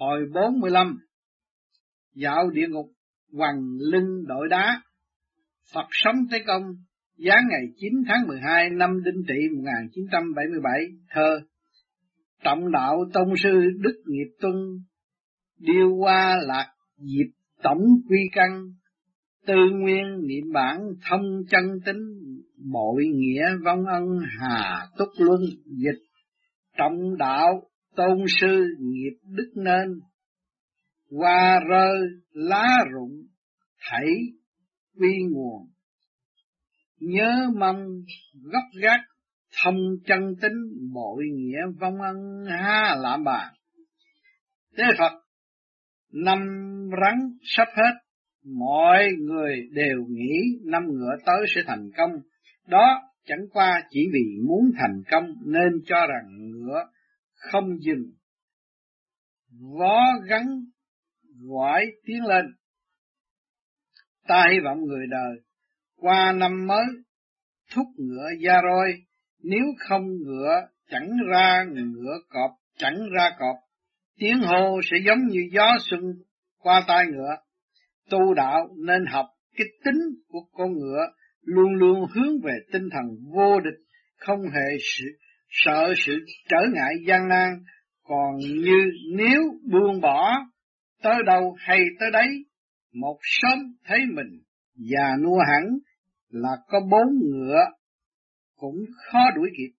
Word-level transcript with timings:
Hồi 0.00 0.20
45 0.34 0.98
Dạo 2.14 2.50
địa 2.50 2.66
ngục 2.68 2.86
Hoàng 3.32 3.76
lưng 3.78 4.24
đội 4.26 4.48
đá, 4.48 4.82
Phật 5.74 5.86
sống 5.90 6.16
Tế 6.30 6.38
Công 6.46 6.62
Giáng 7.16 7.48
ngày 7.50 7.60
9 7.76 7.92
tháng 8.08 8.26
12 8.28 8.70
năm 8.70 8.90
Đinh 9.04 9.22
Tỵ 9.28 9.56
1977 9.56 10.80
Thơ 11.10 11.40
Trọng 12.44 12.72
đạo 12.72 13.04
Tông 13.12 13.34
Sư 13.42 13.50
Đức 13.80 14.02
Nghiệp 14.06 14.36
Tuân, 14.40 14.54
Điêu 15.58 15.96
qua 15.96 16.40
lạc 16.46 16.72
dịp 16.98 17.30
tổng 17.62 17.80
quy 18.08 18.18
căn, 18.32 18.72
Tư 19.46 19.54
nguyên 19.72 20.26
niệm 20.26 20.52
bản 20.52 20.78
thông 21.10 21.22
chân 21.50 21.64
tính, 21.84 22.02
Bội 22.72 23.04
nghĩa 23.14 23.44
vong 23.64 23.84
ân 23.86 24.04
hà 24.40 24.86
túc 24.98 25.08
luân 25.18 25.40
dịch, 25.66 26.02
Trọng 26.78 27.16
đạo 27.18 27.62
tôn 27.96 28.24
sư 28.40 28.64
nghiệp 28.80 29.18
đức 29.24 29.52
nên. 29.54 30.00
Hoa 31.10 31.60
rơi, 31.68 32.00
lá 32.32 32.78
rụng 32.92 33.26
thảy 33.90 34.06
quy 34.98 35.14
nguồn. 35.30 35.68
Nhớ 37.00 37.50
mong 37.56 37.86
gốc 38.42 38.64
gác, 38.82 39.00
thông 39.62 39.76
chân 40.06 40.20
tính, 40.40 40.92
bội 40.94 41.24
nghĩa 41.34 41.60
vong 41.80 42.00
ân. 42.00 42.44
Ha 42.48 42.96
lạm 42.98 43.24
bà. 43.24 43.50
Thế 44.76 44.84
Phật, 44.98 45.12
năm 46.12 46.38
rắn 47.02 47.18
sắp 47.42 47.68
hết, 47.76 47.92
mọi 48.44 49.08
người 49.18 49.68
đều 49.72 49.98
nghĩ 50.08 50.40
năm 50.64 50.82
ngựa 50.92 51.16
tới 51.26 51.46
sẽ 51.54 51.60
thành 51.66 51.90
công. 51.96 52.10
Đó 52.68 53.02
chẳng 53.26 53.48
qua 53.52 53.82
chỉ 53.90 54.00
vì 54.12 54.38
muốn 54.46 54.70
thành 54.78 55.02
công 55.10 55.24
nên 55.46 55.72
cho 55.86 55.96
rằng 56.06 56.50
ngựa 56.50 56.84
không 57.50 57.78
dừng. 57.80 58.12
Vó 59.78 60.00
gắn 60.28 60.46
gọi 61.48 61.86
tiến 62.04 62.24
lên. 62.24 62.46
Ta 64.28 64.46
hy 64.52 64.60
vọng 64.64 64.78
người 64.84 65.06
đời 65.10 65.40
qua 65.96 66.32
năm 66.32 66.66
mới 66.66 66.84
thúc 67.74 67.86
ngựa 67.98 68.28
ra 68.44 68.60
roi 68.62 68.92
nếu 69.42 69.64
không 69.78 70.06
ngựa 70.24 70.68
chẳng 70.90 71.10
ra 71.30 71.64
ngựa 71.74 72.18
cọp 72.28 72.50
chẳng 72.76 72.98
ra 73.16 73.30
cọp. 73.38 73.56
Tiếng 74.18 74.38
hô 74.42 74.80
sẽ 74.90 74.96
giống 75.06 75.26
như 75.26 75.40
gió 75.52 75.76
xuân 75.90 76.00
qua 76.58 76.84
tai 76.88 77.06
ngựa. 77.06 77.36
Tu 78.10 78.34
đạo 78.34 78.68
nên 78.86 79.06
học 79.06 79.26
cái 79.56 79.66
tính 79.84 80.00
của 80.28 80.40
con 80.52 80.72
ngựa 80.72 81.06
luôn 81.42 81.74
luôn 81.74 82.06
hướng 82.14 82.40
về 82.44 82.52
tinh 82.72 82.88
thần 82.92 83.04
vô 83.34 83.60
địch 83.60 83.80
không 84.16 84.40
hề 84.42 84.78
sự, 84.80 85.06
sợ 85.52 85.94
sự 86.06 86.12
trở 86.48 86.58
ngại 86.74 86.94
gian 87.06 87.28
nan. 87.28 87.48
Còn 88.02 88.36
như 88.38 88.90
nếu 89.16 89.40
buông 89.72 90.00
bỏ 90.00 90.32
tới 91.02 91.14
đâu 91.26 91.56
hay 91.58 91.78
tới 92.00 92.10
đấy 92.12 92.28
một 92.92 93.18
sớm 93.22 93.58
thấy 93.84 93.98
mình 94.14 94.42
già 94.74 95.16
nua 95.22 95.38
hẳn 95.52 95.78
là 96.28 96.50
có 96.68 96.80
bốn 96.90 97.06
ngựa 97.32 97.64
cũng 98.56 98.76
khó 98.96 99.30
đuổi 99.36 99.50
kịp. 99.56 99.72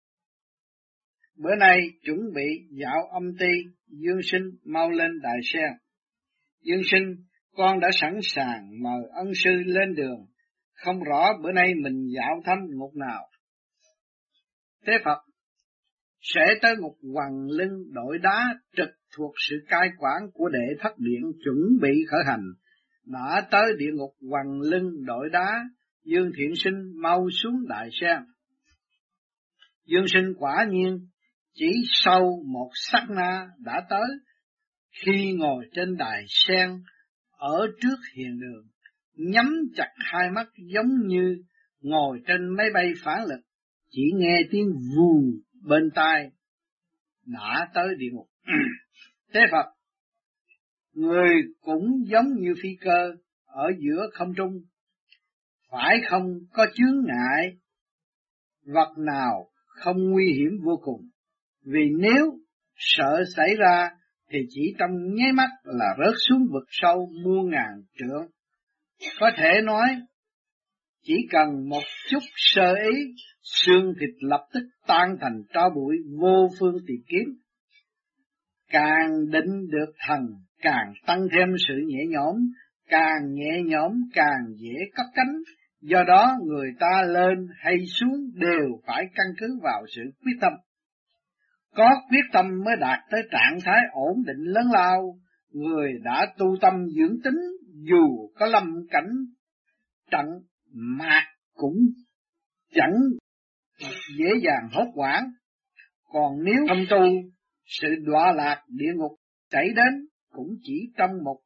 Bữa 1.38 1.56
nay 1.56 1.80
chuẩn 2.06 2.18
bị 2.36 2.48
dạo 2.70 3.08
âm 3.14 3.24
ti, 3.40 3.52
Dương 3.88 4.20
sinh 4.24 4.44
mau 4.66 4.90
lên 4.90 5.12
đại 5.22 5.38
xe. 5.44 5.64
Dương 6.62 6.82
sinh, 6.92 7.16
con 7.56 7.80
đã 7.80 7.90
sẵn 8.02 8.14
sàng 8.24 8.84
mời 8.84 9.02
ân 9.14 9.32
sư 9.36 9.52
lên 9.66 9.96
đường, 9.96 10.26
không 10.74 11.04
rõ 11.04 11.34
bữa 11.44 11.52
nay 11.52 11.74
mình 11.84 12.08
dạo 12.16 12.42
thăm 12.46 12.58
ngục 12.70 12.96
nào. 12.96 13.30
Thế 14.88 14.94
Phật 15.06 15.18
sẽ 16.24 16.42
tới 16.62 16.76
ngục 16.80 16.98
hoàng 17.14 17.48
lưng 17.50 17.94
đội 17.94 18.18
đá 18.18 18.56
trực 18.78 18.90
thuộc 19.18 19.34
sự 19.50 19.56
cai 19.68 19.90
quản 19.98 20.22
của 20.34 20.50
đệ 20.50 20.68
thất 20.80 21.00
điện 21.00 21.22
chuẩn 21.44 21.58
bị 21.82 21.90
khởi 22.10 22.22
hành. 22.28 22.44
Đã 23.06 23.48
tới 23.52 23.74
địa 23.78 23.92
ngục 23.94 24.12
hoàng 24.30 24.62
lưng 24.62 25.06
đội 25.06 25.30
đá, 25.30 25.64
Dương 26.04 26.32
Thiện 26.38 26.56
Sinh 26.56 27.02
mau 27.02 27.30
xuống 27.32 27.68
đại 27.70 27.90
sen. 28.02 28.18
Dương 29.86 30.06
Sinh 30.08 30.34
quả 30.38 30.66
nhiên 30.70 31.08
chỉ 31.54 31.72
sau 32.04 32.44
một 32.46 32.70
sắc 32.74 33.10
na 33.10 33.48
đã 33.60 33.82
tới, 33.90 34.08
khi 34.92 35.34
ngồi 35.34 35.66
trên 35.74 35.98
đài 35.98 36.24
sen 36.28 36.70
ở 37.32 37.68
trước 37.82 37.98
hiền 38.16 38.40
đường, 38.40 38.66
nhắm 39.16 39.54
chặt 39.76 39.90
hai 39.98 40.32
mắt 40.32 40.48
giống 40.74 41.08
như 41.08 41.36
ngồi 41.82 42.20
trên 42.28 42.56
máy 42.58 42.68
bay 42.74 42.94
phản 43.04 43.20
lực, 43.26 43.42
chỉ 43.90 44.02
nghe 44.16 44.42
tiếng 44.52 44.68
vù 44.98 45.24
bên 45.64 45.90
tai 45.96 46.32
đã 47.26 47.68
tới 47.74 47.88
địa 47.98 48.10
ngục. 48.12 48.28
Thế 49.34 49.40
Phật, 49.52 49.66
người 50.94 51.34
cũng 51.62 52.06
giống 52.08 52.28
như 52.40 52.54
phi 52.62 52.70
cơ 52.82 53.12
ở 53.46 53.72
giữa 53.80 54.10
không 54.14 54.34
trung, 54.38 54.62
phải 55.72 56.02
không 56.08 56.24
có 56.52 56.66
chướng 56.74 57.06
ngại 57.06 57.58
vật 58.66 58.94
nào 58.98 59.50
không 59.66 59.98
nguy 60.12 60.34
hiểm 60.34 60.52
vô 60.64 60.80
cùng. 60.84 61.10
Vì 61.66 61.90
nếu 62.00 62.40
sợ 62.76 63.24
xảy 63.36 63.56
ra 63.56 63.90
thì 64.30 64.40
chỉ 64.50 64.76
trong 64.80 64.92
nháy 65.16 65.32
mắt 65.34 65.50
là 65.64 65.96
rớt 65.98 66.14
xuống 66.30 66.48
vực 66.52 66.68
sâu 66.70 67.12
muôn 67.24 67.50
ngàn 67.50 67.84
trượng. 67.98 68.28
Có 69.20 69.32
thể 69.38 69.62
nói, 69.64 69.88
chỉ 71.02 71.14
cần 71.30 71.70
một 71.70 71.84
chút 72.10 72.20
sơ 72.36 72.76
ý, 72.92 73.14
xương 73.44 73.94
thịt 74.00 74.10
lập 74.20 74.48
tức 74.54 74.64
tan 74.88 75.18
thành 75.22 75.44
tro 75.54 75.70
bụi 75.70 75.96
vô 76.20 76.50
phương 76.60 76.76
tìm 76.88 77.02
kiếm. 77.08 77.28
Càng 78.70 79.12
định 79.32 79.68
được 79.70 79.94
thần, 80.08 80.20
càng 80.62 80.94
tăng 81.06 81.28
thêm 81.32 81.48
sự 81.68 81.74
nhẹ 81.88 82.06
nhõm, 82.10 82.36
càng 82.90 83.34
nhẹ 83.34 83.62
nhõm 83.66 83.92
càng 84.14 84.46
dễ 84.56 84.76
cất 84.96 85.06
cánh. 85.14 85.36
Do 85.82 86.04
đó 86.08 86.36
người 86.46 86.70
ta 86.80 87.04
lên 87.08 87.48
hay 87.58 87.76
xuống 87.86 88.32
đều 88.34 88.82
phải 88.88 89.06
căn 89.16 89.28
cứ 89.40 89.60
vào 89.64 89.84
sự 89.96 90.02
quyết 90.26 90.38
tâm. 90.42 90.54
Có 91.76 91.90
quyết 92.10 92.26
tâm 92.34 92.46
mới 92.66 92.76
đạt 92.80 93.00
tới 93.12 93.22
trạng 93.32 93.58
thái 93.66 93.80
ổn 93.92 94.24
định 94.26 94.44
lớn 94.54 94.66
lao, 94.72 95.18
người 95.52 95.92
đã 96.04 96.34
tu 96.38 96.56
tâm 96.62 96.74
dưỡng 96.98 97.18
tính 97.24 97.40
dù 97.74 98.30
có 98.36 98.46
lâm 98.46 98.64
cảnh 98.90 99.10
trận 100.12 100.26
mạc 100.74 101.26
cũng 101.54 101.78
chẳng 102.74 102.94
dễ 104.18 104.30
dàng 104.44 104.70
hốt 104.72 104.92
quản. 104.96 105.24
Còn 106.04 106.44
nếu 106.44 106.66
không 106.68 106.86
tu, 106.90 107.06
sự 107.66 107.88
đọa 108.06 108.32
lạc 108.32 108.64
địa 108.68 108.94
ngục 108.96 109.12
xảy 109.52 109.68
đến 109.76 110.08
cũng 110.32 110.56
chỉ 110.62 110.92
trong 110.98 111.12
một 111.24 111.40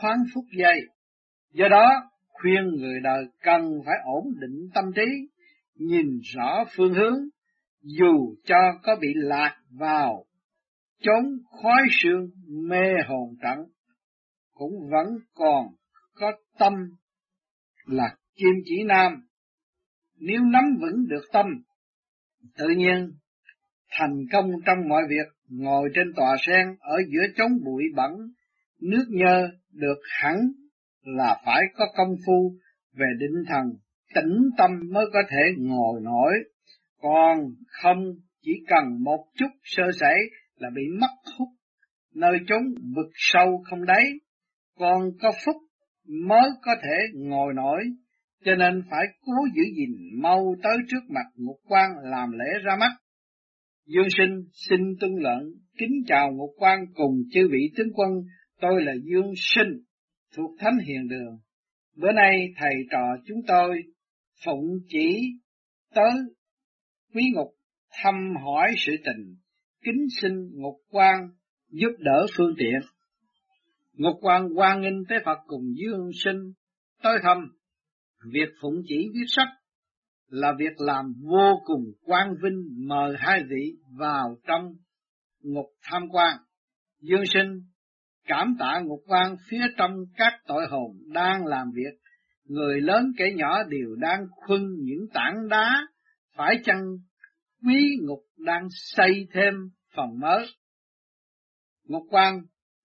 thoáng 0.00 0.18
phút 0.34 0.44
giây. 0.58 0.80
Do 1.52 1.68
đó, 1.68 1.88
khuyên 2.28 2.68
người 2.78 3.00
đời 3.02 3.24
cần 3.42 3.62
phải 3.86 3.94
ổn 4.04 4.24
định 4.40 4.68
tâm 4.74 4.84
trí, 4.96 5.28
nhìn 5.74 6.20
rõ 6.34 6.64
phương 6.76 6.94
hướng, 6.94 7.18
dù 7.82 8.34
cho 8.44 8.56
có 8.82 8.96
bị 9.00 9.08
lạc 9.14 9.56
vào 9.70 10.24
chốn 11.02 11.24
khói 11.62 11.82
sương 11.90 12.30
mê 12.68 12.92
hồn 13.08 13.36
trận 13.42 13.58
cũng 14.52 14.72
vẫn 14.90 15.06
còn 15.34 15.66
có 16.14 16.32
tâm 16.58 16.72
là 17.86 18.16
kim 18.34 18.54
chỉ 18.64 18.82
nam 18.84 19.12
nếu 20.16 20.40
nắm 20.40 20.64
vững 20.80 21.08
được 21.08 21.22
tâm 21.32 21.46
tự 22.56 22.68
nhiên 22.76 23.12
thành 23.90 24.24
công 24.32 24.50
trong 24.66 24.88
mọi 24.88 25.02
việc 25.08 25.26
ngồi 25.48 25.90
trên 25.94 26.12
tòa 26.16 26.36
sen 26.46 26.66
ở 26.80 26.96
giữa 27.12 27.26
chốn 27.36 27.52
bụi 27.64 27.84
bẩn 27.96 28.12
nước 28.80 29.04
nhơ 29.08 29.48
được 29.72 29.98
hẳn 30.20 30.36
là 31.02 31.42
phải 31.46 31.62
có 31.76 31.86
công 31.96 32.14
phu 32.26 32.52
về 32.94 33.06
định 33.18 33.44
thần 33.48 33.72
tĩnh 34.14 34.50
tâm 34.58 34.70
mới 34.90 35.04
có 35.12 35.22
thể 35.30 35.42
ngồi 35.58 36.00
nổi. 36.00 36.32
Còn 36.98 37.38
không 37.66 38.04
chỉ 38.42 38.52
cần 38.68 39.04
một 39.04 39.26
chút 39.36 39.48
sơ 39.62 39.82
sẩy 40.00 40.18
là 40.56 40.70
bị 40.74 40.82
mất 41.00 41.32
hút, 41.38 41.48
nơi 42.14 42.38
chốn 42.48 42.62
vực 42.96 43.10
sâu 43.14 43.62
không 43.70 43.84
đáy, 43.84 44.04
còn 44.78 45.02
có 45.22 45.32
phúc 45.44 45.56
mới 46.26 46.50
có 46.62 46.74
thể 46.82 46.96
ngồi 47.14 47.54
nổi, 47.54 47.84
cho 48.44 48.54
nên 48.54 48.82
phải 48.90 49.06
cố 49.20 49.32
giữ 49.54 49.62
gìn 49.76 50.22
mau 50.22 50.54
tới 50.62 50.76
trước 50.88 51.10
mặt 51.10 51.26
ngục 51.36 51.56
quan 51.68 51.90
làm 52.02 52.30
lễ 52.32 52.62
ra 52.64 52.76
mắt. 52.80 52.90
Dương 53.86 54.08
sinh 54.18 54.44
xin 54.52 54.80
tuân 55.00 55.12
lệnh, 55.12 55.48
kính 55.78 56.02
chào 56.06 56.32
ngục 56.32 56.50
quan 56.56 56.84
cùng 56.94 57.14
chư 57.32 57.48
vị 57.52 57.70
tướng 57.76 57.92
quân, 57.94 58.10
tôi 58.60 58.82
là 58.82 58.92
Dương 59.04 59.32
sinh, 59.36 59.82
thuộc 60.36 60.50
Thánh 60.58 60.78
Hiền 60.86 61.08
Đường. 61.08 61.38
Bữa 61.96 62.12
nay 62.12 62.48
thầy 62.56 62.74
trò 62.90 63.16
chúng 63.26 63.38
tôi 63.46 63.82
phụng 64.44 64.64
chỉ 64.88 65.20
tới 65.94 66.10
quý 67.14 67.22
ngục 67.34 67.48
thăm 68.02 68.14
hỏi 68.44 68.74
sự 68.76 68.92
tình, 69.04 69.36
kính 69.84 70.06
xin 70.20 70.32
ngục 70.52 70.76
quan 70.90 71.28
giúp 71.70 71.92
đỡ 71.98 72.26
phương 72.36 72.54
tiện. 72.58 72.80
Ngục 73.92 74.16
quan 74.20 74.48
quan 74.56 74.80
nghênh 74.80 75.04
tế 75.08 75.16
Phật 75.24 75.38
cùng 75.46 75.64
dương 75.74 76.10
sinh 76.24 76.52
tới 77.02 77.18
thăm, 77.22 77.38
việc 78.32 78.48
phụng 78.60 78.82
chỉ 78.86 79.10
viết 79.14 79.24
sách 79.26 79.48
là 80.28 80.52
việc 80.58 80.80
làm 80.80 81.14
vô 81.22 81.62
cùng 81.64 81.84
quan 82.02 82.34
vinh 82.42 82.88
mời 82.88 83.14
hai 83.18 83.42
vị 83.48 83.76
vào 83.98 84.36
trong 84.46 84.74
ngục 85.42 85.66
tham 85.82 86.02
quan. 86.10 86.36
Dương 87.00 87.26
sinh 87.26 87.60
cảm 88.26 88.56
tạ 88.58 88.80
ngục 88.84 89.00
quan 89.06 89.36
phía 89.48 89.62
trong 89.76 89.90
các 90.16 90.32
tội 90.46 90.66
hồn 90.70 90.90
đang 91.14 91.46
làm 91.46 91.70
việc. 91.74 91.98
Người 92.44 92.80
lớn 92.80 93.12
kẻ 93.16 93.24
nhỏ 93.36 93.62
đều 93.62 93.96
đang 93.98 94.26
khuân 94.30 94.62
những 94.78 95.06
tảng 95.14 95.48
đá, 95.48 95.86
phải 96.36 96.60
chăng 96.64 96.82
quý 97.66 97.96
ngục 98.02 98.20
đang 98.38 98.66
xây 98.70 99.28
thêm 99.32 99.54
phòng 99.94 100.18
mới. 100.20 100.46
Ngục 101.84 102.02
quan 102.10 102.40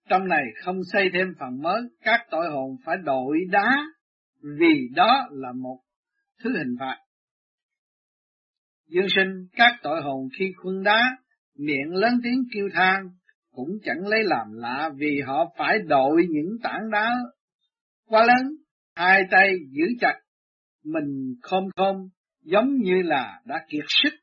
trong 0.09 0.27
này 0.27 0.43
không 0.63 0.75
xây 0.93 1.09
thêm 1.13 1.27
phần 1.39 1.61
mới, 1.61 1.81
các 2.01 2.19
tội 2.31 2.49
hồn 2.49 2.75
phải 2.85 2.97
đổi 3.03 3.37
đá, 3.51 3.85
vì 4.41 4.89
đó 4.95 5.27
là 5.31 5.51
một 5.51 5.79
thứ 6.43 6.57
hình 6.57 6.75
phạt. 6.79 6.97
Dương 8.87 9.09
sinh 9.15 9.47
các 9.55 9.71
tội 9.83 10.01
hồn 10.01 10.29
khi 10.39 10.53
khuân 10.55 10.83
đá, 10.83 11.17
miệng 11.57 11.93
lớn 11.93 12.13
tiếng 12.23 12.43
kêu 12.53 12.69
than, 12.73 13.09
cũng 13.51 13.69
chẳng 13.83 14.07
lấy 14.07 14.23
làm 14.23 14.47
lạ 14.53 14.89
vì 14.95 15.21
họ 15.25 15.53
phải 15.57 15.79
đội 15.79 16.27
những 16.29 16.57
tảng 16.63 16.91
đá 16.91 17.11
quá 18.05 18.25
lớn, 18.25 18.55
hai 18.95 19.21
tay 19.31 19.53
giữ 19.69 19.85
chặt, 20.01 20.19
mình 20.83 21.35
khom 21.41 21.63
khom 21.75 21.95
giống 22.43 22.75
như 22.75 23.01
là 23.01 23.41
đã 23.45 23.65
kiệt 23.69 23.85
sức, 23.87 24.13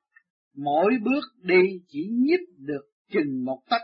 mỗi 0.56 0.93
bước 1.02 1.25
đi 1.43 1.62
chỉ 1.88 2.08
nhích 2.12 2.49
được 2.58 2.82
chừng 3.11 3.44
một 3.44 3.61
tấc 3.70 3.82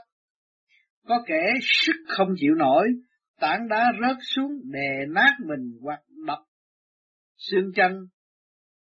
có 1.11 1.23
kẻ 1.27 1.55
sức 1.63 1.97
không 2.09 2.29
chịu 2.37 2.55
nổi, 2.55 2.89
tảng 3.41 3.69
đá 3.69 3.93
rớt 4.01 4.17
xuống 4.21 4.53
đè 4.73 5.07
nát 5.15 5.37
mình 5.47 5.79
hoặc 5.83 6.01
xương 7.41 7.73
chân, 7.75 7.93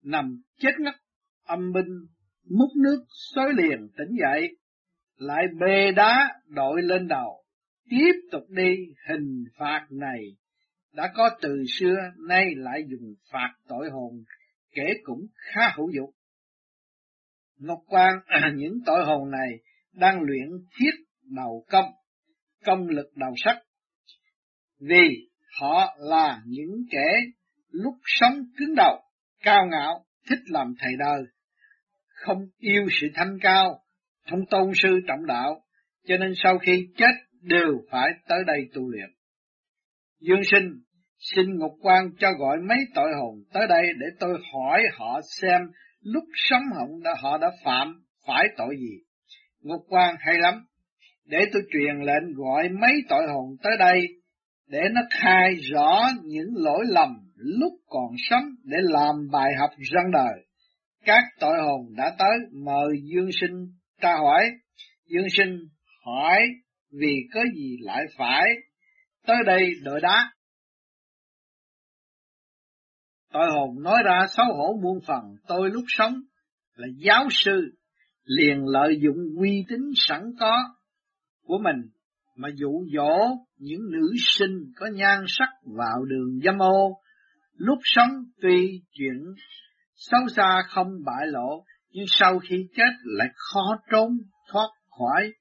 nằm 0.03 0.41
chết 0.59 0.71
ngất, 0.79 0.95
âm 1.43 1.71
binh, 1.73 2.05
múc 2.49 2.69
nước 2.83 3.05
xối 3.35 3.53
liền 3.53 3.79
tỉnh 3.97 4.15
dậy, 4.21 4.57
lại 5.15 5.43
bê 5.59 5.91
đá 5.91 6.29
đội 6.47 6.81
lên 6.81 7.07
đầu, 7.07 7.43
tiếp 7.89 8.13
tục 8.31 8.43
đi 8.49 8.75
hình 9.09 9.43
phạt 9.57 9.87
này 9.89 10.19
đã 10.93 11.11
có 11.15 11.29
từ 11.41 11.63
xưa 11.79 11.95
nay 12.27 12.45
lại 12.55 12.83
dùng 12.89 13.13
phạt 13.31 13.53
tội 13.67 13.89
hồn 13.89 14.23
kể 14.71 14.93
cũng 15.03 15.19
khá 15.35 15.73
hữu 15.75 15.89
dụng. 15.95 16.11
Ngọc 17.57 17.79
Quan 17.87 18.13
những 18.55 18.73
tội 18.85 19.05
hồn 19.05 19.31
này 19.31 19.49
đang 19.93 20.21
luyện 20.21 20.49
thiết 20.79 20.91
đầu 21.23 21.65
công 21.69 21.91
công 22.65 22.87
lực 22.87 23.07
đầu 23.15 23.33
sắt 23.45 23.57
Vì 24.79 25.29
họ 25.59 25.95
là 25.97 26.41
những 26.45 26.85
kẻ 26.91 27.21
lúc 27.71 27.93
sống 28.05 28.33
cứng 28.57 28.75
đầu, 28.75 29.01
cao 29.43 29.65
ngạo, 29.71 30.05
thích 30.29 30.39
làm 30.45 30.73
thầy 30.79 30.91
đời, 30.99 31.21
không 32.07 32.37
yêu 32.57 32.85
sự 33.01 33.07
thanh 33.13 33.37
cao, 33.41 33.79
không 34.29 34.39
tôn 34.49 34.71
sư 34.75 34.99
trọng 35.07 35.25
đạo, 35.25 35.63
cho 36.07 36.17
nên 36.17 36.33
sau 36.35 36.57
khi 36.57 36.87
chết 36.97 37.11
đều 37.41 37.81
phải 37.91 38.09
tới 38.27 38.39
đây 38.47 38.59
tu 38.73 38.89
luyện. 38.89 39.09
Dương 40.19 40.41
sinh, 40.51 40.71
xin 41.17 41.45
Ngục 41.57 41.71
quan 41.81 42.09
cho 42.19 42.31
gọi 42.39 42.57
mấy 42.69 42.77
tội 42.95 43.09
hồn 43.19 43.43
tới 43.53 43.67
đây 43.69 43.83
để 43.99 44.05
tôi 44.19 44.39
hỏi 44.53 44.83
họ 44.93 45.19
xem 45.41 45.61
lúc 46.01 46.23
sống 46.33 46.63
hồng 46.75 47.03
đã, 47.03 47.15
họ 47.21 47.37
đã 47.37 47.47
phạm 47.63 48.01
phải 48.27 48.45
tội 48.57 48.75
gì. 48.79 48.97
Ngục 49.61 49.81
quan 49.89 50.15
hay 50.19 50.35
lắm, 50.39 50.65
để 51.25 51.45
tôi 51.53 51.61
truyền 51.73 51.95
lệnh 52.05 52.33
gọi 52.35 52.69
mấy 52.69 52.93
tội 53.09 53.23
hồn 53.33 53.55
tới 53.63 53.73
đây 53.79 54.07
để 54.67 54.81
nó 54.91 55.01
khai 55.21 55.55
rõ 55.55 56.07
những 56.23 56.49
lỗi 56.55 56.85
lầm 56.87 57.26
lúc 57.37 57.73
còn 57.87 58.11
sống 58.29 58.43
để 58.63 58.77
làm 58.81 59.15
bài 59.31 59.49
học 59.59 59.69
răng 59.91 60.11
đời. 60.13 60.45
Các 61.05 61.23
tội 61.39 61.57
hồn 61.61 61.95
đã 61.97 62.15
tới 62.19 62.37
mời 62.65 62.87
Dương 63.03 63.29
Sinh 63.41 63.73
tra 64.01 64.17
hỏi. 64.17 64.51
Dương 65.05 65.27
Sinh 65.37 65.59
hỏi 66.05 66.39
vì 66.91 67.15
có 67.33 67.43
gì 67.55 67.77
lại 67.81 68.03
phải 68.17 68.45
tới 69.27 69.37
đây 69.45 69.71
đợi 69.83 70.01
đá. 70.01 70.31
Tội 73.33 73.47
hồn 73.51 73.83
nói 73.83 73.97
ra 74.05 74.27
xấu 74.37 74.45
hổ 74.45 74.79
muôn 74.83 74.99
phần 75.07 75.23
tôi 75.47 75.69
lúc 75.69 75.83
sống 75.87 76.13
là 76.75 76.87
giáo 76.97 77.27
sư 77.31 77.77
liền 78.23 78.65
lợi 78.65 78.99
dụng 79.01 79.17
uy 79.39 79.65
tín 79.69 79.79
sẵn 79.95 80.21
có 80.39 80.57
của 81.43 81.57
mình 81.63 81.89
mà 82.35 82.49
dụ 82.55 82.85
dỗ 82.93 83.17
những 83.57 83.81
nữ 83.91 84.13
sinh 84.17 84.71
có 84.75 84.87
nhan 84.93 85.19
sắc 85.27 85.49
vào 85.77 86.05
đường 86.05 86.39
dâm 86.43 86.57
ô, 86.59 87.01
lúc 87.57 87.79
sống 87.83 88.09
tuy 88.41 88.81
chuyện 88.91 89.23
xấu 89.95 90.21
xa 90.35 90.63
không 90.67 90.87
bại 91.05 91.27
lộ, 91.27 91.65
nhưng 91.89 92.05
sau 92.07 92.39
khi 92.39 92.67
chết 92.75 92.91
lại 93.03 93.27
khó 93.35 93.77
trốn 93.91 94.11
thoát 94.51 94.69
khỏi 94.99 95.33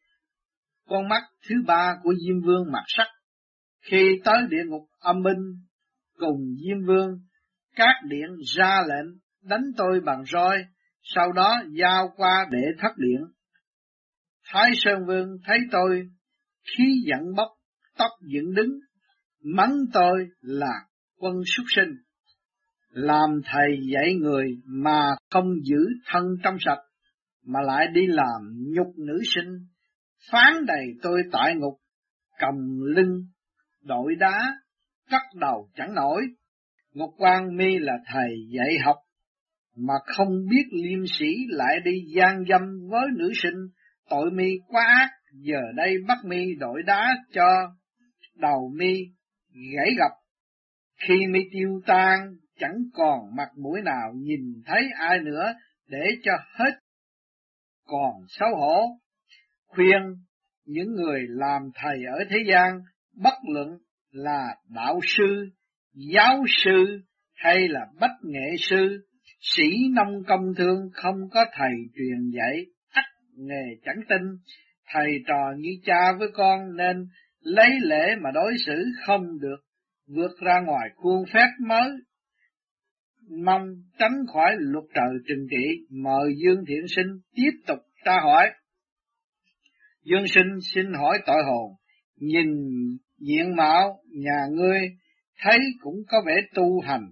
con 0.88 1.08
mắt 1.08 1.22
thứ 1.48 1.54
ba 1.66 1.96
của 2.02 2.14
Diêm 2.14 2.42
Vương 2.46 2.72
mặt 2.72 2.84
sắc. 2.86 3.06
Khi 3.80 4.20
tới 4.24 4.36
địa 4.48 4.64
ngục 4.66 4.82
âm 4.98 5.22
binh 5.22 5.54
cùng 6.18 6.40
Diêm 6.64 6.86
Vương, 6.86 7.10
các 7.76 7.94
điện 8.04 8.28
ra 8.56 8.82
lệnh 8.88 9.18
đánh 9.42 9.64
tôi 9.76 10.00
bằng 10.00 10.24
roi, 10.24 10.64
sau 11.02 11.32
đó 11.32 11.62
giao 11.70 12.12
qua 12.16 12.46
để 12.50 12.62
thất 12.78 12.92
điện. 12.96 13.20
Thái 14.52 14.70
Sơn 14.74 15.06
Vương 15.06 15.28
thấy 15.44 15.58
tôi 15.72 16.08
khí 16.64 16.84
giận 17.06 17.34
bốc, 17.36 17.48
tóc 17.98 18.10
dựng 18.22 18.54
đứng, 18.54 18.78
mắng 19.42 19.76
tôi 19.92 20.26
là 20.40 20.74
quân 21.16 21.34
súc 21.56 21.66
sinh. 21.68 21.90
Làm 22.96 23.30
thầy 23.44 23.78
dạy 23.92 24.14
người 24.14 24.46
mà 24.64 25.16
không 25.30 25.54
giữ 25.64 25.86
thân 26.06 26.24
trong 26.42 26.56
sạch, 26.60 26.82
mà 27.46 27.60
lại 27.60 27.86
đi 27.92 28.06
làm 28.06 28.42
nhục 28.74 28.86
nữ 28.96 29.22
sinh, 29.34 29.66
phán 30.30 30.66
đầy 30.66 30.86
tôi 31.02 31.22
tại 31.32 31.54
ngục, 31.54 31.74
cầm 32.38 32.54
lưng, 32.94 33.22
đội 33.82 34.14
đá, 34.14 34.56
cắt 35.10 35.22
đầu 35.40 35.70
chẳng 35.74 35.94
nổi. 35.94 36.22
Ngục 36.92 37.10
quan 37.18 37.56
mi 37.56 37.78
là 37.78 37.92
thầy 38.12 38.30
dạy 38.48 38.78
học, 38.84 38.96
mà 39.76 39.94
không 40.16 40.48
biết 40.50 40.64
liêm 40.72 41.06
sĩ 41.18 41.34
lại 41.48 41.80
đi 41.84 41.92
gian 42.16 42.44
dâm 42.48 42.62
với 42.90 43.06
nữ 43.16 43.32
sinh, 43.34 43.58
tội 44.10 44.30
mi 44.30 44.48
quá 44.68 44.84
ác, 44.98 45.10
giờ 45.32 45.60
đây 45.76 45.94
bắt 46.08 46.18
mi 46.24 46.54
đổi 46.58 46.82
đá 46.86 47.16
cho 47.32 47.46
đầu 48.34 48.72
mi 48.76 48.94
gãy 49.76 49.94
gập. 49.98 50.10
Khi 51.08 51.26
mi 51.26 51.40
tiêu 51.52 51.80
tan, 51.86 52.18
chẳng 52.58 52.76
còn 52.92 53.36
mặt 53.36 53.48
mũi 53.56 53.80
nào 53.82 54.12
nhìn 54.16 54.62
thấy 54.66 54.82
ai 54.98 55.18
nữa 55.20 55.54
để 55.88 56.06
cho 56.22 56.32
hết 56.54 56.72
còn 57.86 58.12
xấu 58.28 58.48
hổ. 58.56 58.86
Khuyên 59.66 60.00
những 60.64 60.94
người 60.94 61.20
làm 61.28 61.62
thầy 61.74 61.98
ở 62.18 62.24
thế 62.30 62.36
gian 62.48 62.80
bất 63.22 63.34
luận 63.54 63.68
là 64.10 64.56
đạo 64.74 65.00
sư, 65.02 65.48
giáo 65.94 66.44
sư 66.48 67.00
hay 67.34 67.68
là 67.68 67.80
bách 68.00 68.16
nghệ 68.22 68.56
sư, 68.58 69.06
sĩ 69.40 69.88
nông 69.92 70.24
công 70.26 70.54
thương 70.56 70.78
không 70.92 71.16
có 71.32 71.44
thầy 71.52 71.72
truyền 71.94 72.30
dạy, 72.36 72.66
ắt 72.90 73.04
nghề 73.36 73.64
chẳng 73.84 74.00
tin, 74.08 74.22
thầy 74.92 75.22
trò 75.26 75.52
như 75.58 75.70
cha 75.84 76.12
với 76.18 76.28
con 76.34 76.76
nên 76.76 76.96
lấy 77.40 77.70
lễ 77.82 78.14
mà 78.20 78.30
đối 78.34 78.52
xử 78.66 78.84
không 79.06 79.40
được 79.40 79.56
vượt 80.06 80.30
ra 80.40 80.60
ngoài 80.66 80.88
khuôn 80.96 81.24
phép 81.32 81.48
mới 81.60 81.90
mong 83.44 83.62
tránh 83.98 84.26
khỏi 84.32 84.50
luật 84.58 84.84
trời 84.94 85.14
trừng 85.28 85.46
trị 85.50 85.86
mời 85.90 86.34
dương 86.44 86.64
thiện 86.68 86.88
sinh 86.96 87.06
tiếp 87.34 87.50
tục 87.66 87.78
tra 88.04 88.20
hỏi 88.22 88.50
dương 90.02 90.26
sinh 90.26 90.60
xin 90.74 90.86
hỏi 90.92 91.18
tội 91.26 91.42
hồn 91.46 91.72
nhìn 92.16 92.46
diện 93.18 93.56
mạo 93.56 93.98
nhà 94.10 94.46
ngươi 94.50 94.80
thấy 95.42 95.58
cũng 95.80 95.96
có 96.08 96.22
vẻ 96.26 96.34
tu 96.54 96.80
hành 96.80 97.06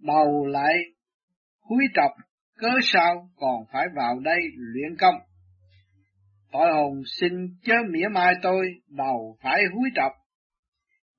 đầu 0.00 0.46
lại 0.46 0.74
húi 1.60 1.84
trọc 1.94 2.10
cớ 2.58 2.70
sao 2.82 3.30
còn 3.36 3.64
phải 3.72 3.86
vào 3.96 4.20
đây 4.20 4.38
luyện 4.56 4.96
công 4.98 5.14
Tội 6.52 6.72
hồn 6.72 7.02
xin 7.20 7.32
chớ 7.62 7.74
mỉa 7.90 8.08
mai 8.12 8.34
tôi, 8.42 8.66
đầu 8.88 9.36
phải 9.42 9.62
húi 9.74 9.90
trọc. 9.94 10.12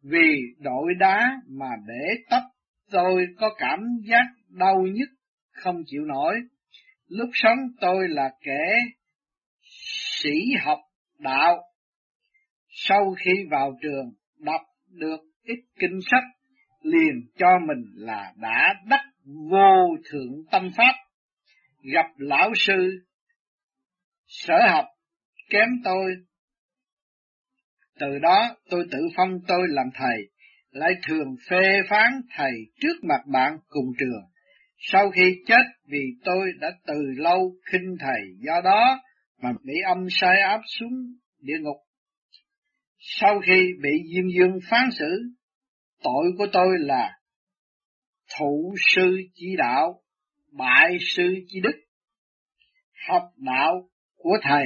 Vì 0.03 0.41
đội 0.59 0.93
đá 0.99 1.31
mà 1.47 1.69
để 1.87 2.15
tóc 2.29 2.43
tôi 2.91 3.25
có 3.39 3.49
cảm 3.57 3.79
giác 4.05 4.25
đau 4.49 4.85
nhức, 4.93 5.09
không 5.51 5.83
chịu 5.85 6.01
nổi. 6.05 6.35
Lúc 7.07 7.29
sống 7.33 7.57
tôi 7.81 8.07
là 8.09 8.29
kẻ 8.41 8.85
sĩ 10.21 10.39
học 10.61 10.79
đạo. 11.17 11.63
Sau 12.67 13.15
khi 13.19 13.31
vào 13.51 13.77
trường, 13.81 14.13
đọc 14.37 14.61
được 14.87 15.19
ít 15.43 15.59
kinh 15.79 15.99
sách, 16.11 16.23
liền 16.81 17.29
cho 17.37 17.59
mình 17.67 17.83
là 17.95 18.33
đã 18.37 18.73
đắc 18.89 19.03
vô 19.25 19.97
thượng 20.11 20.43
tâm 20.51 20.69
pháp. 20.77 20.93
Gặp 21.93 22.05
lão 22.17 22.51
sư 22.55 23.05
sở 24.27 24.55
học 24.71 24.85
kém 25.49 25.67
tôi. 25.83 26.15
Từ 27.99 28.19
đó 28.19 28.55
tôi 28.69 28.85
tự 28.91 28.99
phong 29.17 29.39
tôi 29.47 29.61
làm 29.69 29.85
thầy, 29.93 30.29
lại 30.71 30.91
thường 31.07 31.35
phê 31.49 31.81
phán 31.89 32.21
thầy 32.35 32.51
trước 32.81 33.03
mặt 33.03 33.21
bạn 33.25 33.57
cùng 33.67 33.85
trường. 33.99 34.23
Sau 34.77 35.11
khi 35.11 35.35
chết 35.47 35.63
vì 35.85 36.03
tôi 36.25 36.51
đã 36.59 36.71
từ 36.87 37.01
lâu 37.17 37.55
khinh 37.71 37.95
thầy 37.99 38.21
do 38.45 38.61
đó 38.63 39.01
mà 39.41 39.49
bị 39.63 39.73
âm 39.85 40.07
sai 40.09 40.41
áp 40.41 40.61
xuống 40.67 40.93
địa 41.39 41.57
ngục. 41.61 41.77
Sau 42.99 43.39
khi 43.39 43.67
bị 43.81 43.89
Diêm 44.13 44.29
Dương 44.37 44.59
phán 44.69 44.89
xử, 44.99 45.21
tội 46.03 46.25
của 46.37 46.47
tôi 46.53 46.77
là 46.79 47.19
thụ 48.37 48.75
sư 48.93 49.17
chỉ 49.33 49.55
đạo, 49.57 50.01
bại 50.51 50.97
sư 50.99 51.23
chỉ 51.47 51.59
đức, 51.63 51.75
học 53.07 53.23
đạo 53.37 53.89
của 54.15 54.37
thầy 54.41 54.65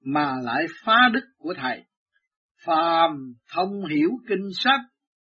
mà 0.00 0.32
lại 0.42 0.64
phá 0.84 0.96
đức 1.12 1.24
của 1.38 1.54
thầy. 1.56 1.84
Phàm 2.64 3.34
thông 3.54 3.86
hiểu 3.86 4.10
kinh 4.28 4.48
sách 4.64 4.80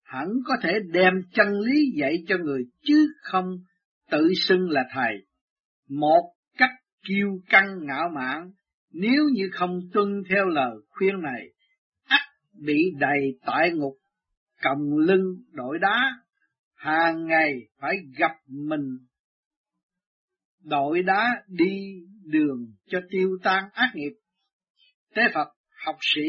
hẳn 0.03 0.29
có 0.45 0.55
thể 0.63 0.73
đem 0.93 1.13
chân 1.33 1.49
lý 1.61 1.81
dạy 2.01 2.17
cho 2.29 2.37
người 2.39 2.63
chứ 2.83 3.09
không 3.23 3.47
tự 4.11 4.33
xưng 4.35 4.71
là 4.71 4.85
thầy. 4.95 5.27
Một 5.89 6.33
cách 6.59 6.71
kiêu 7.09 7.29
căng 7.49 7.87
ngạo 7.87 8.09
mạn, 8.15 8.51
nếu 8.93 9.25
như 9.33 9.49
không 9.53 9.81
tuân 9.93 10.23
theo 10.29 10.47
lời 10.47 10.77
khuyên 10.89 11.23
này, 11.23 11.47
ắt 12.05 12.21
bị 12.53 12.93
đầy 12.99 13.39
tại 13.47 13.71
ngục, 13.71 13.95
cầm 14.63 14.79
lưng 15.07 15.37
đổi 15.53 15.79
đá, 15.79 16.11
hàng 16.75 17.27
ngày 17.27 17.53
phải 17.81 17.97
gặp 18.19 18.33
mình 18.47 18.99
đội 20.65 21.03
đá 21.03 21.43
đi 21.49 22.01
đường 22.25 22.67
cho 22.87 23.01
tiêu 23.11 23.39
tan 23.43 23.65
ác 23.73 23.91
nghiệp. 23.95 24.13
Tế 25.15 25.23
Phật 25.35 25.49
học 25.87 25.97
sĩ 26.01 26.23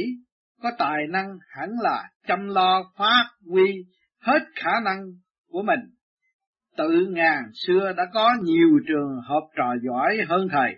có 0.62 0.72
tài 0.78 1.08
năng 1.10 1.38
hẳn 1.50 1.70
là 1.82 2.10
chăm 2.28 2.48
lo 2.48 2.92
phát 2.98 3.26
huy 3.52 3.86
hết 4.20 4.40
khả 4.56 4.80
năng 4.84 5.06
của 5.48 5.62
mình. 5.62 5.80
Tự 6.78 7.06
ngàn 7.10 7.44
xưa 7.54 7.94
đã 7.98 8.04
có 8.14 8.36
nhiều 8.44 8.70
trường 8.88 9.22
hợp 9.24 9.48
trò 9.56 9.76
giỏi 9.84 10.18
hơn 10.28 10.48
thầy, 10.52 10.76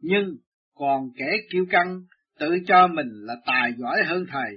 nhưng 0.00 0.36
còn 0.74 1.08
kẻ 1.16 1.36
kiêu 1.50 1.66
căng 1.70 2.00
tự 2.38 2.58
cho 2.66 2.86
mình 2.86 3.08
là 3.12 3.34
tài 3.46 3.72
giỏi 3.76 4.02
hơn 4.06 4.24
thầy, 4.30 4.50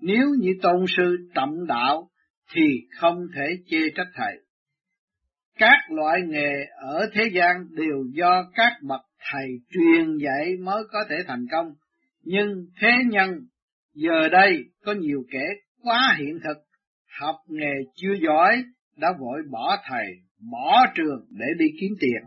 nếu 0.00 0.28
như 0.40 0.50
tôn 0.62 0.84
sư 0.96 1.16
trọng 1.34 1.66
đạo 1.66 2.08
thì 2.52 2.80
không 3.00 3.26
thể 3.34 3.58
chê 3.66 3.78
trách 3.96 4.08
thầy. 4.14 4.34
Các 5.58 5.78
loại 5.88 6.20
nghề 6.26 6.64
ở 6.76 7.10
thế 7.12 7.30
gian 7.32 7.66
đều 7.70 8.04
do 8.12 8.50
các 8.54 8.72
bậc 8.82 9.00
thầy 9.32 9.48
truyền 9.70 10.16
dạy 10.18 10.56
mới 10.56 10.82
có 10.92 11.04
thể 11.08 11.16
thành 11.26 11.46
công, 11.52 11.74
nhưng 12.22 12.66
thế 12.80 12.92
nhân 13.06 13.30
giờ 13.94 14.28
đây 14.28 14.64
có 14.84 14.92
nhiều 14.92 15.24
kẻ 15.30 15.44
quá 15.82 16.16
hiện 16.18 16.38
thực, 16.44 16.56
học 17.20 17.36
nghề 17.48 17.74
chưa 17.94 18.14
giỏi, 18.26 18.64
đã 18.96 19.08
vội 19.20 19.42
bỏ 19.50 19.76
thầy, 19.88 20.06
bỏ 20.52 20.86
trường 20.94 21.26
để 21.30 21.46
đi 21.58 21.66
kiếm 21.80 21.90
tiền. 22.00 22.22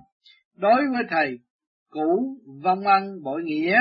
Đối 0.56 0.82
với 0.94 1.04
thầy, 1.10 1.40
cũ 1.90 2.38
vong 2.64 2.80
ân 2.80 3.24
bội 3.24 3.42
nghĩa, 3.44 3.80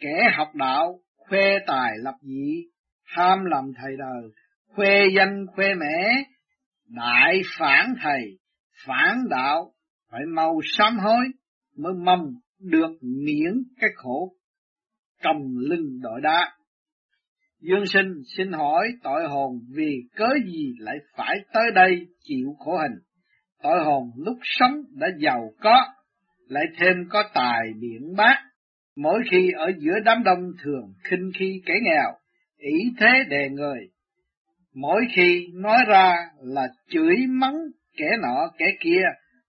kẻ 0.00 0.30
học 0.36 0.48
đạo, 0.54 1.00
khoe 1.16 1.58
tài 1.66 1.92
lập 2.02 2.14
dị, 2.22 2.62
ham 3.04 3.44
làm 3.44 3.64
thầy 3.82 3.96
đời, 3.98 4.30
khoe 4.66 5.04
danh 5.16 5.46
khoe 5.54 5.74
mẽ, 5.74 6.22
đại 6.88 7.40
phản 7.58 7.94
thầy, 8.02 8.38
phản 8.86 9.18
đạo, 9.30 9.72
phải 10.10 10.20
mau 10.34 10.60
sám 10.64 10.98
hối, 10.98 11.24
mới 11.76 11.92
mong 12.04 12.32
được 12.60 12.98
miễn 13.02 13.52
cái 13.80 13.90
khổ 13.94 14.32
cầm 15.22 15.36
lưng 15.56 16.00
đội 16.02 16.20
đá. 16.20 16.52
Dương 17.68 17.86
sinh 17.86 18.22
xin 18.36 18.52
hỏi 18.52 18.92
tội 19.02 19.28
hồn 19.28 19.52
vì 19.74 20.02
cớ 20.16 20.28
gì 20.46 20.74
lại 20.78 20.96
phải 21.16 21.36
tới 21.52 21.64
đây 21.74 22.06
chịu 22.20 22.54
khổ 22.58 22.78
hình. 22.78 22.98
Tội 23.62 23.84
hồn 23.84 24.10
lúc 24.16 24.38
sống 24.42 24.74
đã 24.92 25.06
giàu 25.18 25.50
có, 25.60 25.86
lại 26.48 26.64
thêm 26.78 26.96
có 27.08 27.22
tài 27.34 27.62
biển 27.80 28.14
bác. 28.16 28.36
Mỗi 28.96 29.22
khi 29.30 29.50
ở 29.50 29.72
giữa 29.78 30.00
đám 30.04 30.22
đông 30.24 30.52
thường 30.62 30.92
khinh 31.04 31.30
khi 31.38 31.62
kẻ 31.66 31.74
nghèo, 31.82 32.12
ý 32.58 32.92
thế 33.00 33.24
đề 33.28 33.48
người. 33.48 33.80
Mỗi 34.74 35.06
khi 35.14 35.46
nói 35.54 35.78
ra 35.88 36.14
là 36.42 36.68
chửi 36.90 37.16
mắng 37.28 37.56
kẻ 37.96 38.10
nọ 38.22 38.50
kẻ 38.58 38.66
kia, 38.80 39.02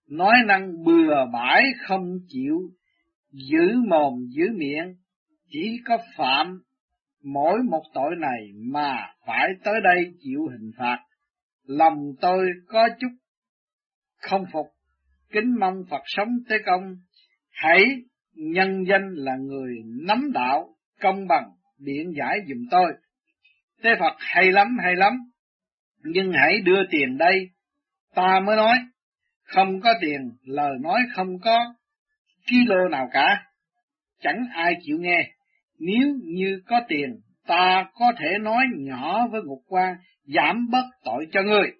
nói 0.09 0.33
năng 0.45 0.83
bừa 0.83 1.25
bãi 1.33 1.63
không 1.87 2.19
chịu, 2.27 2.59
giữ 3.31 3.73
mồm 3.89 4.13
giữ 4.29 4.45
miệng, 4.55 4.95
chỉ 5.49 5.79
có 5.85 5.97
phạm 6.17 6.59
mỗi 7.23 7.59
một 7.69 7.83
tội 7.93 8.15
này 8.19 8.39
mà 8.71 9.13
phải 9.25 9.49
tới 9.63 9.75
đây 9.83 10.13
chịu 10.19 10.47
hình 10.51 10.71
phạt. 10.77 10.97
Lòng 11.63 11.97
tôi 12.21 12.47
có 12.67 12.89
chút 12.99 13.07
không 14.21 14.45
phục, 14.51 14.67
kính 15.31 15.59
mong 15.59 15.83
Phật 15.89 16.01
sống 16.05 16.29
tế 16.49 16.55
công, 16.65 16.95
hãy 17.51 17.83
nhân 18.33 18.83
danh 18.89 19.13
là 19.13 19.35
người 19.35 19.75
nắm 20.07 20.31
đạo, 20.33 20.75
công 21.01 21.27
bằng, 21.27 21.49
biện 21.79 22.13
giải 22.17 22.39
dùm 22.47 22.67
tôi. 22.71 22.91
Tế 23.81 23.89
Phật 23.99 24.15
hay 24.19 24.51
lắm 24.51 24.77
hay 24.83 24.95
lắm, 24.95 25.13
nhưng 26.03 26.31
hãy 26.33 26.61
đưa 26.61 26.81
tiền 26.91 27.17
đây, 27.17 27.49
ta 28.15 28.39
mới 28.45 28.55
nói, 28.55 28.77
không 29.43 29.81
có 29.81 29.93
tiền, 30.01 30.31
lời 30.43 30.71
nói 30.81 30.99
không 31.15 31.39
có 31.39 31.73
kilo 32.47 32.89
nào 32.91 33.09
cả, 33.11 33.43
chẳng 34.21 34.47
ai 34.53 34.73
chịu 34.81 34.97
nghe. 34.99 35.31
Nếu 35.79 36.15
như 36.23 36.61
có 36.67 36.81
tiền, 36.87 37.09
ta 37.47 37.89
có 37.93 38.05
thể 38.19 38.37
nói 38.41 38.63
nhỏ 38.77 39.27
với 39.27 39.41
ngục 39.43 39.61
quan, 39.67 39.95
giảm 40.23 40.67
bớt 40.71 40.85
tội 41.05 41.27
cho 41.31 41.41
ngươi. 41.43 41.71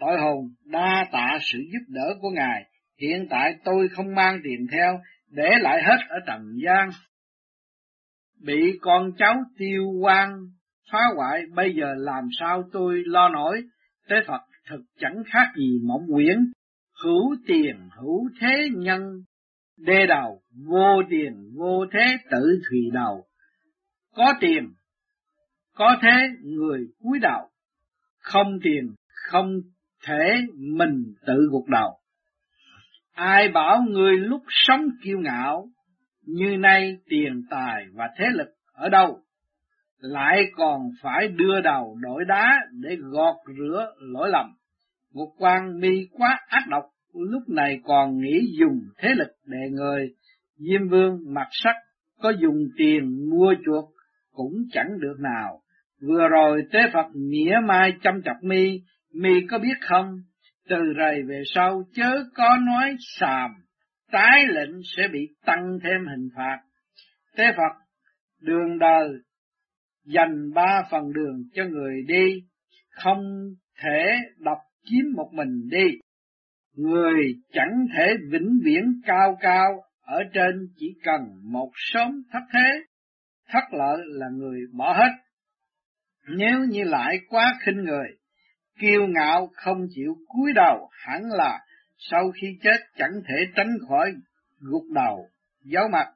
Tội 0.00 0.18
hồn 0.20 0.44
đa 0.64 1.06
tạ 1.12 1.38
sự 1.40 1.58
giúp 1.72 1.84
đỡ 1.88 2.14
của 2.20 2.30
Ngài, 2.30 2.64
hiện 3.00 3.26
tại 3.30 3.54
tôi 3.64 3.88
không 3.88 4.14
mang 4.14 4.40
tiền 4.44 4.66
theo, 4.72 5.00
để 5.30 5.50
lại 5.60 5.82
hết 5.82 5.96
ở 6.08 6.16
trần 6.26 6.42
gian. 6.64 6.90
Bị 8.42 8.78
con 8.80 9.10
cháu 9.18 9.34
tiêu 9.58 9.84
quan 10.02 10.30
phá 10.92 10.98
hoại, 11.16 11.42
bây 11.54 11.74
giờ 11.74 11.94
làm 11.96 12.24
sao 12.40 12.62
tôi 12.72 13.02
lo 13.06 13.28
nổi, 13.28 13.62
tế 14.08 14.16
Phật 14.26 14.40
thực 14.70 14.80
chẳng 14.98 15.22
khác 15.26 15.52
gì 15.56 15.80
mộng 15.84 16.06
quyển, 16.12 16.38
hữu 17.04 17.36
tiền 17.46 17.76
hữu 18.00 18.28
thế 18.40 18.68
nhân, 18.76 19.02
đê 19.76 20.06
đầu, 20.06 20.42
vô 20.68 21.02
tiền 21.10 21.32
vô 21.56 21.84
thế 21.92 22.16
tự 22.30 22.60
thủy 22.68 22.80
đầu. 22.92 23.26
Có 24.14 24.34
tiền, 24.40 24.72
có 25.74 25.96
thế 26.02 26.28
người 26.42 26.80
cúi 27.02 27.18
đầu, 27.18 27.50
không 28.18 28.58
tiền 28.62 28.94
không 29.30 29.60
thể 30.06 30.40
mình 30.76 31.14
tự 31.26 31.48
gục 31.50 31.68
đầu. 31.68 31.98
Ai 33.12 33.48
bảo 33.48 33.82
người 33.82 34.16
lúc 34.16 34.42
sống 34.48 34.88
kiêu 35.02 35.18
ngạo, 35.18 35.68
như 36.22 36.56
nay 36.56 36.96
tiền 37.08 37.42
tài 37.50 37.84
và 37.94 38.08
thế 38.18 38.24
lực 38.32 38.48
ở 38.72 38.88
đâu, 38.88 39.20
lại 39.98 40.42
còn 40.56 40.80
phải 41.02 41.28
đưa 41.28 41.60
đầu 41.60 41.96
đổi 42.00 42.24
đá 42.24 42.54
để 42.72 42.96
gọt 42.96 43.36
rửa 43.58 43.92
lỗi 43.98 44.28
lầm. 44.32 44.46
Một 45.14 45.32
quan 45.38 45.80
mi 45.80 46.08
quá 46.12 46.38
ác 46.46 46.64
độc, 46.68 46.84
lúc 47.22 47.42
này 47.48 47.80
còn 47.84 48.20
nghĩ 48.20 48.56
dùng 48.58 48.80
thế 48.98 49.08
lực 49.16 49.28
để 49.44 49.70
người, 49.70 50.14
Diêm 50.56 50.88
Vương 50.88 51.34
mặt 51.34 51.48
sắc 51.50 51.74
có 52.20 52.32
dùng 52.40 52.68
tiền 52.76 53.30
mua 53.30 53.54
chuộc 53.66 53.92
cũng 54.32 54.52
chẳng 54.72 55.00
được 55.00 55.16
nào. 55.20 55.60
Vừa 56.00 56.28
rồi 56.28 56.62
tế 56.72 56.80
Phật 56.92 57.06
mỉa 57.14 57.54
mai 57.64 57.92
chăm 58.02 58.22
chọc 58.24 58.36
mi, 58.42 58.80
mi 59.12 59.46
có 59.50 59.58
biết 59.58 59.76
không? 59.80 60.16
Từ 60.68 60.76
rày 60.98 61.22
về 61.22 61.42
sau 61.54 61.82
chớ 61.94 62.24
có 62.34 62.56
nói 62.66 62.96
xàm, 62.98 63.50
trái 64.12 64.44
lệnh 64.48 64.80
sẽ 64.96 65.08
bị 65.12 65.20
tăng 65.44 65.78
thêm 65.82 66.06
hình 66.10 66.28
phạt. 66.36 66.58
Tế 67.36 67.44
Phật 67.56 67.86
đường 68.40 68.78
đời 68.78 69.08
dành 70.04 70.52
ba 70.54 70.82
phần 70.90 71.12
đường 71.12 71.42
cho 71.54 71.64
người 71.64 71.94
đi, 72.08 72.42
không 72.90 73.24
thể 73.82 74.06
đọc 74.38 74.58
chiếm 74.84 75.12
một 75.16 75.30
mình 75.32 75.68
đi. 75.70 75.86
Người 76.76 77.34
chẳng 77.52 77.86
thể 77.96 78.14
vĩnh 78.30 78.58
viễn 78.64 78.84
cao 79.06 79.38
cao, 79.40 79.82
ở 80.00 80.22
trên 80.32 80.68
chỉ 80.76 80.86
cần 81.04 81.20
một 81.42 81.70
sớm 81.74 82.22
thất 82.32 82.42
thế, 82.52 82.84
thất 83.48 83.64
lợi 83.72 83.98
là 84.04 84.26
người 84.32 84.60
bỏ 84.72 84.92
hết. 84.92 85.10
Nếu 86.28 86.58
như 86.68 86.84
lại 86.84 87.18
quá 87.28 87.58
khinh 87.62 87.84
người, 87.84 88.08
kiêu 88.80 89.06
ngạo 89.06 89.50
không 89.54 89.86
chịu 89.94 90.14
cúi 90.28 90.52
đầu 90.54 90.88
hẳn 90.92 91.22
là 91.30 91.60
sau 91.98 92.30
khi 92.40 92.46
chết 92.62 92.76
chẳng 92.96 93.12
thể 93.28 93.36
tránh 93.56 93.76
khỏi 93.88 94.12
gục 94.58 94.84
đầu, 94.94 95.28
giấu 95.64 95.88
mặt. 95.92 96.06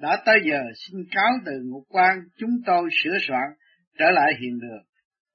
Đã 0.00 0.22
tới 0.26 0.38
giờ 0.50 0.60
xin 0.74 1.04
cáo 1.10 1.32
từ 1.46 1.52
ngục 1.64 1.84
quan 1.88 2.18
chúng 2.36 2.50
tôi 2.66 2.88
sửa 3.02 3.18
soạn 3.28 3.48
trở 3.98 4.10
lại 4.10 4.32
hiện 4.40 4.58
đường. 4.60 4.84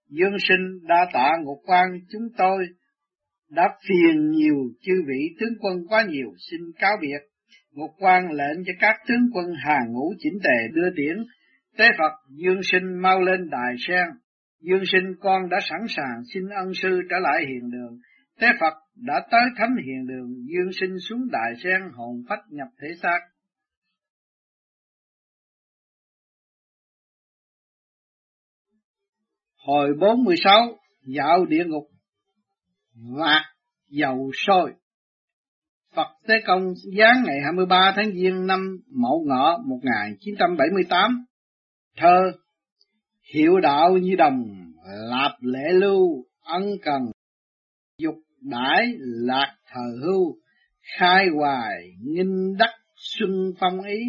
Dương 0.10 0.38
sinh 0.39 0.88
đa 0.88 1.07
tạ 1.13 1.31
ngục 1.43 1.60
quan 1.65 1.86
chúng 2.12 2.27
tôi 2.38 2.67
đã 3.55 3.69
phiền 3.88 4.29
nhiều 4.31 4.55
chư 4.81 4.93
vị 5.07 5.36
tướng 5.39 5.53
quân 5.60 5.88
quá 5.89 6.05
nhiều 6.10 6.27
xin 6.51 6.60
cáo 6.79 6.91
biệt. 7.01 7.19
một 7.75 7.89
quan 8.00 8.31
lệnh 8.31 8.63
cho 8.65 8.74
các 8.79 8.95
tướng 9.07 9.29
quân 9.33 9.45
hàng 9.65 9.93
ngũ 9.93 10.13
chỉnh 10.19 10.33
tề 10.43 10.67
đưa 10.74 10.89
tiễn. 10.95 11.17
Tế 11.77 11.86
Phật 11.98 12.13
Dương 12.29 12.63
sinh 12.63 13.01
mau 13.01 13.22
lên 13.22 13.50
đài 13.50 13.75
sen. 13.88 14.07
Dương 14.62 14.83
sinh 14.86 15.15
con 15.19 15.50
đã 15.50 15.57
sẵn 15.69 15.79
sàng 15.89 16.24
xin 16.33 16.43
ân 16.50 16.74
sư 16.74 17.00
trở 17.10 17.15
lại 17.19 17.45
hiện 17.48 17.72
đường. 17.72 18.00
Tế 18.39 18.48
Phật 18.60 18.74
đã 18.95 19.27
tới 19.31 19.41
thánh 19.57 19.75
hiện 19.86 20.07
đường, 20.07 20.29
Dương 20.48 20.72
sinh 20.79 21.00
xuống 21.10 21.27
đài 21.31 21.53
sen 21.63 21.81
hồn 21.93 22.24
phách 22.29 22.43
nhập 22.50 22.67
thể 22.81 22.88
xác. 23.01 23.19
Hồi 29.65 29.93
46 30.00 30.77
dạo 31.03 31.45
địa 31.45 31.65
ngục 31.65 31.92
vạt 32.95 33.41
dầu 33.89 34.31
sôi. 34.33 34.73
Phật 35.95 36.07
Tế 36.27 36.35
Công 36.45 36.73
giáng 36.97 37.23
ngày 37.25 37.38
23 37.43 37.93
tháng 37.95 38.12
Giêng 38.12 38.47
năm 38.47 38.77
Mậu 38.88 39.25
Ngọ 39.27 39.57
1978 39.65 41.25
Thơ 41.97 42.31
Hiệu 43.33 43.59
đạo 43.59 43.97
như 43.97 44.15
đồng, 44.15 44.43
lạp 45.09 45.31
lễ 45.41 45.73
lưu, 45.73 46.25
ân 46.43 46.63
cần, 46.81 47.01
dục 47.97 48.15
đãi 48.41 48.93
lạc 49.00 49.55
thờ 49.71 49.97
hưu, 50.05 50.35
khai 50.97 51.27
hoài 51.35 51.91
nghinh 52.01 52.57
đắc 52.59 52.73
xuân 52.95 53.53
phong 53.59 53.81
ý, 53.81 54.00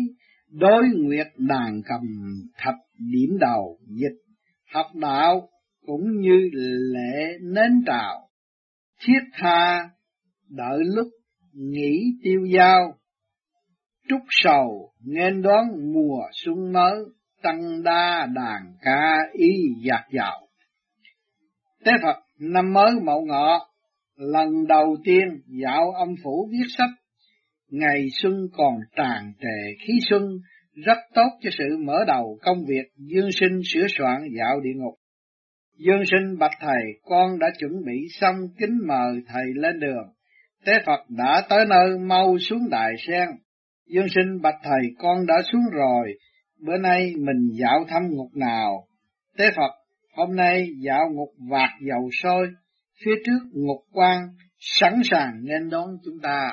đối 0.50 0.82
nguyệt 0.96 1.26
đàn 1.38 1.82
cầm 1.84 2.00
thập 2.58 2.74
điểm 2.98 3.38
đầu 3.40 3.78
dịch, 3.86 4.18
học 4.74 4.86
đạo 4.94 5.48
cũng 5.86 6.20
như 6.20 6.50
lễ 6.92 7.38
nến 7.40 7.84
trào 7.86 8.23
thiết 9.00 9.20
tha, 9.32 9.90
đợi 10.48 10.78
lúc 10.84 11.08
nghỉ 11.52 12.12
tiêu 12.22 12.40
giao. 12.54 12.94
Trúc 14.08 14.20
sầu, 14.30 14.92
nên 15.06 15.42
đón 15.42 15.64
mùa 15.92 16.20
xuân 16.32 16.72
mới, 16.72 16.94
tăng 17.42 17.82
đa 17.82 18.26
đàn 18.34 18.62
ca 18.82 19.16
y 19.32 19.52
dạt 19.82 20.04
dào. 20.12 20.48
Tế 21.84 21.92
phật 22.02 22.16
năm 22.38 22.72
mới 22.72 22.92
mậu 23.04 23.24
ngọ, 23.24 23.68
lần 24.16 24.66
đầu 24.68 24.96
tiên 25.04 25.24
dạo 25.62 25.90
âm 25.90 26.08
phủ 26.24 26.48
viết 26.52 26.66
sách. 26.78 26.90
Ngày 27.70 28.06
xuân 28.22 28.34
còn 28.52 28.74
tràn 28.96 29.32
trề 29.40 29.84
khí 29.86 29.92
xuân, 30.10 30.22
rất 30.74 30.98
tốt 31.14 31.28
cho 31.40 31.50
sự 31.58 31.64
mở 31.84 32.04
đầu 32.06 32.38
công 32.42 32.64
việc 32.68 32.84
dương 32.96 33.32
sinh 33.32 33.60
sửa 33.64 33.86
soạn 33.98 34.22
dạo 34.38 34.60
địa 34.60 34.74
ngục 34.76 34.94
dương 35.76 36.02
sinh 36.10 36.38
bạch 36.38 36.58
thầy 36.60 36.82
con 37.04 37.38
đã 37.38 37.46
chuẩn 37.58 37.72
bị 37.86 38.06
xong 38.20 38.36
kính 38.58 38.78
mời 38.86 39.22
thầy 39.26 39.44
lên 39.54 39.80
đường. 39.80 40.12
Tế 40.66 40.72
phật 40.86 41.00
đã 41.08 41.42
tới 41.48 41.66
nơi 41.68 41.98
mau 41.98 42.38
xuống 42.38 42.70
đài 42.70 42.92
sen. 43.06 43.28
Dương 43.86 44.08
sinh 44.14 44.42
bạch 44.42 44.58
thầy 44.62 44.80
con 44.98 45.26
đã 45.26 45.34
xuống 45.52 45.62
rồi. 45.72 46.14
Bữa 46.66 46.76
nay 46.76 47.12
mình 47.18 47.48
dạo 47.60 47.84
thăm 47.88 48.02
ngục 48.10 48.36
nào? 48.36 48.86
Tế 49.38 49.50
phật 49.56 49.70
hôm 50.16 50.36
nay 50.36 50.68
dạo 50.84 51.10
ngục 51.12 51.28
vạt 51.50 51.70
dầu 51.88 52.10
sôi. 52.22 52.48
Phía 53.04 53.14
trước 53.26 53.38
ngục 53.52 53.80
quan 53.92 54.28
sẵn 54.58 55.00
sàng 55.04 55.32
nên 55.42 55.70
đón 55.70 55.86
chúng 56.04 56.20
ta. 56.22 56.50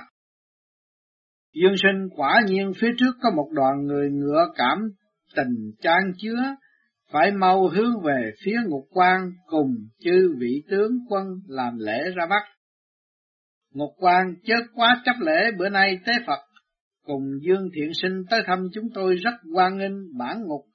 Dương 1.53 1.75
sinh 1.83 2.09
quả 2.15 2.41
nhiên 2.45 2.71
phía 2.81 2.89
trước 2.97 3.11
có 3.21 3.31
một 3.35 3.49
đoàn 3.51 3.85
người 3.85 4.09
ngựa 4.11 4.47
cảm 4.55 4.77
tình 5.35 5.71
trang 5.81 6.11
chứa, 6.17 6.55
phải 7.11 7.31
mau 7.31 7.67
hướng 7.67 8.01
về 8.03 8.31
phía 8.45 8.57
ngục 8.65 8.87
quan 8.89 9.31
cùng 9.45 9.75
chư 9.99 10.35
vị 10.39 10.63
tướng 10.69 10.91
quân 11.09 11.27
làm 11.47 11.77
lễ 11.79 11.99
ra 12.15 12.25
bắt. 12.25 12.43
Ngục 13.73 13.91
quan 13.97 14.35
chớ 14.43 14.55
quá 14.73 15.01
chấp 15.05 15.15
lễ 15.19 15.51
bữa 15.57 15.69
nay 15.69 15.99
tế 16.05 16.13
Phật, 16.27 16.39
cùng 17.05 17.23
Dương 17.41 17.69
Thiện 17.75 17.91
Sinh 18.01 18.23
tới 18.29 18.41
thăm 18.45 18.67
chúng 18.73 18.87
tôi 18.93 19.15
rất 19.15 19.33
quan 19.53 19.77
nghênh 19.77 20.17
bản 20.17 20.41
ngục, 20.41 20.65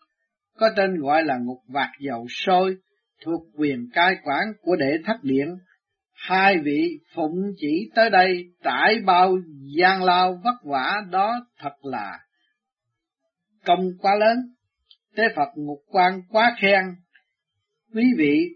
có 0.58 0.70
tên 0.76 0.94
gọi 1.00 1.24
là 1.24 1.38
ngục 1.38 1.58
vạt 1.68 1.90
dầu 2.00 2.26
sôi, 2.28 2.76
thuộc 3.24 3.42
quyền 3.54 3.88
cai 3.92 4.16
quản 4.24 4.42
của 4.62 4.76
đệ 4.76 4.92
thất 5.04 5.16
điện 5.22 5.48
Hai 6.16 6.58
vị 6.64 7.00
phụng 7.14 7.34
chỉ 7.56 7.90
tới 7.94 8.10
đây 8.10 8.44
trải 8.64 8.94
bao 9.06 9.36
gian 9.76 10.02
lao 10.02 10.40
vất 10.44 10.54
vả 10.64 10.96
đó 11.10 11.46
thật 11.58 11.74
là 11.82 12.18
công 13.64 13.80
quá 13.98 14.14
lớn. 14.14 14.36
Tế 15.16 15.22
Phật 15.36 15.48
ngục 15.54 15.78
quan 15.86 16.20
quá 16.28 16.56
khen. 16.60 16.84
Quý 17.94 18.04
vị 18.18 18.48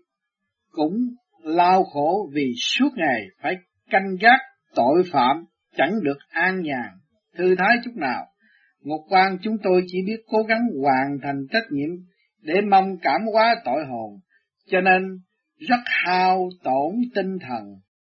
cũng 0.71 0.95
lao 1.43 1.85
khổ 1.85 2.31
vì 2.33 2.53
suốt 2.57 2.89
ngày 2.97 3.27
phải 3.43 3.57
canh 3.91 4.17
gác 4.21 4.41
tội 4.75 5.03
phạm 5.13 5.45
chẳng 5.77 5.95
được 6.03 6.19
an 6.29 6.61
nhàn, 6.63 6.89
thư 7.37 7.55
thái 7.59 7.77
chút 7.85 7.97
nào. 7.97 8.27
Ngục 8.81 9.01
quan 9.09 9.39
chúng 9.43 9.57
tôi 9.63 9.83
chỉ 9.87 9.99
biết 10.07 10.23
cố 10.27 10.43
gắng 10.43 10.61
hoàn 10.83 11.19
thành 11.23 11.47
trách 11.51 11.65
nhiệm 11.71 11.91
để 12.43 12.55
mong 12.71 12.97
cảm 13.03 13.21
hóa 13.33 13.55
tội 13.65 13.85
hồn, 13.91 14.21
cho 14.67 14.81
nên 14.81 15.03
rất 15.59 15.81
hao 15.85 16.49
tổn 16.63 16.95
tinh 17.15 17.39
thần. 17.49 17.65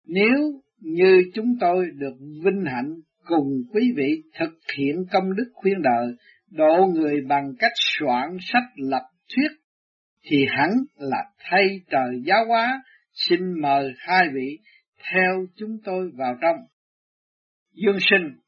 Nếu 0.07 0.61
như 0.81 1.23
chúng 1.35 1.57
tôi 1.61 1.87
được 1.95 2.15
vinh 2.45 2.65
hạnh 2.67 2.95
cùng 3.25 3.49
quý 3.73 3.93
vị 3.97 4.23
thực 4.39 4.59
hiện 4.79 4.97
công 5.13 5.37
đức 5.37 5.51
khuyên 5.55 5.83
đời, 5.83 6.07
độ 6.51 6.87
người 6.95 7.21
bằng 7.29 7.53
cách 7.59 7.73
soạn 7.75 8.37
sách 8.41 8.65
lập 8.77 9.03
thuyết, 9.37 9.49
thì 10.31 10.47
hẳn 10.49 10.71
là 10.97 11.25
thay 11.39 11.81
trời 11.91 12.23
giáo 12.27 12.45
hóa, 12.49 12.83
xin 13.13 13.41
mời 13.63 13.93
hai 13.99 14.23
vị 14.35 14.59
theo 15.13 15.47
chúng 15.57 15.77
tôi 15.85 16.11
vào 16.19 16.35
trong. 16.43 16.57
Dương 17.73 17.99
sinh 18.11 18.41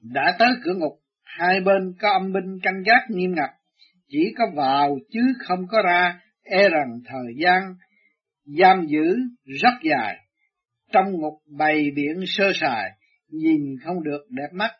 đã 0.00 0.36
tới 0.38 0.48
cửa 0.64 0.74
ngục, 0.74 0.92
hai 1.22 1.60
bên 1.60 1.94
có 2.00 2.10
âm 2.10 2.32
binh 2.32 2.58
canh 2.62 2.82
gác 2.86 3.10
nghiêm 3.10 3.34
ngặt, 3.34 3.50
chỉ 4.08 4.34
có 4.38 4.44
vào 4.54 4.98
chứ 5.10 5.20
không 5.38 5.66
có 5.68 5.82
ra, 5.82 6.20
e 6.42 6.68
rằng 6.68 7.00
thời 7.06 7.34
gian 7.44 7.74
giam 8.44 8.86
giữ 8.86 9.16
rất 9.60 9.74
dài, 9.82 10.16
trong 10.92 11.12
ngục 11.12 11.34
bày 11.58 11.90
biển 11.94 12.16
sơ 12.26 12.50
sài, 12.54 12.90
nhìn 13.28 13.76
không 13.84 14.02
được 14.04 14.26
đẹp 14.30 14.48
mắt, 14.52 14.70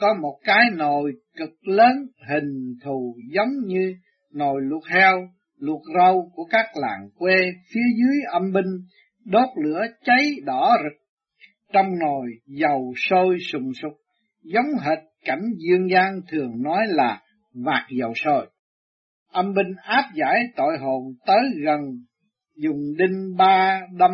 có 0.00 0.14
một 0.22 0.38
cái 0.44 0.64
nồi 0.76 1.12
cực 1.36 1.50
lớn 1.62 2.06
hình 2.28 2.74
thù 2.84 3.16
giống 3.34 3.66
như 3.66 3.94
nồi 4.32 4.60
luộc 4.62 4.86
heo, 4.86 5.28
luộc 5.58 5.82
rau 5.98 6.30
của 6.34 6.44
các 6.50 6.66
làng 6.74 7.08
quê 7.14 7.34
phía 7.74 7.86
dưới 7.96 8.16
âm 8.30 8.52
binh, 8.52 8.86
đốt 9.24 9.48
lửa 9.64 9.82
cháy 10.04 10.30
đỏ 10.44 10.76
rực, 10.82 11.00
trong 11.72 11.86
nồi 11.98 12.26
dầu 12.46 12.94
sôi 12.96 13.38
sùng 13.40 13.72
sục, 13.82 13.92
giống 14.42 14.66
hệt 14.82 14.98
cảnh 15.24 15.42
dương 15.58 15.90
gian 15.90 16.20
thường 16.28 16.62
nói 16.62 16.86
là 16.88 17.22
vạt 17.54 17.82
dầu 17.98 18.12
sôi. 18.24 18.46
Âm 19.32 19.54
binh 19.54 19.74
áp 19.82 20.04
giải 20.14 20.44
tội 20.56 20.78
hồn 20.78 21.02
tới 21.26 21.40
gần, 21.64 21.80
dùng 22.56 22.80
đinh 22.98 23.36
ba 23.36 23.80
đâm 23.98 24.10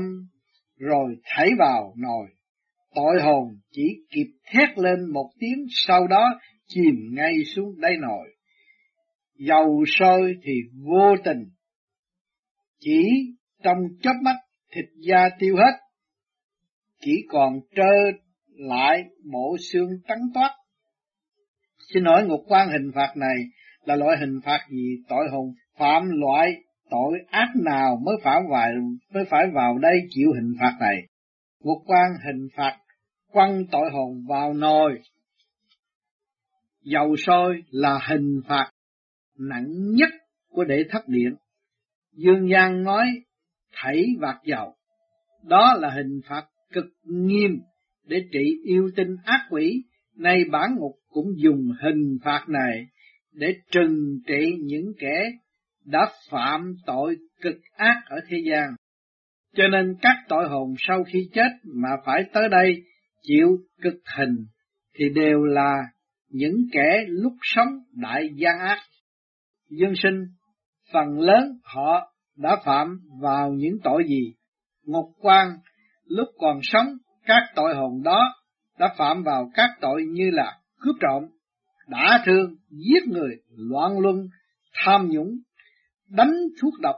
rồi 0.79 1.17
thảy 1.25 1.51
vào 1.59 1.95
nồi. 1.97 2.36
Tội 2.97 3.23
hồn 3.23 3.45
chỉ 3.71 3.83
kịp 4.11 4.27
thét 4.53 4.79
lên 4.79 5.13
một 5.13 5.31
tiếng 5.39 5.67
sau 5.71 6.07
đó 6.07 6.41
chìm 6.67 6.95
ngay 7.13 7.35
xuống 7.55 7.81
đáy 7.81 7.93
nồi. 8.01 8.35
Dầu 9.39 9.85
sôi 9.87 10.35
thì 10.43 10.53
vô 10.85 11.17
tình, 11.25 11.45
chỉ 12.81 13.03
trong 13.63 13.79
chớp 14.03 14.15
mắt 14.23 14.37
thịt 14.75 14.85
da 15.09 15.29
tiêu 15.39 15.57
hết, 15.57 15.79
chỉ 17.01 17.13
còn 17.29 17.61
trơ 17.77 18.19
lại 18.47 19.05
bộ 19.33 19.57
xương 19.73 19.91
trắng 20.09 20.23
toát. 20.35 20.51
Xin 21.95 22.05
hỏi 22.05 22.25
ngục 22.27 22.41
quan 22.49 22.69
hình 22.69 22.91
phạt 22.95 23.13
này 23.17 23.37
là 23.85 23.97
loại 23.97 24.17
hình 24.21 24.41
phạt 24.45 24.67
gì 24.71 25.03
tội 25.09 25.29
hồn 25.33 25.53
phạm 25.79 26.03
loại 26.11 26.53
tội 26.91 27.19
ác 27.31 27.49
nào 27.65 27.97
mới 28.05 28.17
phải 28.23 28.41
vào 28.51 28.73
mới 29.15 29.25
phải 29.31 29.47
vào 29.55 29.79
đây 29.79 29.99
chịu 30.11 30.33
hình 30.33 30.55
phạt 30.61 30.77
này 30.81 30.97
ngục 31.61 31.83
quan 31.87 32.11
hình 32.27 32.49
phạt 32.57 32.79
quăng 33.37 33.67
tội 33.73 33.91
hồn 33.93 34.25
vào 34.29 34.55
nồi. 34.55 35.01
Dầu 36.83 37.17
sôi 37.27 37.63
là 37.71 37.99
hình 38.09 38.41
phạt 38.49 38.71
nặng 39.39 39.67
nhất 39.69 40.11
của 40.49 40.65
đệ 40.65 40.85
thất 40.91 41.09
điện. 41.09 41.35
Dương 42.13 42.49
gian 42.51 42.83
nói, 42.83 43.07
thảy 43.73 44.07
vạt 44.21 44.37
dầu. 44.45 44.75
Đó 45.45 45.77
là 45.81 45.91
hình 45.91 46.21
phạt 46.29 46.45
cực 46.73 46.85
nghiêm 47.05 47.51
để 48.05 48.25
trị 48.33 48.45
yêu 48.65 48.91
tinh 48.97 49.17
ác 49.25 49.47
quỷ. 49.51 49.83
Nay 50.15 50.45
bản 50.53 50.75
ngục 50.79 50.93
cũng 51.09 51.27
dùng 51.37 51.73
hình 51.83 52.19
phạt 52.25 52.45
này 52.49 52.87
để 53.33 53.55
trừng 53.71 54.21
trị 54.27 54.53
những 54.63 54.93
kẻ 54.99 55.33
đã 55.85 56.11
phạm 56.31 56.75
tội 56.87 57.17
cực 57.41 57.57
ác 57.77 58.03
ở 58.07 58.17
thế 58.29 58.39
gian. 58.51 58.71
Cho 59.55 59.69
nên 59.69 59.97
các 60.03 60.17
tội 60.29 60.49
hồn 60.49 60.75
sau 60.79 61.05
khi 61.05 61.29
chết 61.33 61.51
mà 61.65 61.91
phải 62.05 62.25
tới 62.33 62.49
đây 62.49 62.83
chịu 63.27 63.59
cực 63.83 63.95
hình 64.17 64.47
thì 64.95 65.05
đều 65.15 65.45
là 65.45 65.75
những 66.29 66.57
kẻ 66.73 67.05
lúc 67.09 67.33
sống 67.43 67.69
đại 67.93 68.29
gian 68.37 68.59
ác. 68.59 68.79
Dương 69.71 69.95
sinh, 70.03 70.25
phần 70.93 71.21
lớn 71.21 71.59
họ 71.63 72.13
đã 72.37 72.57
phạm 72.65 73.01
vào 73.21 73.53
những 73.53 73.79
tội 73.85 74.05
gì? 74.09 74.35
Ngục 74.85 75.07
quan 75.19 75.49
lúc 76.05 76.29
còn 76.39 76.61
sống, 76.63 76.87
các 77.25 77.43
tội 77.55 77.75
hồn 77.75 78.03
đó 78.05 78.35
đã 78.79 78.95
phạm 78.99 79.23
vào 79.23 79.51
các 79.55 79.71
tội 79.81 80.05
như 80.11 80.31
là 80.31 80.59
cướp 80.81 80.95
trộm, 81.01 81.23
đả 81.89 82.23
thương, 82.27 82.55
giết 82.71 83.07
người, 83.07 83.37
loạn 83.57 83.99
luân, 83.99 84.29
tham 84.75 85.09
nhũng, 85.09 85.31
đánh 86.09 86.35
thuốc 86.63 86.75
độc, 86.81 86.97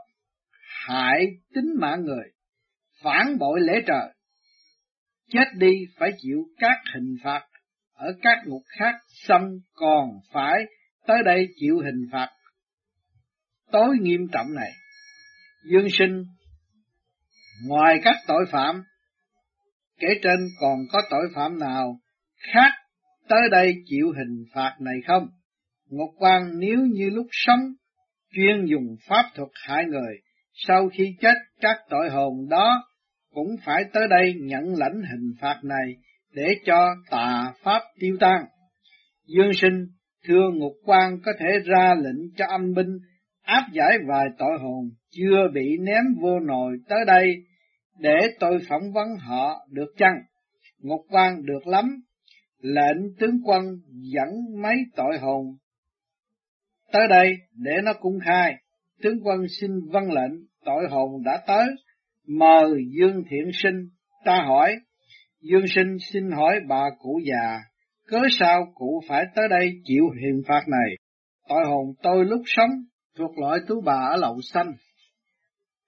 hại 0.86 1.26
tính 1.54 1.70
mạng 1.80 2.04
người, 2.04 2.24
phản 3.02 3.38
bội 3.38 3.60
lễ 3.60 3.82
trời. 3.86 4.14
Chết 5.28 5.44
đi 5.54 5.72
phải 5.98 6.10
chịu 6.18 6.44
các 6.58 6.76
hình 6.94 7.16
phạt 7.24 7.44
ở 7.92 8.06
các 8.22 8.38
ngục 8.46 8.62
khác 8.78 8.94
xong 9.26 9.50
còn 9.72 10.08
phải 10.32 10.64
tới 11.06 11.18
đây 11.24 11.48
chịu 11.60 11.78
hình 11.84 12.08
phạt 12.12 12.28
tối 13.72 13.96
nghiêm 14.00 14.20
trọng 14.32 14.54
này. 14.54 14.70
Dương 15.70 15.86
sinh, 15.98 16.24
ngoài 17.66 18.00
các 18.04 18.16
tội 18.26 18.46
phạm, 18.50 18.82
kể 19.98 20.08
trên 20.22 20.38
còn 20.60 20.78
có 20.92 21.02
tội 21.10 21.28
phạm 21.34 21.58
nào 21.58 22.00
khác 22.52 22.70
tới 23.28 23.40
đây 23.50 23.74
chịu 23.86 24.12
hình 24.16 24.44
phạt 24.54 24.76
này 24.80 24.96
không? 25.06 25.28
ngục 25.90 26.10
quan 26.16 26.58
nếu 26.58 26.78
như 26.78 27.10
lúc 27.10 27.26
sống 27.30 27.60
chuyên 28.32 28.66
dùng 28.66 28.96
pháp 29.08 29.24
thuật 29.34 29.48
hại 29.54 29.84
người, 29.84 30.16
sau 30.52 30.88
khi 30.88 31.16
chết 31.20 31.34
các 31.60 31.76
tội 31.90 32.10
hồn 32.10 32.48
đó 32.50 32.87
cũng 33.38 33.56
phải 33.64 33.84
tới 33.92 34.08
đây 34.10 34.34
nhận 34.40 34.74
lãnh 34.76 35.02
hình 35.10 35.34
phạt 35.40 35.60
này 35.62 35.94
để 36.32 36.54
cho 36.64 36.94
tà 37.10 37.52
pháp 37.62 37.82
tiêu 38.00 38.16
tan. 38.20 38.44
Dương 39.26 39.50
sinh, 39.54 39.86
thưa 40.24 40.50
ngục 40.54 40.72
quan 40.84 41.18
có 41.24 41.32
thể 41.40 41.46
ra 41.64 41.94
lệnh 41.94 42.34
cho 42.36 42.44
âm 42.46 42.74
binh 42.74 42.98
áp 43.42 43.68
giải 43.72 43.98
vài 44.08 44.26
tội 44.38 44.58
hồn 44.60 44.90
chưa 45.10 45.48
bị 45.54 45.76
ném 45.80 46.04
vô 46.20 46.40
nồi 46.40 46.78
tới 46.88 46.98
đây 47.06 47.36
để 47.98 48.16
tôi 48.40 48.58
phỏng 48.68 48.92
vấn 48.92 49.08
họ 49.16 49.66
được 49.70 49.94
chăng? 49.96 50.14
Ngục 50.78 51.00
quan 51.10 51.46
được 51.46 51.66
lắm, 51.66 51.84
lệnh 52.60 53.16
tướng 53.18 53.40
quân 53.44 53.64
dẫn 53.88 54.28
mấy 54.62 54.76
tội 54.96 55.18
hồn 55.18 55.44
tới 56.92 57.08
đây 57.08 57.36
để 57.52 57.72
nó 57.84 57.92
cung 58.00 58.18
khai. 58.24 58.54
Tướng 59.02 59.18
quân 59.24 59.40
xin 59.60 59.70
vâng 59.92 60.12
lệnh, 60.12 60.32
tội 60.64 60.88
hồn 60.90 61.22
đã 61.24 61.42
tới, 61.46 61.66
mời 62.28 62.70
Dương 62.98 63.22
Thiện 63.30 63.50
Sinh, 63.52 63.88
ta 64.24 64.44
hỏi, 64.46 64.76
Dương 65.40 65.66
Sinh 65.74 65.96
xin 66.12 66.30
hỏi 66.30 66.60
bà 66.68 66.84
cụ 66.98 67.20
già, 67.24 67.60
cớ 68.06 68.20
sao 68.30 68.72
cụ 68.74 69.02
phải 69.08 69.24
tới 69.34 69.48
đây 69.50 69.70
chịu 69.84 70.04
hình 70.22 70.42
phạt 70.48 70.62
này? 70.68 70.96
Tội 71.48 71.64
hồn 71.66 71.86
tôi 72.02 72.24
lúc 72.24 72.42
sống 72.46 72.70
thuộc 73.18 73.38
loại 73.38 73.58
tú 73.66 73.80
bà 73.80 74.08
ở 74.10 74.16
lậu 74.16 74.40
xanh. 74.52 74.72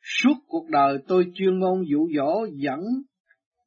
Suốt 0.02 0.34
cuộc 0.46 0.68
đời 0.68 0.98
tôi 1.08 1.24
chuyên 1.34 1.58
ngôn 1.58 1.82
dụ 1.90 2.08
dỗ 2.16 2.46
dẫn 2.52 2.80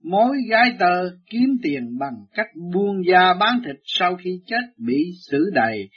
mối 0.03 0.38
gái 0.49 0.71
tơ 0.79 1.09
kiếm 1.29 1.49
tiền 1.63 1.97
bằng 1.99 2.15
cách 2.33 2.47
buông 2.73 3.05
da 3.12 3.33
bán 3.39 3.62
thịt 3.65 3.75
sau 3.83 4.15
khi 4.15 4.41
chết 4.45 4.62
bị 4.77 5.12
xử 5.31 5.49
đầy 5.53 5.89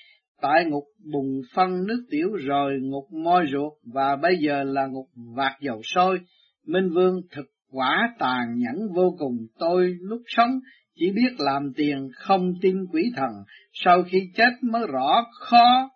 tại 0.42 0.64
ngục 0.64 0.84
bùng 1.12 1.40
phân 1.54 1.86
nước 1.86 2.06
tiểu 2.10 2.28
rồi 2.32 2.78
ngục 2.82 3.04
môi 3.12 3.44
ruột 3.52 3.72
và 3.94 4.16
bây 4.16 4.36
giờ 4.38 4.62
là 4.62 4.86
ngục 4.86 5.06
vạt 5.36 5.52
dầu 5.60 5.80
sôi. 5.82 6.18
Minh 6.66 6.88
Vương 6.94 7.20
thực 7.30 7.46
quả 7.70 8.14
tàn 8.18 8.58
nhẫn 8.58 8.92
vô 8.94 9.16
cùng. 9.18 9.36
Tôi 9.58 9.96
lúc 10.00 10.22
sống 10.26 10.50
chỉ 10.94 11.10
biết 11.10 11.32
làm 11.38 11.72
tiền 11.76 12.08
không 12.14 12.52
tin 12.62 12.76
quỷ 12.92 13.02
thần, 13.16 13.30
sau 13.72 14.02
khi 14.02 14.30
chết 14.34 14.50
mới 14.62 14.86
rõ 14.86 15.26
khó 15.40 15.90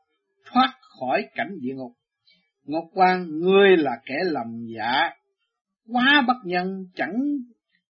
thoát 0.53 0.73
khỏi 1.01 1.25
cảnh 1.35 1.51
địa 1.61 1.75
ngục. 1.75 1.93
Ngọc 2.65 2.85
Quan, 2.93 3.27
ngươi 3.39 3.77
là 3.77 3.93
kẻ 4.07 4.17
lầm 4.25 4.67
dạ, 4.77 5.11
quá 5.89 6.25
bất 6.27 6.37
nhân 6.45 6.85
chẳng 6.95 7.17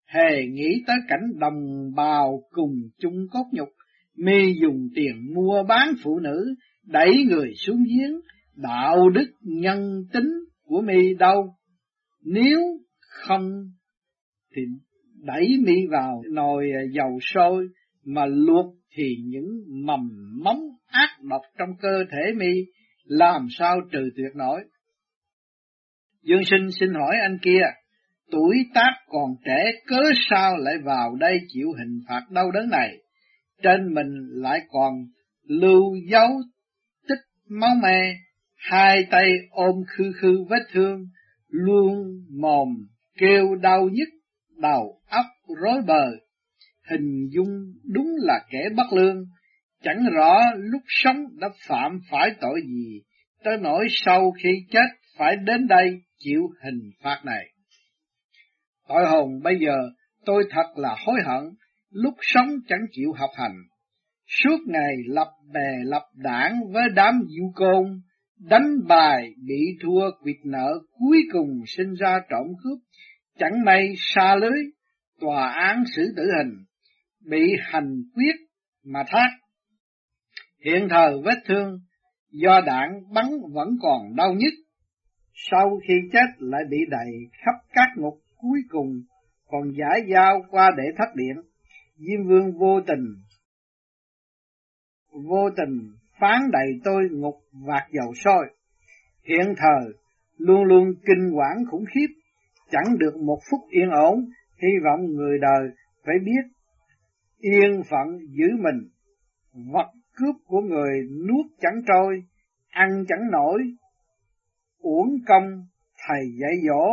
hề 0.07 0.47
nghĩ 0.47 0.83
tới 0.87 0.97
cảnh 1.09 1.38
đồng 1.41 1.95
bào 1.97 2.43
cùng 2.51 2.75
chung 2.99 3.27
cốt 3.31 3.45
nhục, 3.53 3.69
mi 4.17 4.55
dùng 4.62 4.88
tiền 4.95 5.35
mua 5.35 5.62
bán 5.62 5.95
phụ 6.03 6.19
nữ, 6.19 6.55
đẩy 6.85 7.25
người 7.31 7.55
xuống 7.55 7.85
giếng, 7.85 8.21
đạo 8.55 9.11
đức 9.11 9.31
nhân 9.41 10.05
tính 10.12 10.31
của 10.64 10.81
mi 10.81 11.14
đâu. 11.14 11.55
Nếu 12.33 12.61
không 12.99 13.51
thì 14.57 14.62
đẩy 15.23 15.57
mi 15.67 15.87
vào 15.91 16.23
nồi 16.33 16.71
dầu 16.93 17.19
sôi 17.35 17.69
mà 18.05 18.27
luộc 18.27 18.75
thì 18.97 19.17
những 19.25 19.47
mầm 19.87 20.09
móng 20.45 20.61
ác 20.87 21.11
độc 21.23 21.43
trong 21.59 21.69
cơ 21.81 22.05
thể 22.11 22.33
mi 22.37 22.53
làm 23.05 23.47
sao 23.51 23.81
trừ 23.93 24.11
tuyệt 24.17 24.37
nổi. 24.37 24.64
Dương 26.23 26.45
sinh 26.45 26.71
xin 26.81 26.95
hỏi 26.95 27.17
anh 27.23 27.38
kia, 27.43 27.62
tuổi 28.31 28.57
tác 28.75 28.93
còn 29.07 29.31
trẻ 29.45 29.73
cớ 29.87 30.03
sao 30.31 30.57
lại 30.57 30.75
vào 30.85 31.17
đây 31.21 31.38
chịu 31.49 31.69
hình 31.79 32.01
phạt 32.09 32.23
đau 32.31 32.51
đớn 32.51 32.71
này? 32.71 32.97
Trên 33.62 33.95
mình 33.95 34.29
lại 34.31 34.61
còn 34.69 34.93
lưu 35.49 35.83
dấu 36.11 36.29
tích 37.09 37.25
máu 37.49 37.75
me, 37.83 38.14
hai 38.57 39.07
tay 39.11 39.33
ôm 39.51 39.75
khư 39.87 40.12
khư 40.21 40.45
vết 40.51 40.62
thương, 40.73 41.05
luôn 41.48 42.24
mồm 42.40 42.68
kêu 43.18 43.54
đau 43.54 43.88
nhức, 43.92 44.08
đầu 44.56 45.00
óc 45.08 45.26
rối 45.62 45.82
bời. 45.87 46.11
Hình 46.90 47.28
dung 47.30 47.72
đúng 47.92 48.08
là 48.18 48.40
kẻ 48.50 48.68
bất 48.76 48.92
lương, 48.92 49.24
chẳng 49.82 50.04
rõ 50.12 50.40
lúc 50.56 50.82
sống 50.87 51.16
đã 51.40 51.48
phạm 51.68 52.00
phải 52.11 52.30
tội 52.40 52.61
gì, 52.66 53.02
tới 53.44 53.56
nỗi 53.61 53.87
sau 53.90 54.30
khi 54.42 54.50
chết 54.70 54.88
phải 55.18 55.37
đến 55.37 55.66
đây 55.66 56.00
chịu 56.18 56.40
hình 56.64 56.90
phạt 57.02 57.20
này. 57.24 57.44
Tội 58.88 59.06
hồn 59.06 59.40
bây 59.42 59.58
giờ 59.61 59.76
tôi 60.24 60.44
thật 60.50 60.66
là 60.76 60.96
hối 61.06 61.18
hận, 61.24 61.50
lúc 61.90 62.14
sống 62.20 62.48
chẳng 62.68 62.87
chịu 62.92 63.12
học 63.12 63.30
hành. 63.37 63.56
Suốt 64.26 64.58
ngày 64.66 64.94
lập 65.06 65.28
bè 65.52 65.84
lập 65.84 66.02
đảng 66.14 66.61
với 66.72 66.84
đám 66.94 67.20
du 67.28 67.52
côn, 67.54 68.00
đánh 68.38 68.87
bài 68.88 69.35
bị 69.46 69.77
thua 69.83 70.11
quyệt 70.22 70.37
nợ 70.44 70.79
cuối 70.98 71.22
cùng 71.33 71.62
sinh 71.66 71.94
ra 71.94 72.20
trộm 72.31 72.46
cướp, 72.62 72.79
chẳng 73.38 73.64
may 73.64 73.94
xa 73.96 74.37
lưới, 74.40 74.64
tòa 75.20 75.53
án 75.53 75.85
xử 75.96 76.03
tử 76.16 76.22
hình, 76.38 76.64
bị 77.31 77.57
hành 77.61 78.03
quyết 78.14 78.35
mà 78.85 79.05
thác. 79.09 79.29
Hiện 80.64 80.88
thời 80.90 81.14
vết 81.24 81.42
thương 81.46 81.79
do 82.31 82.61
đạn 82.66 82.88
bắn 83.14 83.27
vẫn 83.53 83.68
còn 83.83 84.16
đau 84.16 84.35
nhức, 84.35 84.53
sau 85.35 85.81
khi 85.88 85.94
chết 86.12 86.27
lại 86.38 86.62
bị 86.70 86.77
đầy 86.90 87.12
khắp 87.33 87.55
các 87.72 87.88
ngục 87.96 88.20
cuối 88.37 88.61
cùng 88.68 89.03
còn 89.46 89.72
giải 89.79 90.01
giao 90.14 90.44
qua 90.51 90.70
để 90.77 90.85
thất 90.98 91.09
điện. 91.14 91.37
Diêm 91.96 92.29
vương 92.29 92.59
vô 92.59 92.81
tình, 92.87 93.05
vô 95.12 95.51
tình 95.57 95.97
phán 96.20 96.40
đầy 96.52 96.81
tôi 96.85 97.09
ngục 97.11 97.35
vạt 97.66 97.83
dầu 97.92 98.14
sôi. 98.14 98.46
Hiện 99.28 99.54
thời 99.57 99.92
luôn 100.37 100.64
luôn 100.64 100.92
kinh 101.07 101.31
quản 101.37 101.57
khủng 101.70 101.85
khiếp, 101.94 102.14
chẳng 102.70 102.98
được 102.98 103.16
một 103.16 103.38
phút 103.50 103.61
yên 103.70 103.90
ổn, 103.90 104.24
hy 104.62 104.68
vọng 104.85 105.00
người 105.07 105.38
đời 105.38 105.70
phải 106.04 106.14
biết 106.24 106.59
yên 107.38 107.83
phận 107.90 108.18
giữ 108.28 108.46
mình, 108.59 108.88
vật 109.72 109.90
cướp 110.14 110.35
của 110.46 110.61
người 110.61 111.00
nuốt 111.28 111.46
chẳng 111.61 111.83
trôi, 111.87 112.22
ăn 112.70 113.04
chẳng 113.09 113.31
nổi, 113.31 113.62
uổng 114.78 115.11
công 115.26 115.66
thầy 116.09 116.20
dạy 116.40 116.52
dỗ, 116.68 116.85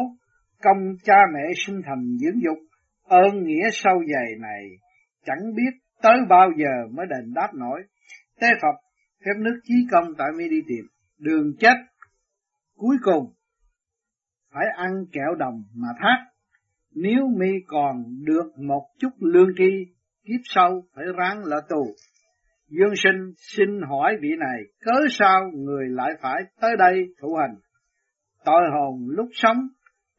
công 0.61 0.95
cha 1.03 1.17
mẹ 1.33 1.53
sinh 1.55 1.81
thành 1.85 2.17
dưỡng 2.17 2.41
dục, 2.43 2.57
ơn 3.03 3.43
nghĩa 3.43 3.69
sâu 3.71 4.03
dày 4.13 4.35
này, 4.39 4.63
chẳng 5.25 5.53
biết 5.55 5.79
tới 6.01 6.17
bao 6.29 6.49
giờ 6.57 6.87
mới 6.91 7.05
đền 7.09 7.33
đáp 7.33 7.49
nổi. 7.53 7.81
Tế 8.39 8.47
Phật, 8.61 8.84
phép 9.19 9.33
nước 9.39 9.59
chí 9.63 9.73
công 9.91 10.13
tại 10.17 10.27
mi 10.37 10.49
đi 10.49 10.61
tìm, 10.67 10.85
đường 11.17 11.53
chết, 11.59 11.75
cuối 12.75 12.95
cùng, 13.01 13.33
phải 14.53 14.65
ăn 14.75 14.91
kẹo 15.11 15.35
đồng 15.39 15.63
mà 15.75 15.87
thác. 15.99 16.25
Nếu 16.91 17.27
mi 17.37 17.51
còn 17.67 18.03
được 18.25 18.57
một 18.57 18.87
chút 18.99 19.09
lương 19.19 19.49
tri, 19.57 19.93
kiếp 20.23 20.41
sau 20.43 20.83
phải 20.95 21.05
ráng 21.17 21.43
là 21.45 21.57
tù. 21.69 21.95
Dương 22.67 22.95
sinh 22.95 23.33
xin 23.37 23.81
hỏi 23.89 24.17
vị 24.21 24.29
này, 24.39 24.59
cớ 24.81 25.05
sao 25.09 25.51
người 25.53 25.89
lại 25.89 26.11
phải 26.21 26.41
tới 26.61 26.71
đây 26.77 27.05
thụ 27.21 27.35
hành? 27.35 27.55
Tội 28.45 28.61
hồn 28.73 29.07
lúc 29.09 29.27
sống, 29.31 29.57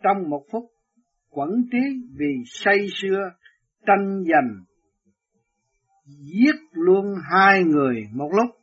trong 0.02 0.30
một 0.30 0.42
phút, 0.52 0.64
quẩn 1.30 1.50
trí 1.72 1.78
vì 2.18 2.42
say 2.46 2.86
xưa, 2.94 3.30
tranh 3.86 4.24
giành, 4.32 4.64
giết 6.06 6.56
luôn 6.72 7.14
hai 7.30 7.62
người 7.64 8.08
một 8.12 8.30
lúc, 8.32 8.56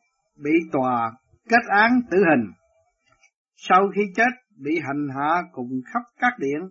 bị 0.43 0.51
tòa 0.71 1.11
kết 1.49 1.65
án 1.67 1.91
tử 2.11 2.17
hình. 2.17 2.51
Sau 3.55 3.89
khi 3.95 4.01
chết, 4.15 4.29
bị 4.57 4.79
hành 4.79 5.07
hạ 5.15 5.41
cùng 5.51 5.69
khắp 5.93 6.01
các 6.19 6.33
điện, 6.39 6.69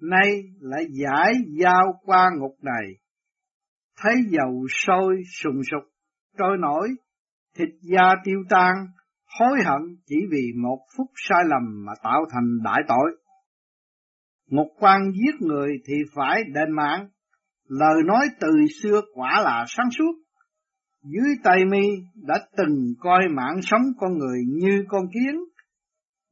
nay 0.00 0.42
lại 0.60 0.84
giải 0.90 1.32
giao 1.60 2.00
qua 2.04 2.30
ngục 2.38 2.56
này. 2.62 2.84
Thấy 4.00 4.14
dầu 4.28 4.66
sôi 4.86 5.22
sùng 5.42 5.60
sục 5.70 5.82
trôi 6.38 6.56
nổi, 6.60 6.88
thịt 7.56 7.68
da 7.82 8.14
tiêu 8.24 8.38
tan, 8.48 8.74
hối 9.40 9.58
hận 9.64 9.82
chỉ 10.06 10.16
vì 10.30 10.52
một 10.62 10.78
phút 10.96 11.06
sai 11.28 11.44
lầm 11.46 11.84
mà 11.86 11.92
tạo 12.02 12.24
thành 12.32 12.58
đại 12.64 12.82
tội. 12.88 13.16
ngục 14.46 14.68
quan 14.78 15.00
giết 15.12 15.46
người 15.46 15.68
thì 15.86 15.94
phải 16.14 16.44
đền 16.54 16.72
mạng, 16.76 17.08
lời 17.68 18.02
nói 18.06 18.28
từ 18.40 18.48
xưa 18.82 19.00
quả 19.14 19.40
là 19.44 19.64
sáng 19.68 19.90
suốt. 19.98 20.12
Dưới 21.10 21.36
tay 21.44 21.64
mi 21.64 21.82
đã 22.14 22.34
từng 22.56 22.94
coi 23.00 23.28
mạng 23.28 23.60
sống 23.62 23.82
con 23.98 24.18
người 24.18 24.38
như 24.48 24.84
con 24.88 25.02
kiến, 25.14 25.40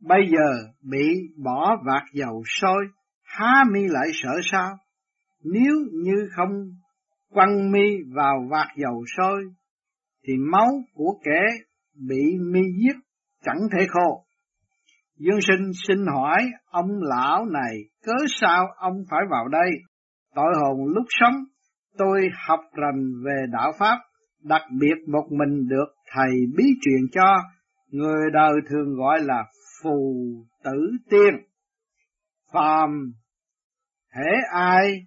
bây 0.00 0.20
giờ 0.30 0.68
bị 0.82 1.08
bỏ 1.44 1.76
vạt 1.86 2.02
dầu 2.12 2.42
sôi, 2.46 2.86
há 3.24 3.64
mi 3.72 3.80
lại 3.88 4.08
sợ 4.12 4.40
sao? 4.42 4.76
Nếu 5.44 5.74
như 5.92 6.28
không 6.36 6.50
quăng 7.30 7.72
mi 7.72 7.96
vào 8.14 8.46
vạt 8.50 8.66
dầu 8.76 9.04
sôi, 9.16 9.42
thì 10.26 10.32
máu 10.52 10.68
của 10.94 11.20
kẻ 11.24 11.40
bị 12.08 12.38
mi 12.52 12.62
giết 12.62 12.96
chẳng 13.44 13.60
thể 13.72 13.86
khô. 13.88 14.24
Dương 15.18 15.40
sinh 15.40 15.70
xin 15.88 16.06
hỏi 16.06 16.50
ông 16.70 16.90
lão 17.00 17.44
này 17.44 17.74
cớ 18.02 18.16
sao 18.40 18.66
ông 18.76 18.94
phải 19.10 19.20
vào 19.30 19.48
đây? 19.48 19.70
Tội 20.34 20.52
hồn 20.56 20.86
lúc 20.94 21.04
sống 21.08 21.34
tôi 21.98 22.28
học 22.48 22.60
rành 22.72 23.12
về 23.24 23.46
đạo 23.52 23.72
Pháp, 23.78 23.98
đặc 24.48 24.62
biệt 24.78 25.08
một 25.08 25.26
mình 25.30 25.68
được 25.68 25.94
thầy 26.14 26.30
bí 26.56 26.64
truyền 26.80 27.00
cho, 27.12 27.36
người 27.90 28.30
đời 28.32 28.52
thường 28.70 28.94
gọi 28.96 29.20
là 29.22 29.44
phù 29.82 30.24
tử 30.64 30.90
tiên. 31.10 31.34
Phàm, 32.52 33.12
hễ 34.14 34.30
ai 34.52 35.06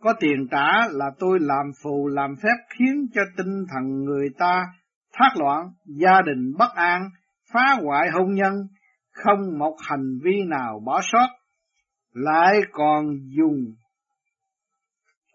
có 0.00 0.14
tiền 0.20 0.48
trả 0.50 0.88
là 0.90 1.10
tôi 1.18 1.38
làm 1.40 1.66
phù 1.82 2.08
làm 2.08 2.34
phép 2.42 2.76
khiến 2.78 3.06
cho 3.14 3.22
tinh 3.36 3.64
thần 3.74 4.04
người 4.04 4.28
ta 4.38 4.64
thác 5.12 5.30
loạn, 5.36 5.66
gia 5.86 6.20
đình 6.26 6.52
bất 6.58 6.74
an, 6.74 7.08
phá 7.52 7.76
hoại 7.82 8.10
hôn 8.10 8.34
nhân, 8.34 8.54
không 9.12 9.58
một 9.58 9.76
hành 9.88 10.18
vi 10.24 10.42
nào 10.46 10.80
bỏ 10.86 11.00
sót, 11.02 11.28
lại 12.12 12.60
còn 12.72 13.04
dùng 13.36 13.74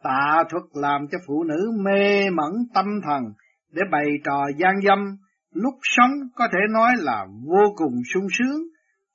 tà 0.03 0.43
thuật 0.49 0.63
làm 0.73 1.07
cho 1.11 1.17
phụ 1.27 1.43
nữ 1.43 1.71
mê 1.83 2.29
mẩn 2.29 2.51
tâm 2.73 2.85
thần 3.03 3.23
để 3.71 3.81
bày 3.91 4.05
trò 4.23 4.47
gian 4.57 4.81
dâm, 4.87 5.17
lúc 5.53 5.73
sống 5.81 6.11
có 6.35 6.47
thể 6.51 6.59
nói 6.69 6.91
là 6.97 7.25
vô 7.45 7.73
cùng 7.75 7.93
sung 8.13 8.27
sướng, 8.31 8.61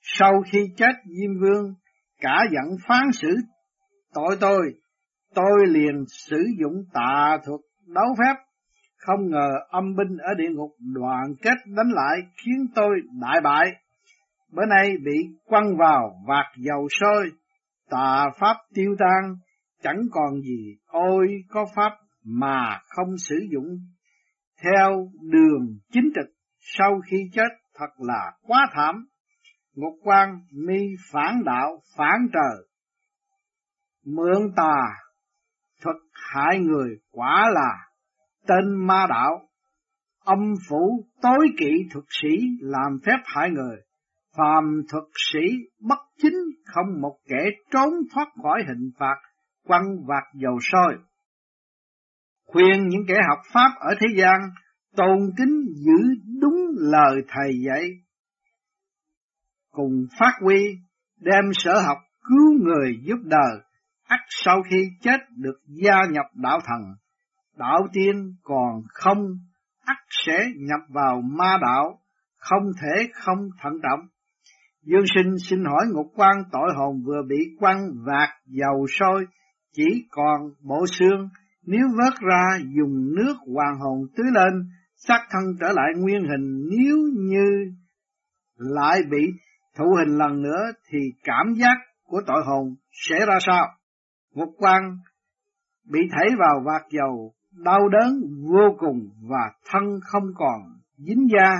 sau 0.00 0.42
khi 0.52 0.58
chết 0.76 0.92
Diêm 1.04 1.40
Vương 1.40 1.74
cả 2.20 2.44
giận 2.52 2.76
phán 2.88 3.12
xử 3.12 3.36
tội 4.14 4.36
tôi, 4.40 4.74
tôi 5.34 5.66
liền 5.68 6.04
sử 6.08 6.44
dụng 6.60 6.84
tà 6.92 7.38
thuật 7.44 7.60
đấu 7.86 8.06
phép, 8.18 8.42
không 8.96 9.30
ngờ 9.30 9.48
âm 9.68 9.96
binh 9.96 10.16
ở 10.18 10.34
địa 10.34 10.48
ngục 10.50 10.70
đoàn 10.94 11.34
kết 11.42 11.56
đánh 11.66 11.90
lại 11.90 12.18
khiến 12.44 12.66
tôi 12.74 13.00
đại 13.20 13.40
bại. 13.40 13.72
Bữa 14.52 14.66
nay 14.66 14.90
bị 15.04 15.16
quăng 15.44 15.76
vào 15.76 16.14
vạt 16.26 16.46
dầu 16.56 16.88
sôi, 17.00 17.30
tà 17.90 18.26
pháp 18.40 18.56
tiêu 18.74 18.96
tan, 18.98 19.36
chẳng 19.82 20.00
còn 20.10 20.40
gì, 20.40 20.76
ôi 20.86 21.26
có 21.48 21.66
pháp 21.76 21.92
mà 22.24 22.78
không 22.88 23.18
sử 23.18 23.36
dụng. 23.52 23.78
Theo 24.62 25.10
đường 25.20 25.78
chính 25.92 26.10
trực, 26.14 26.26
sau 26.58 27.00
khi 27.10 27.16
chết 27.32 27.48
thật 27.74 27.90
là 27.98 28.32
quá 28.42 28.66
thảm. 28.72 29.06
Ngục 29.74 29.94
quan 30.02 30.40
mi 30.52 30.78
phản 31.10 31.44
đạo, 31.44 31.82
phản 31.96 32.28
trời. 32.32 32.66
Mượn 34.04 34.52
tà, 34.56 34.74
thuật 35.82 35.96
hại 36.12 36.58
người 36.58 36.98
quả 37.10 37.50
là 37.52 37.78
tên 38.46 38.86
ma 38.86 39.06
đạo. 39.08 39.48
Âm 40.24 40.54
phủ 40.68 41.06
tối 41.22 41.48
kỵ 41.58 41.72
thuật 41.92 42.04
sĩ 42.08 42.28
làm 42.60 42.98
phép 43.06 43.18
hại 43.24 43.50
người. 43.50 43.76
Phàm 44.36 44.82
thuật 44.88 45.04
sĩ 45.32 45.40
bất 45.80 45.98
chính 46.22 46.36
không 46.64 47.00
một 47.00 47.18
kẻ 47.28 47.44
trốn 47.70 47.90
thoát 48.14 48.28
khỏi 48.42 48.62
hình 48.68 48.90
phạt 48.98 49.16
quăng 49.66 50.04
vạt 50.06 50.24
dầu 50.34 50.58
sôi. 50.60 50.94
Khuyên 52.44 52.88
những 52.88 53.02
kẻ 53.08 53.14
học 53.28 53.38
Pháp 53.52 53.70
ở 53.80 53.94
thế 54.00 54.06
gian 54.16 54.40
tôn 54.96 55.18
kính 55.36 55.64
giữ 55.74 56.14
đúng 56.40 56.66
lời 56.76 57.22
thầy 57.28 57.52
dạy, 57.66 57.82
cùng 59.70 60.06
phát 60.18 60.32
huy 60.40 60.78
đem 61.20 61.44
sở 61.52 61.80
học 61.86 61.98
cứu 62.22 62.52
người 62.62 62.98
giúp 63.02 63.18
đời, 63.24 63.60
ắt 64.06 64.20
sau 64.28 64.62
khi 64.70 64.88
chết 65.00 65.20
được 65.36 65.60
gia 65.66 65.96
nhập 66.10 66.26
đạo 66.34 66.60
thần, 66.66 66.80
đạo 67.56 67.80
tiên 67.92 68.34
còn 68.42 68.82
không, 68.88 69.18
ắt 69.84 69.96
sẽ 70.10 70.38
nhập 70.56 70.80
vào 70.88 71.20
ma 71.20 71.58
đạo, 71.60 71.98
không 72.36 72.62
thể 72.82 73.08
không 73.14 73.38
thận 73.62 73.72
trọng. 73.82 74.00
Dương 74.82 75.04
sinh 75.14 75.38
xin 75.48 75.64
hỏi 75.64 75.86
ngục 75.92 76.06
quan 76.14 76.36
tội 76.52 76.70
hồn 76.76 77.02
vừa 77.06 77.22
bị 77.28 77.36
quăng 77.58 77.88
vạt 78.06 78.28
dầu 78.46 78.86
sôi, 78.98 79.26
chỉ 79.72 80.06
còn 80.10 80.40
bộ 80.62 80.84
xương, 80.86 81.28
nếu 81.66 81.86
vớt 81.98 82.12
ra 82.20 82.58
dùng 82.76 83.14
nước 83.16 83.34
hoàng 83.54 83.78
hồn 83.80 83.98
tưới 84.16 84.26
lên, 84.34 84.68
xác 84.96 85.26
thân 85.30 85.42
trở 85.60 85.66
lại 85.72 85.92
nguyên 85.96 86.22
hình 86.22 86.68
nếu 86.70 86.96
như 87.16 87.72
lại 88.56 89.00
bị 89.10 89.26
thụ 89.76 89.84
hình 89.98 90.18
lần 90.18 90.42
nữa 90.42 90.62
thì 90.90 90.98
cảm 91.24 91.54
giác 91.54 91.76
của 92.04 92.20
tội 92.26 92.42
hồn 92.46 92.74
sẽ 92.92 93.26
ra 93.26 93.38
sao? 93.40 93.66
Một 94.34 94.48
quan 94.56 94.98
bị 95.90 96.00
thảy 96.12 96.28
vào 96.38 96.62
vạt 96.64 96.82
dầu, 96.90 97.34
đau 97.64 97.88
đớn 97.88 98.20
vô 98.52 98.76
cùng 98.78 99.10
và 99.30 99.52
thân 99.70 99.82
không 100.02 100.24
còn 100.34 100.60
dính 100.96 101.28
da, 101.36 101.54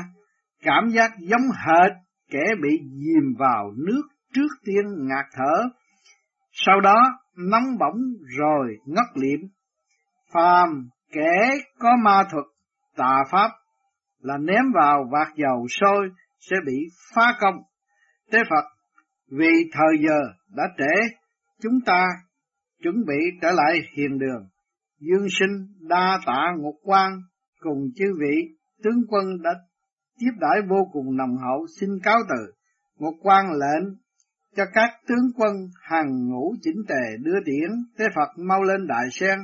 cảm 0.63 0.89
giác 0.89 1.11
giống 1.19 1.43
hệt 1.67 1.93
kẻ 2.31 2.45
bị 2.63 2.79
dìm 2.83 3.35
vào 3.39 3.73
nước 3.77 4.03
trước 4.35 4.49
tiên 4.65 4.85
ngạt 5.09 5.25
thở. 5.33 5.69
Sau 6.53 6.81
đó 6.81 6.95
nóng 7.37 7.79
bỏng 7.79 7.99
rồi 8.39 8.77
ngất 8.87 9.07
liệm. 9.15 9.41
Phàm 10.35 10.89
kẻ 11.13 11.59
có 11.79 11.97
ma 12.05 12.25
thuật, 12.31 12.45
tà 12.97 13.25
pháp 13.31 13.51
là 14.21 14.39
ném 14.39 14.65
vào 14.75 15.05
vạt 15.13 15.29
dầu 15.37 15.67
sôi 15.69 16.09
sẽ 16.41 16.57
bị 16.67 16.77
phá 17.15 17.37
công. 17.41 17.55
Tế 18.31 18.39
Phật 18.51 18.65
vì 19.31 19.71
thời 19.73 20.07
giờ 20.09 20.21
đã 20.57 20.63
trễ, 20.79 21.15
chúng 21.63 21.81
ta 21.87 22.07
chuẩn 22.83 22.95
bị 23.07 23.17
trở 23.43 23.51
lại 23.51 23.79
hiền 23.97 24.19
đường. 24.19 24.49
Dương 25.01 25.27
sinh 25.41 25.89
đa 25.89 26.19
tạ 26.27 26.53
ngục 26.59 26.75
quan 26.83 27.13
cùng 27.61 27.89
chư 27.97 28.07
vị 28.21 28.49
tướng 28.83 29.03
quân 29.09 29.25
đã 29.43 29.51
tiếp 30.19 30.31
đãi 30.41 30.61
vô 30.69 30.89
cùng 30.93 31.17
nồng 31.17 31.37
hậu 31.37 31.67
xin 31.81 31.91
cáo 32.03 32.19
từ. 32.29 32.53
Ngục 32.99 33.15
quan 33.23 33.47
lệnh 33.53 33.95
cho 34.57 34.65
các 34.73 34.91
tướng 35.09 35.31
quân 35.37 35.53
hàng 35.83 36.29
ngũ 36.29 36.55
chỉnh 36.63 36.83
tề 36.89 37.17
đưa 37.23 37.39
tiễn 37.45 37.71
tế 37.99 38.05
Phật 38.15 38.29
mau 38.37 38.63
lên 38.63 38.87
đại 38.87 39.05
sen 39.11 39.39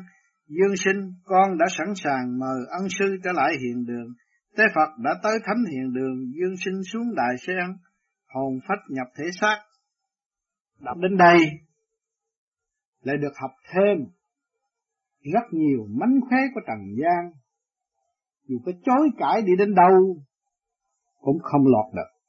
dương 0.51 0.77
sinh 0.85 1.13
con 1.25 1.59
đã 1.59 1.67
sẵn 1.79 1.87
sàng 1.95 2.39
mời 2.39 2.59
ân 2.81 2.89
sư 2.99 3.17
trở 3.25 3.31
lại 3.33 3.53
hiện 3.63 3.85
đường. 3.87 4.09
Tế 4.57 4.65
Phật 4.75 4.89
đã 5.05 5.11
tới 5.23 5.39
thánh 5.45 5.65
hiện 5.73 5.93
đường 5.93 6.33
dương 6.35 6.57
sinh 6.65 6.83
xuống 6.93 7.15
đại 7.17 7.35
sen 7.47 7.77
hồn 8.35 8.59
phách 8.69 8.83
nhập 8.89 9.07
thể 9.17 9.25
xác. 9.41 9.59
Đọc 10.81 10.97
đến 10.97 11.17
đây 11.17 11.39
lại 13.03 13.17
được 13.17 13.33
học 13.41 13.51
thêm 13.73 13.97
rất 15.33 15.45
nhiều 15.53 15.87
mánh 16.01 16.21
khóe 16.29 16.39
của 16.55 16.61
trần 16.67 16.97
gian. 17.03 17.33
Dù 18.49 18.59
có 18.67 18.73
chối 18.85 19.09
cãi 19.19 19.43
đi 19.43 19.53
đến 19.59 19.75
đâu 19.75 20.17
cũng 21.21 21.39
không 21.43 21.63
lọt 21.67 21.95
được. 21.95 22.21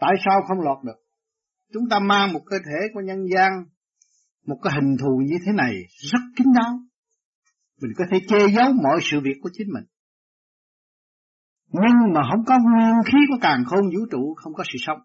Tại 0.00 0.12
sao 0.24 0.42
không 0.48 0.60
lọt 0.60 0.84
được? 0.84 1.04
Chúng 1.72 1.88
ta 1.90 1.98
mang 1.98 2.32
một 2.32 2.40
cơ 2.46 2.56
thể 2.58 2.86
của 2.94 3.00
nhân 3.00 3.26
gian, 3.34 3.64
một 4.46 4.56
cái 4.62 4.72
hình 4.74 4.96
thù 5.00 5.22
như 5.26 5.36
thế 5.46 5.52
này 5.52 5.74
rất 6.12 6.20
kín 6.36 6.46
đáo. 6.54 6.78
Mình 7.82 7.92
có 7.98 8.04
thể 8.10 8.18
che 8.28 8.38
giấu 8.56 8.72
mọi 8.82 8.98
sự 9.02 9.20
việc 9.20 9.36
của 9.42 9.50
chính 9.52 9.68
mình. 9.74 9.84
Nhưng 11.72 12.12
mà 12.14 12.20
không 12.30 12.44
có 12.46 12.58
nguyên 12.58 12.94
khí 13.06 13.18
của 13.28 13.38
càng 13.40 13.64
khôn 13.66 13.80
vũ 13.80 14.06
trụ, 14.10 14.34
không 14.36 14.54
có 14.54 14.64
sự 14.72 14.78
sống. 14.78 14.98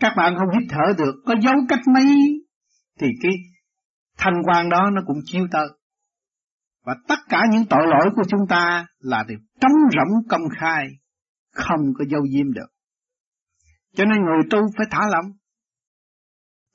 Các 0.00 0.12
bạn 0.16 0.34
không 0.38 0.58
hít 0.58 0.68
thở 0.70 0.92
được, 0.98 1.14
có 1.26 1.34
dấu 1.42 1.54
cách 1.68 1.80
mấy, 1.94 2.04
thì 3.00 3.06
cái 3.22 3.32
thanh 4.18 4.34
quan 4.44 4.68
đó 4.68 4.90
nó 4.92 5.02
cũng 5.06 5.18
chiêu 5.24 5.46
tới. 5.52 5.68
Và 6.84 6.94
tất 7.08 7.18
cả 7.28 7.42
những 7.50 7.64
tội 7.70 7.86
lỗi 7.86 8.10
của 8.16 8.22
chúng 8.28 8.46
ta 8.48 8.86
là 8.98 9.24
đều 9.28 9.38
trống 9.60 9.72
rỗng 9.92 10.28
công 10.28 10.48
khai, 10.58 10.88
không 11.52 11.80
có 11.98 12.04
dâu 12.10 12.22
diêm 12.36 12.52
được. 12.52 12.66
Cho 13.94 14.04
nên 14.04 14.24
người 14.24 14.42
tu 14.50 14.58
phải 14.76 14.86
thả 14.90 15.00
lỏng. 15.10 15.32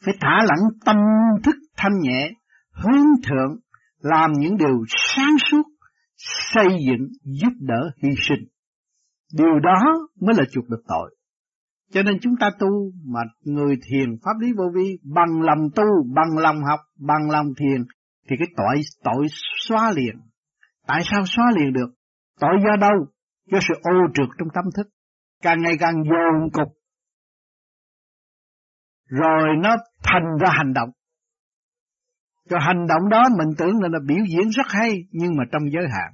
Phải 0.05 0.13
thả 0.21 0.37
lỏng 0.43 0.79
tâm 0.85 0.95
thức 1.43 1.55
thanh 1.77 1.99
nhẹ, 2.01 2.31
hướng 2.71 3.05
thượng, 3.23 3.59
làm 3.99 4.31
những 4.39 4.57
điều 4.57 4.83
sáng 4.87 5.35
suốt, 5.51 5.63
xây 6.53 6.67
dựng, 6.87 7.07
giúp 7.23 7.53
đỡ, 7.59 7.91
hy 8.03 8.09
sinh. 8.17 8.47
Điều 9.33 9.59
đó 9.63 10.07
mới 10.21 10.35
là 10.37 10.43
chuộc 10.51 10.69
được 10.69 10.83
tội. 10.87 11.15
Cho 11.91 12.03
nên 12.03 12.19
chúng 12.21 12.33
ta 12.39 12.49
tu 12.59 12.67
mà 13.05 13.19
người 13.41 13.75
thiền 13.89 14.09
pháp 14.23 14.31
lý 14.39 14.47
vô 14.57 14.63
vi 14.75 14.97
bằng 15.03 15.41
lòng 15.41 15.69
tu, 15.75 15.83
bằng 16.15 16.37
lòng 16.37 16.63
học, 16.69 16.79
bằng 16.99 17.29
lòng 17.31 17.47
thiền 17.57 17.83
thì 18.29 18.35
cái 18.39 18.47
tội 18.57 18.81
tội 19.03 19.27
xóa 19.67 19.91
liền. 19.95 20.15
Tại 20.87 21.01
sao 21.11 21.23
xóa 21.25 21.51
liền 21.59 21.73
được? 21.73 21.89
Tội 22.39 22.53
do 22.63 22.75
đâu? 22.75 23.05
Do 23.51 23.59
sự 23.67 23.73
ô 23.83 23.91
trượt 24.13 24.27
trong 24.37 24.47
tâm 24.53 24.65
thức. 24.75 24.87
Càng 25.41 25.61
ngày 25.61 25.73
càng 25.79 26.03
dồn 26.03 26.49
cục 26.53 26.77
rồi 29.09 29.47
nó 29.63 29.75
thành 30.03 30.37
ra 30.39 30.49
hành 30.57 30.73
động. 30.73 30.89
Cho 32.49 32.57
hành 32.59 32.87
động 32.87 33.09
đó 33.09 33.23
mình 33.37 33.55
tưởng 33.57 33.81
là, 33.81 33.89
là 33.91 33.99
biểu 34.07 34.25
diễn 34.29 34.49
rất 34.49 34.65
hay, 34.69 34.97
nhưng 35.11 35.35
mà 35.37 35.43
trong 35.51 35.61
giới 35.71 35.83
hạn. 35.91 36.13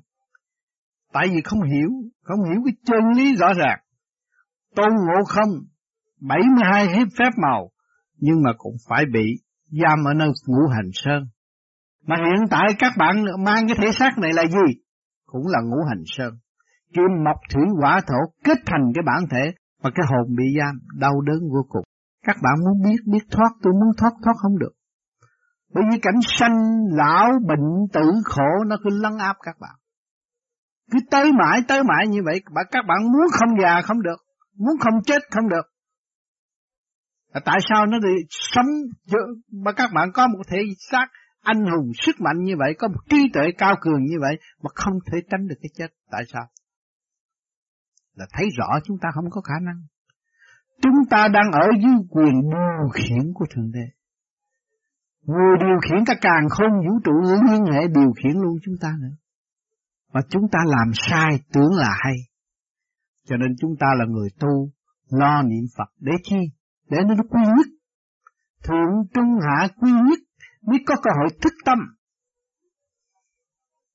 Tại 1.13 1.27
vì 1.33 1.41
không 1.41 1.63
hiểu, 1.63 1.89
không 2.23 2.39
hiểu 2.49 2.61
cái 2.65 2.73
chân 2.85 3.11
lý 3.17 3.35
rõ 3.35 3.53
ràng. 3.53 3.79
Tôn 4.75 4.89
ngộ 4.89 5.23
không, 5.27 5.49
72 6.21 6.87
hiếp 6.87 7.07
phép 7.19 7.29
màu, 7.41 7.69
nhưng 8.17 8.43
mà 8.43 8.51
cũng 8.57 8.75
phải 8.89 9.05
bị 9.13 9.25
giam 9.69 10.03
ở 10.07 10.13
nơi 10.13 10.29
ngũ 10.47 10.67
hành 10.75 10.89
sơn. 10.93 11.23
Mà 12.05 12.15
hiện 12.15 12.47
tại 12.49 12.67
các 12.79 12.93
bạn 12.97 13.23
mang 13.45 13.67
cái 13.67 13.77
thể 13.79 13.91
xác 13.91 14.17
này 14.17 14.31
là 14.33 14.45
gì? 14.45 14.73
Cũng 15.25 15.47
là 15.47 15.59
ngũ 15.63 15.77
hành 15.89 16.03
sơn. 16.05 16.33
Kim 16.93 17.23
mộc 17.25 17.37
thủy 17.53 17.63
hỏa 17.81 18.01
thổ 18.07 18.33
kết 18.43 18.57
thành 18.65 18.91
cái 18.95 19.03
bản 19.05 19.23
thể 19.31 19.51
Mà 19.83 19.89
cái 19.95 20.05
hồn 20.09 20.35
bị 20.37 20.43
giam 20.59 20.79
đau 20.99 21.21
đớn 21.21 21.39
vô 21.53 21.65
cùng. 21.69 21.83
Các 22.23 22.35
bạn 22.43 22.53
muốn 22.65 22.81
biết, 22.83 22.97
biết 23.05 23.25
thoát, 23.31 23.49
tôi 23.61 23.73
muốn 23.73 23.89
thoát, 23.97 24.11
thoát 24.23 24.33
không 24.37 24.59
được. 24.59 24.71
Bởi 25.73 25.83
vì 25.91 25.99
cảnh 26.01 26.19
sanh, 26.23 26.55
lão, 26.91 27.31
bệnh, 27.47 27.87
tử, 27.93 28.11
khổ 28.25 28.63
nó 28.67 28.75
cứ 28.83 28.89
lấn 28.89 29.17
áp 29.19 29.35
các 29.43 29.55
bạn. 29.59 29.75
Cứ 30.91 30.99
tới 31.11 31.31
mãi, 31.31 31.61
tới 31.67 31.83
mãi 31.83 32.07
như 32.07 32.19
vậy, 32.25 32.41
các 32.71 32.85
bạn 32.87 33.03
muốn 33.03 33.27
không 33.31 33.49
già 33.61 33.81
không 33.81 34.01
được, 34.01 34.17
muốn 34.57 34.77
không 34.79 35.03
chết 35.05 35.21
không 35.31 35.49
được. 35.49 35.65
Là 37.33 37.41
tại 37.45 37.57
sao 37.69 37.85
nó 37.85 37.99
đi 37.99 38.13
sống 38.29 38.65
mà 39.51 39.71
các 39.71 39.89
bạn 39.95 40.11
có 40.13 40.27
một 40.27 40.41
thể 40.47 40.57
xác 40.91 41.07
anh 41.41 41.65
hùng 41.65 41.91
sức 41.95 42.15
mạnh 42.19 42.43
như 42.43 42.53
vậy, 42.59 42.75
có 42.79 42.87
một 42.87 42.99
trí 43.09 43.17
tuệ 43.33 43.43
cao 43.57 43.75
cường 43.81 44.03
như 44.03 44.15
vậy 44.21 44.35
mà 44.63 44.69
không 44.75 44.93
thể 45.11 45.17
tránh 45.29 45.47
được 45.47 45.55
cái 45.61 45.69
chết. 45.73 45.87
Tại 46.11 46.23
sao? 46.27 46.43
Là 48.15 48.25
thấy 48.33 48.45
rõ 48.57 48.79
chúng 48.83 48.97
ta 49.01 49.09
không 49.13 49.29
có 49.31 49.41
khả 49.41 49.55
năng. 49.61 49.75
Chúng 50.81 51.05
ta 51.09 51.27
đang 51.27 51.51
ở 51.51 51.67
dưới 51.81 51.93
quyền 52.09 52.41
điều 52.41 52.89
khiển 52.93 53.33
của 53.33 53.45
Thượng 53.55 53.71
Đế. 53.71 53.85
Người 55.25 55.57
điều 55.59 55.77
khiển 55.89 56.05
cả 56.05 56.13
càng 56.21 56.49
không 56.49 56.71
vũ 56.71 56.99
trụ 57.03 57.11
liên 57.21 57.73
hệ 57.73 57.87
điều 57.87 58.11
khiển 58.13 58.31
luôn 58.33 58.57
chúng 58.63 58.75
ta 58.81 58.89
nữa. 59.01 59.15
mà 60.13 60.21
chúng 60.29 60.43
ta 60.51 60.59
làm 60.65 60.91
sai 60.93 61.29
tưởng 61.53 61.73
là 61.75 61.89
hay. 61.99 62.13
Cho 63.27 63.37
nên 63.37 63.55
chúng 63.59 63.75
ta 63.79 63.87
là 63.97 64.05
người 64.05 64.29
tu, 64.39 64.69
lo 65.09 65.41
niệm 65.41 65.65
Phật 65.77 65.89
để 65.99 66.11
chi? 66.23 66.37
Để 66.89 66.97
nó 67.07 67.23
quy 67.29 67.41
nhất. 67.41 67.67
Thượng 68.63 68.91
trung 69.13 69.39
hạ 69.41 69.67
quy 69.81 69.91
nhất 69.91 70.19
mới 70.67 70.79
có 70.85 70.95
cơ 71.03 71.09
hội 71.19 71.29
thức 71.41 71.53
tâm. 71.65 71.77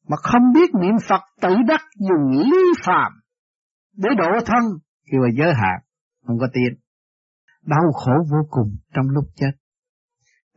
Mà 0.08 0.16
không 0.16 0.52
biết 0.54 0.70
niệm 0.80 0.94
Phật 1.08 1.20
tự 1.40 1.54
đắc 1.68 1.80
dùng 1.98 2.38
lý 2.38 2.58
phạm 2.84 3.12
để 3.96 4.08
độ 4.18 4.30
thân 4.46 4.64
thì 5.12 5.18
là 5.20 5.28
giới 5.38 5.54
hạn, 5.54 5.80
không 6.28 6.38
có 6.38 6.48
tiền. 6.52 6.72
Đau 7.66 7.92
khổ 7.92 8.12
vô 8.32 8.38
cùng 8.50 8.76
trong 8.94 9.06
lúc 9.10 9.24
chết. 9.36 9.52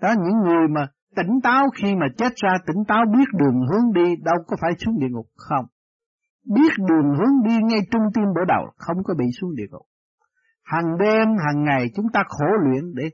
Đó 0.01 0.13
những 0.23 0.38
người 0.45 0.67
mà 0.75 0.88
tỉnh 1.15 1.39
táo 1.43 1.63
khi 1.75 1.95
mà 1.95 2.07
chết 2.17 2.34
ra 2.36 2.57
tỉnh 2.67 2.84
táo 2.88 3.05
biết 3.13 3.27
đường 3.39 3.62
hướng 3.69 3.93
đi 3.93 4.15
đâu 4.23 4.36
có 4.47 4.57
phải 4.62 4.71
xuống 4.79 4.99
địa 4.99 5.10
ngục 5.10 5.25
không. 5.36 5.65
Biết 6.55 6.71
đường 6.77 7.07
hướng 7.17 7.36
đi 7.47 7.57
ngay 7.63 7.79
trung 7.91 8.01
tim 8.13 8.25
bộ 8.36 8.45
đầu 8.47 8.63
không 8.77 8.97
có 9.03 9.13
bị 9.17 9.25
xuống 9.41 9.55
địa 9.55 9.67
ngục. 9.71 9.86
Hàng 10.63 10.97
đêm, 10.99 11.27
hàng 11.45 11.63
ngày 11.63 11.91
chúng 11.95 12.05
ta 12.13 12.23
khổ 12.27 12.47
luyện 12.63 12.84
để 12.95 13.10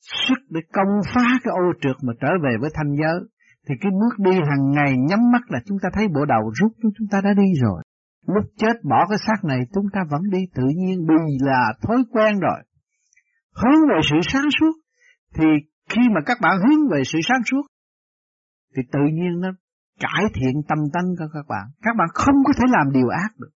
sức 0.00 0.40
để 0.50 0.60
công 0.72 1.00
phá 1.14 1.26
cái 1.44 1.52
ô 1.52 1.72
trượt 1.80 1.96
mà 2.02 2.12
trở 2.20 2.28
về 2.44 2.56
với 2.60 2.70
thanh 2.74 2.92
giới. 3.00 3.20
Thì 3.68 3.74
cái 3.80 3.92
bước 4.00 4.24
đi 4.30 4.32
hàng 4.32 4.70
ngày 4.70 4.96
nhắm 5.08 5.18
mắt 5.32 5.42
là 5.48 5.58
chúng 5.66 5.78
ta 5.82 5.88
thấy 5.92 6.08
bộ 6.08 6.24
đầu 6.24 6.52
rút 6.60 6.72
chúng 6.82 7.08
ta 7.10 7.20
đã 7.24 7.30
đi 7.36 7.52
rồi. 7.62 7.82
Lúc 8.26 8.44
chết 8.56 8.84
bỏ 8.84 9.06
cái 9.08 9.18
xác 9.26 9.44
này 9.44 9.58
chúng 9.74 9.86
ta 9.92 10.00
vẫn 10.10 10.22
đi 10.30 10.38
tự 10.54 10.62
nhiên 10.76 11.06
vì 11.08 11.38
là 11.40 11.72
thói 11.82 11.96
quen 12.10 12.38
rồi. 12.40 12.60
Hướng 13.54 13.80
về 13.88 14.00
sự 14.10 14.16
sáng 14.32 14.48
suốt 14.60 14.72
thì 15.34 15.46
khi 15.90 16.00
mà 16.14 16.20
các 16.26 16.38
bạn 16.42 16.56
hướng 16.58 16.88
về 16.92 17.02
sự 17.04 17.18
sáng 17.28 17.42
suốt 17.50 17.62
thì 18.76 18.82
tự 18.92 19.00
nhiên 19.12 19.40
nó 19.40 19.48
cải 20.00 20.24
thiện 20.34 20.54
tâm 20.68 20.78
tánh 20.92 21.08
của 21.18 21.28
các 21.34 21.46
bạn. 21.48 21.66
Các 21.82 21.94
bạn 21.98 22.08
không 22.14 22.34
có 22.46 22.52
thể 22.56 22.64
làm 22.68 22.92
điều 22.92 23.08
ác 23.08 23.30
được. 23.38 23.50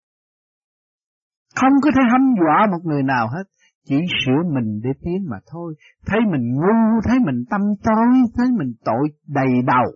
Không 1.54 1.72
có 1.82 1.90
thể 1.94 2.02
hâm 2.12 2.34
dọa 2.40 2.66
một 2.70 2.82
người 2.84 3.02
nào 3.02 3.28
hết. 3.28 3.44
Chỉ 3.86 3.96
sửa 4.24 4.42
mình 4.54 4.80
để 4.84 4.90
tiến 5.02 5.26
mà 5.30 5.36
thôi. 5.52 5.74
Thấy 6.06 6.20
mình 6.32 6.54
ngu, 6.54 7.00
thấy 7.04 7.18
mình 7.26 7.44
tâm 7.50 7.60
tối, 7.84 8.08
thấy 8.36 8.46
mình 8.58 8.72
tội 8.84 9.08
đầy 9.26 9.62
đầu. 9.66 9.92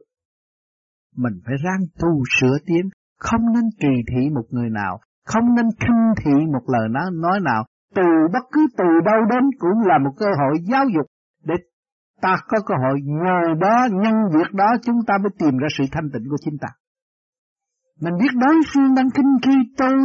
Mình 1.16 1.32
phải 1.46 1.54
ráng 1.64 1.80
tu 1.98 2.08
sửa 2.40 2.58
tiến. 2.66 2.88
Không 3.28 3.44
nên 3.54 3.64
kỳ 3.80 3.94
thị 4.10 4.22
một 4.34 4.46
người 4.50 4.70
nào. 4.70 4.98
Không 5.26 5.54
nên 5.56 5.66
khinh 5.80 6.02
thị 6.20 6.46
một 6.52 6.64
lời 6.74 6.88
nói, 6.90 7.10
nói 7.12 7.40
nào. 7.40 7.64
Từ 7.94 8.08
bất 8.32 8.44
cứ 8.52 8.66
từ 8.78 8.84
đâu 9.04 9.20
đến 9.30 9.44
cũng 9.58 9.78
là 9.88 9.98
một 9.98 10.10
cơ 10.18 10.26
hội 10.38 10.54
giáo 10.70 10.84
dục 10.94 11.06
để 11.44 11.54
ta 12.20 12.36
có 12.48 12.58
cơ 12.66 12.74
hội 12.82 13.00
nhờ 13.04 13.54
đó, 13.60 13.88
nhân 13.92 14.14
việc 14.34 14.52
đó 14.52 14.66
chúng 14.82 14.96
ta 15.06 15.14
mới 15.22 15.30
tìm 15.38 15.58
ra 15.58 15.68
sự 15.78 15.84
thanh 15.92 16.10
tịnh 16.12 16.24
của 16.30 16.36
chính 16.44 16.58
ta. 16.60 16.68
Mình 18.00 18.14
biết 18.20 18.32
đối 18.34 18.54
phương 18.74 18.94
đang 18.94 19.10
kinh 19.14 19.32
khi 19.42 19.74
tôi, 19.78 19.98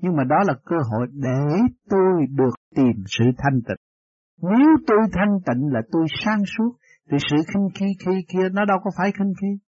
nhưng 0.00 0.16
mà 0.16 0.24
đó 0.24 0.36
là 0.46 0.54
cơ 0.64 0.76
hội 0.90 1.06
để 1.12 1.60
tôi 1.90 2.26
được 2.30 2.54
tìm 2.76 2.96
sự 3.06 3.24
thanh 3.38 3.60
tịnh. 3.68 3.82
Nếu 4.42 4.68
tôi 4.86 4.98
thanh 5.12 5.38
tịnh 5.46 5.72
là 5.72 5.80
tôi 5.92 6.06
sang 6.24 6.42
suốt, 6.56 6.72
thì 7.10 7.16
sự 7.30 7.36
khinh 7.36 7.68
khi 7.74 7.86
khi 8.04 8.12
kia 8.28 8.48
nó 8.52 8.64
đâu 8.64 8.78
có 8.84 8.90
phải 8.98 9.12
khinh 9.12 9.32
khi. 9.40 9.67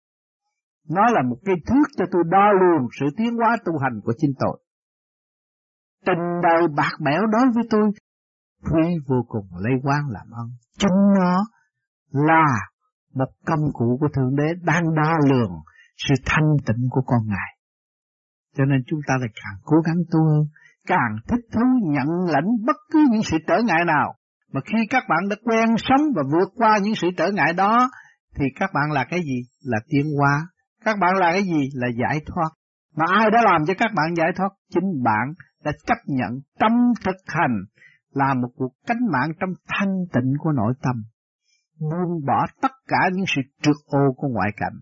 Nó 0.89 1.02
là 1.12 1.21
một 1.30 1.38
cái 1.45 1.56
thước 1.67 1.88
cho 1.97 2.06
tôi 2.12 2.23
đo 2.30 2.52
lường 2.62 2.88
sự 3.00 3.06
tiến 3.17 3.36
hóa 3.38 3.58
tu 3.65 3.78
hành 3.78 4.00
của 4.04 4.13
chính 4.17 4.32
tôi. 4.39 4.60
Tình 6.06 6.41
đời 6.43 6.67
bạc 6.76 6.91
bẽo 7.06 7.21
đối 7.32 7.45
với 7.56 7.63
tôi, 7.69 7.91
quý 8.71 8.89
vô 9.08 9.15
cùng 9.28 9.47
lấy 9.60 9.73
quan 9.84 10.02
làm 10.10 10.28
ân. 10.32 10.47
Chính 10.80 10.97
nó 11.19 11.38
là 12.12 12.45
một 13.13 13.30
công 13.45 13.73
cụ 13.73 13.97
của 14.00 14.08
Thượng 14.15 14.36
Đế 14.36 14.54
đang 14.63 14.84
đo 14.95 15.13
lường 15.30 15.52
sự 15.97 16.13
thanh 16.26 16.56
tịnh 16.65 16.88
của 16.89 17.02
con 17.06 17.19
Ngài. 17.28 17.58
Cho 18.56 18.65
nên 18.65 18.84
chúng 18.88 19.00
ta 19.08 19.13
lại 19.19 19.30
càng 19.36 19.60
cố 19.63 19.78
gắng 19.86 19.97
tu 20.12 20.19
hơn, 20.19 20.43
càng 20.88 21.17
thích 21.28 21.45
thú 21.54 21.62
nhận 21.84 22.08
lãnh 22.34 22.50
bất 22.65 22.76
cứ 22.91 23.06
những 23.12 23.23
sự 23.23 23.38
trở 23.47 23.56
ngại 23.65 23.86
nào. 23.88 24.13
Mà 24.54 24.62
khi 24.65 24.78
các 24.89 25.04
bạn 25.10 25.30
đã 25.30 25.36
quen 25.43 25.69
sống 25.78 26.02
và 26.15 26.23
vượt 26.32 26.50
qua 26.56 26.78
những 26.84 26.95
sự 26.95 27.08
trở 27.17 27.32
ngại 27.32 27.54
đó, 27.54 27.89
thì 28.36 28.45
các 28.60 28.69
bạn 28.73 28.91
là 28.91 29.06
cái 29.10 29.19
gì? 29.19 29.41
Là 29.63 29.78
tiến 29.89 30.06
hóa. 30.19 30.47
Các 30.85 30.97
bạn 30.99 31.15
là 31.15 31.31
cái 31.31 31.43
gì? 31.43 31.69
Là 31.73 31.87
giải 31.99 32.21
thoát. 32.25 32.49
Mà 32.95 33.05
ai 33.19 33.31
đã 33.31 33.39
làm 33.43 33.65
cho 33.67 33.73
các 33.77 33.91
bạn 33.95 34.15
giải 34.15 34.31
thoát? 34.35 34.49
Chính 34.73 35.03
bạn 35.03 35.33
đã 35.63 35.71
chấp 35.85 35.97
nhận 36.05 36.39
tâm 36.59 36.71
thực 37.05 37.15
hành 37.25 37.63
là 38.13 38.33
một 38.33 38.49
cuộc 38.55 38.73
cách 38.87 38.97
mạng 39.11 39.29
trong 39.39 39.49
thanh 39.67 40.05
tịnh 40.13 40.33
của 40.39 40.51
nội 40.51 40.73
tâm 40.81 41.03
buông 41.79 42.25
bỏ 42.25 42.45
tất 42.61 42.71
cả 42.87 43.09
những 43.13 43.25
sự 43.35 43.41
trượt 43.61 43.75
ô 43.85 44.13
của 44.17 44.27
ngoại 44.27 44.49
cảnh 44.57 44.77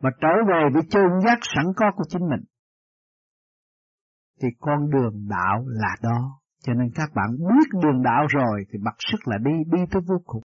và 0.00 0.10
trở 0.20 0.28
về 0.48 0.62
với 0.74 0.82
chân 0.90 1.02
giác 1.24 1.38
sẵn 1.42 1.64
có 1.76 1.90
của 1.96 2.04
chính 2.08 2.22
mình 2.30 2.44
thì 4.40 4.48
con 4.60 4.90
đường 4.90 5.28
đạo 5.28 5.64
là 5.66 5.96
đó, 6.02 6.40
cho 6.62 6.72
nên 6.74 6.90
các 6.94 7.10
bạn 7.14 7.26
biết 7.30 7.78
đường 7.82 8.02
đạo 8.02 8.26
rồi 8.28 8.64
thì 8.72 8.78
mặc 8.82 8.94
sức 8.98 9.18
là 9.24 9.38
đi 9.44 9.52
đi 9.72 9.78
tới 9.90 10.02
vô 10.08 10.16
cùng 10.26 10.42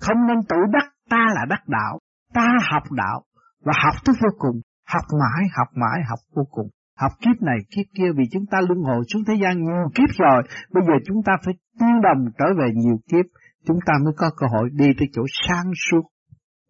không 0.00 0.26
nên 0.26 0.36
tự 0.48 0.56
đắc, 0.72 0.92
ta 1.10 1.26
là 1.34 1.44
đắc 1.48 1.68
đạo, 1.68 1.98
ta 2.34 2.46
học 2.72 2.82
đạo 2.90 3.22
và 3.64 3.72
học 3.84 3.94
tới 4.04 4.14
vô 4.22 4.30
cùng 4.38 4.60
học 4.94 5.04
mãi 5.20 5.42
học 5.58 5.68
mãi, 5.74 5.98
học 6.10 6.18
vô 6.36 6.44
cùng 6.50 6.68
học 6.98 7.12
kiếp 7.20 7.42
này, 7.42 7.58
kiếp 7.70 7.86
kia, 7.96 8.10
vì 8.16 8.24
chúng 8.32 8.46
ta 8.50 8.58
luân 8.68 8.80
hồi 8.82 9.02
xuống 9.08 9.22
thế 9.26 9.34
gian 9.42 9.62
nhiều 9.62 9.88
kiếp 9.94 10.10
rồi, 10.18 10.42
bây 10.74 10.82
giờ 10.86 10.94
chúng 11.06 11.22
ta 11.26 11.32
phải 11.44 11.54
tiến 11.78 11.94
đồng 12.02 12.20
trở 12.38 12.44
về 12.58 12.68
nhiều 12.74 12.98
kiếp 13.10 13.24
chúng 13.66 13.78
ta 13.86 13.92
mới 14.04 14.12
có 14.16 14.30
cơ 14.36 14.46
hội 14.50 14.68
đi 14.72 14.86
tới 14.98 15.08
chỗ 15.12 15.22
sáng 15.48 15.70
suốt 15.90 16.02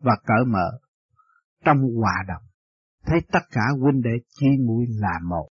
và 0.03 0.13
cởi 0.27 0.45
mở 0.47 0.71
trong 1.65 1.79
hòa 2.01 2.25
đồng. 2.29 2.43
Thấy 3.07 3.21
tất 3.33 3.45
cả 3.53 3.63
huynh 3.81 4.03
đệ 4.03 4.17
chi 4.41 4.49
mũi 4.67 4.87
là 4.89 5.19
một. 5.29 5.49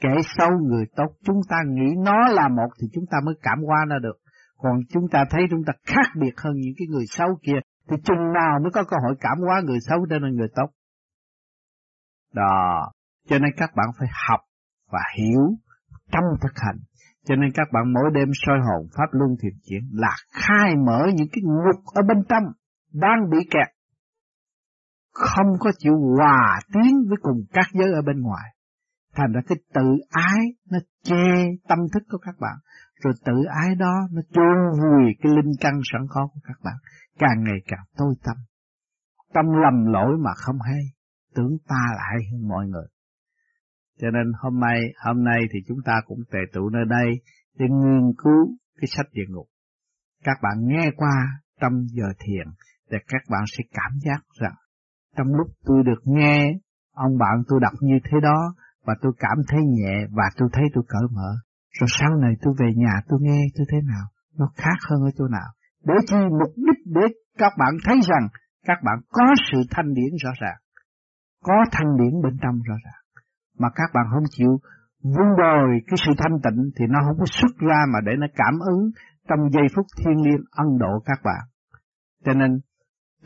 Kẻ 0.00 0.14
xấu 0.38 0.50
người 0.50 0.84
tốt, 0.96 1.16
chúng 1.24 1.40
ta 1.48 1.56
nghĩ 1.68 1.94
nó 2.04 2.28
là 2.28 2.48
một 2.48 2.68
thì 2.80 2.86
chúng 2.92 3.04
ta 3.10 3.18
mới 3.24 3.34
cảm 3.42 3.58
hóa 3.66 3.78
nó 3.88 3.98
được. 3.98 4.16
Còn 4.56 4.72
chúng 4.92 5.08
ta 5.12 5.24
thấy 5.30 5.42
chúng 5.50 5.64
ta 5.66 5.72
khác 5.86 6.08
biệt 6.20 6.34
hơn 6.36 6.52
những 6.56 6.74
cái 6.78 6.86
người 6.90 7.04
xấu 7.06 7.28
kia, 7.42 7.60
thì 7.90 7.96
chừng 8.04 8.32
nào 8.32 8.58
mới 8.62 8.70
có 8.72 8.84
cơ 8.84 8.96
hội 9.06 9.16
cảm 9.20 9.38
hóa 9.46 9.60
người 9.64 9.78
xấu 9.80 10.06
trở 10.10 10.18
nên 10.18 10.36
người 10.36 10.48
tốt. 10.54 10.70
Đó, 12.32 12.92
cho 13.28 13.38
nên 13.38 13.50
các 13.56 13.70
bạn 13.76 13.86
phải 13.98 14.08
học 14.28 14.40
và 14.90 15.00
hiểu 15.18 15.56
trong 16.12 16.24
thực 16.42 16.52
hành 16.54 16.78
cho 17.26 17.36
nên 17.36 17.50
các 17.54 17.68
bạn 17.72 17.92
mỗi 17.92 18.10
đêm 18.14 18.28
soi 18.34 18.58
hồn 18.58 18.88
Pháp 18.96 19.08
Luân 19.10 19.30
Thiền 19.42 19.52
Chuyển 19.68 19.82
là 19.92 20.16
khai 20.32 20.76
mở 20.86 21.06
những 21.14 21.28
cái 21.32 21.42
ngục 21.44 21.84
ở 21.94 22.02
bên 22.08 22.24
trong 22.28 22.42
đang 22.92 23.30
bị 23.30 23.38
kẹt. 23.50 23.68
Không 25.12 25.46
có 25.60 25.70
chịu 25.78 25.92
hòa 26.16 26.60
tiến 26.74 26.92
với 27.08 27.18
cùng 27.22 27.38
các 27.52 27.66
giới 27.72 27.92
ở 27.92 28.02
bên 28.02 28.20
ngoài. 28.20 28.48
Thành 29.14 29.32
ra 29.32 29.40
cái 29.48 29.58
tự 29.74 29.86
ái 30.10 30.40
nó 30.70 30.78
che 31.04 31.24
tâm 31.68 31.78
thức 31.94 32.02
của 32.10 32.18
các 32.18 32.34
bạn. 32.40 32.56
Rồi 33.04 33.14
tự 33.24 33.44
ái 33.62 33.74
đó 33.74 33.94
nó 34.12 34.22
chôn 34.32 34.80
vùi 34.80 35.12
cái 35.22 35.32
linh 35.32 35.52
căn 35.60 35.80
sẵn 35.92 36.02
có 36.08 36.28
của 36.34 36.40
các 36.44 36.56
bạn. 36.64 36.74
Càng 37.18 37.44
ngày 37.44 37.58
càng 37.66 37.84
tối 37.96 38.14
tâm. 38.24 38.36
Tâm 39.34 39.44
lầm 39.62 39.92
lỗi 39.92 40.16
mà 40.24 40.30
không 40.34 40.56
hay. 40.60 40.82
Tưởng 41.34 41.56
ta 41.68 41.82
là 41.96 42.02
hay 42.10 42.20
hơn 42.32 42.48
mọi 42.48 42.66
người. 42.66 42.86
Cho 44.00 44.10
nên 44.10 44.32
hôm 44.38 44.60
nay, 44.60 44.80
hôm 45.04 45.24
nay 45.24 45.40
thì 45.52 45.58
chúng 45.68 45.78
ta 45.84 46.00
cũng 46.06 46.18
tề 46.32 46.38
tụ 46.52 46.68
nơi 46.68 46.84
đây 46.88 47.08
để 47.58 47.66
nghiên 47.68 48.12
cứu 48.18 48.56
cái 48.80 48.88
sách 48.96 49.06
địa 49.12 49.26
ngục. 49.28 49.46
Các 50.24 50.36
bạn 50.42 50.66
nghe 50.66 50.90
qua 50.96 51.14
trong 51.60 51.72
giờ 51.92 52.06
thiền 52.18 52.46
để 52.90 52.98
các 53.08 53.22
bạn 53.30 53.44
sẽ 53.46 53.64
cảm 53.72 53.92
giác 54.04 54.20
rằng 54.40 54.54
trong 55.16 55.26
lúc 55.34 55.46
tôi 55.64 55.82
được 55.86 56.02
nghe 56.04 56.52
ông 56.94 57.18
bạn 57.18 57.42
tôi 57.48 57.60
đọc 57.62 57.72
như 57.80 57.98
thế 58.04 58.18
đó 58.22 58.54
và 58.86 58.94
tôi 59.02 59.12
cảm 59.18 59.38
thấy 59.48 59.60
nhẹ 59.64 60.06
và 60.10 60.24
tôi 60.36 60.48
thấy 60.52 60.64
tôi 60.74 60.84
cởi 60.88 61.02
mở. 61.10 61.30
Rồi 61.80 61.88
sau 62.00 62.16
này 62.16 62.34
tôi 62.42 62.54
về 62.58 62.66
nhà 62.76 62.92
tôi 63.08 63.18
nghe 63.22 63.40
tôi 63.56 63.66
thế 63.72 63.78
nào, 63.86 64.06
nó 64.38 64.50
khác 64.56 64.78
hơn 64.90 65.02
ở 65.02 65.10
chỗ 65.18 65.28
nào. 65.28 65.48
Để 65.84 65.94
chi 66.06 66.16
mục 66.40 66.52
đích 66.56 66.86
để 66.86 67.06
các 67.38 67.52
bạn 67.58 67.74
thấy 67.84 67.96
rằng 68.08 68.28
các 68.66 68.78
bạn 68.84 68.98
có 69.08 69.24
sự 69.52 69.58
thanh 69.70 69.94
điển 69.94 70.12
rõ 70.24 70.30
ràng, 70.40 70.58
có 71.42 71.54
thanh 71.72 71.96
điển 71.98 72.22
bên 72.22 72.36
trong 72.42 72.58
rõ 72.68 72.74
ràng 72.84 73.02
mà 73.58 73.68
các 73.74 73.90
bạn 73.94 74.04
không 74.12 74.24
chịu 74.30 74.58
vun 75.02 75.28
bồi 75.38 75.68
cái 75.86 75.96
sự 76.06 76.12
thanh 76.18 76.36
tịnh 76.44 76.70
thì 76.76 76.84
nó 76.88 76.98
không 77.06 77.16
có 77.18 77.24
xuất 77.26 77.54
ra 77.58 77.80
mà 77.92 77.98
để 78.06 78.12
nó 78.18 78.26
cảm 78.34 78.54
ứng 78.72 78.90
trong 79.28 79.50
giây 79.50 79.66
phút 79.76 79.86
thiên 79.98 80.16
liêng 80.24 80.44
ân 80.50 80.78
độ 80.78 80.92
các 81.04 81.18
bạn. 81.24 81.42
Cho 82.24 82.32
nên, 82.32 82.60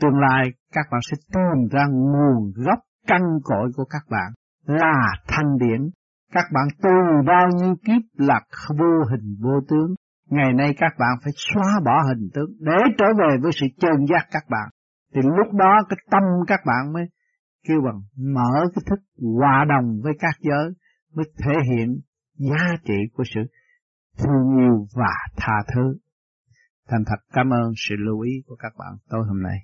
tương 0.01 0.19
lai 0.19 0.43
các 0.73 0.85
bạn 0.91 1.01
sẽ 1.11 1.17
tìm 1.33 1.67
ra 1.71 1.83
nguồn 1.91 2.51
gốc 2.55 2.79
căn 3.07 3.21
cội 3.43 3.71
của 3.75 3.85
các 3.85 4.03
bạn 4.09 4.31
là 4.65 5.03
thanh 5.27 5.57
điển. 5.59 5.89
Các 6.33 6.45
bạn 6.53 6.67
tu 6.83 7.23
bao 7.27 7.47
nhiêu 7.57 7.75
kiếp 7.85 8.01
là 8.17 8.39
vô 8.77 9.03
hình 9.11 9.35
vô 9.41 9.59
tướng. 9.69 9.95
Ngày 10.29 10.53
nay 10.53 10.75
các 10.77 10.93
bạn 10.99 11.17
phải 11.23 11.33
xóa 11.35 11.79
bỏ 11.85 12.01
hình 12.07 12.29
tướng 12.33 12.49
để 12.59 12.77
trở 12.97 13.05
về 13.19 13.37
với 13.41 13.51
sự 13.53 13.65
chân 13.79 14.05
giác 14.09 14.27
các 14.31 14.43
bạn. 14.49 14.69
Thì 15.13 15.21
lúc 15.23 15.53
đó 15.53 15.79
cái 15.89 15.97
tâm 16.11 16.23
các 16.47 16.59
bạn 16.65 16.93
mới 16.93 17.03
kêu 17.67 17.81
bằng 17.85 18.01
mở 18.33 18.69
cái 18.75 18.83
thức 18.89 18.99
hòa 19.37 19.65
đồng 19.69 19.99
với 20.03 20.13
các 20.19 20.35
giới 20.39 20.73
mới 21.13 21.25
thể 21.37 21.53
hiện 21.71 21.99
giá 22.33 22.77
trị 22.85 22.97
của 23.13 23.23
sự 23.35 23.41
thương 24.17 24.57
yêu 24.59 24.87
và 24.95 25.13
tha 25.37 25.53
thứ. 25.75 25.97
Thành 26.87 27.03
thật 27.05 27.25
cảm 27.33 27.49
ơn 27.53 27.71
sự 27.75 27.95
lưu 28.05 28.19
ý 28.19 28.31
của 28.45 28.55
các 28.55 28.73
bạn 28.77 28.97
tối 29.09 29.21
hôm 29.27 29.43
nay. 29.43 29.57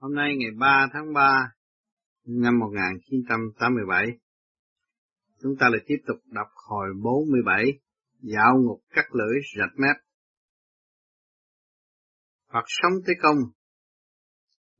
Hôm 0.00 0.14
nay 0.14 0.36
ngày 0.38 0.50
3 0.58 0.88
tháng 0.92 1.12
3 1.12 1.52
năm 2.26 2.58
1987, 2.58 4.06
chúng 5.42 5.56
ta 5.60 5.68
lại 5.68 5.80
tiếp 5.86 5.96
tục 6.06 6.16
đọc 6.26 6.46
hồi 6.68 6.86
47, 7.02 7.64
dạo 8.20 8.58
ngục 8.58 8.80
cắt 8.90 9.04
lưỡi 9.14 9.40
rạch 9.58 9.78
mép. 9.78 10.07
Phật 12.52 12.64
sống 12.66 12.92
tới 13.06 13.14
công 13.22 13.36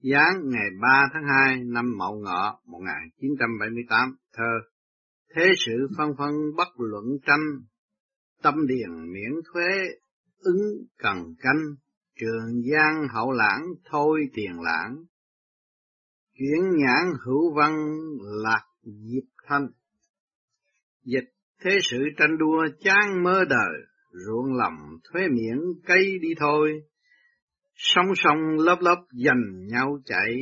Giáng 0.00 0.34
ngày 0.44 0.66
3 0.82 1.08
tháng 1.12 1.22
2 1.46 1.56
năm 1.64 1.84
Mậu 1.98 2.14
Ngọ 2.14 2.60
1978, 2.64 4.16
thơ 4.32 4.52
Thế 5.34 5.52
sự 5.66 5.88
phân 5.96 6.10
phân 6.18 6.34
bất 6.56 6.68
luận 6.78 7.04
tranh, 7.26 7.40
tâm 8.42 8.54
điền 8.66 9.12
miễn 9.12 9.32
thuế, 9.52 9.68
ứng 10.38 10.56
cần 10.98 11.34
canh, 11.38 11.62
trường 12.20 12.62
giang 12.72 13.08
hậu 13.14 13.32
lãng 13.32 13.62
thôi 13.90 14.20
tiền 14.34 14.60
lãng. 14.60 14.96
Chuyển 16.38 16.60
nhãn 16.76 17.04
hữu 17.24 17.54
văn 17.54 17.74
lạc 18.42 18.64
diệp 18.82 19.28
thanh. 19.46 19.68
Dịch 21.04 21.32
thế 21.64 21.78
sự 21.90 21.98
tranh 22.16 22.38
đua 22.38 22.66
chán 22.80 23.22
mơ 23.22 23.44
đời, 23.48 23.80
ruộng 24.26 24.56
lầm 24.56 24.72
thuế 25.12 25.28
miễn 25.28 25.58
cây 25.86 26.18
đi 26.22 26.28
thôi 26.40 26.82
song 27.80 28.06
song 28.16 28.38
lớp 28.58 28.76
lớp 28.80 29.04
dành 29.12 29.66
nhau 29.66 29.98
chạy, 30.04 30.34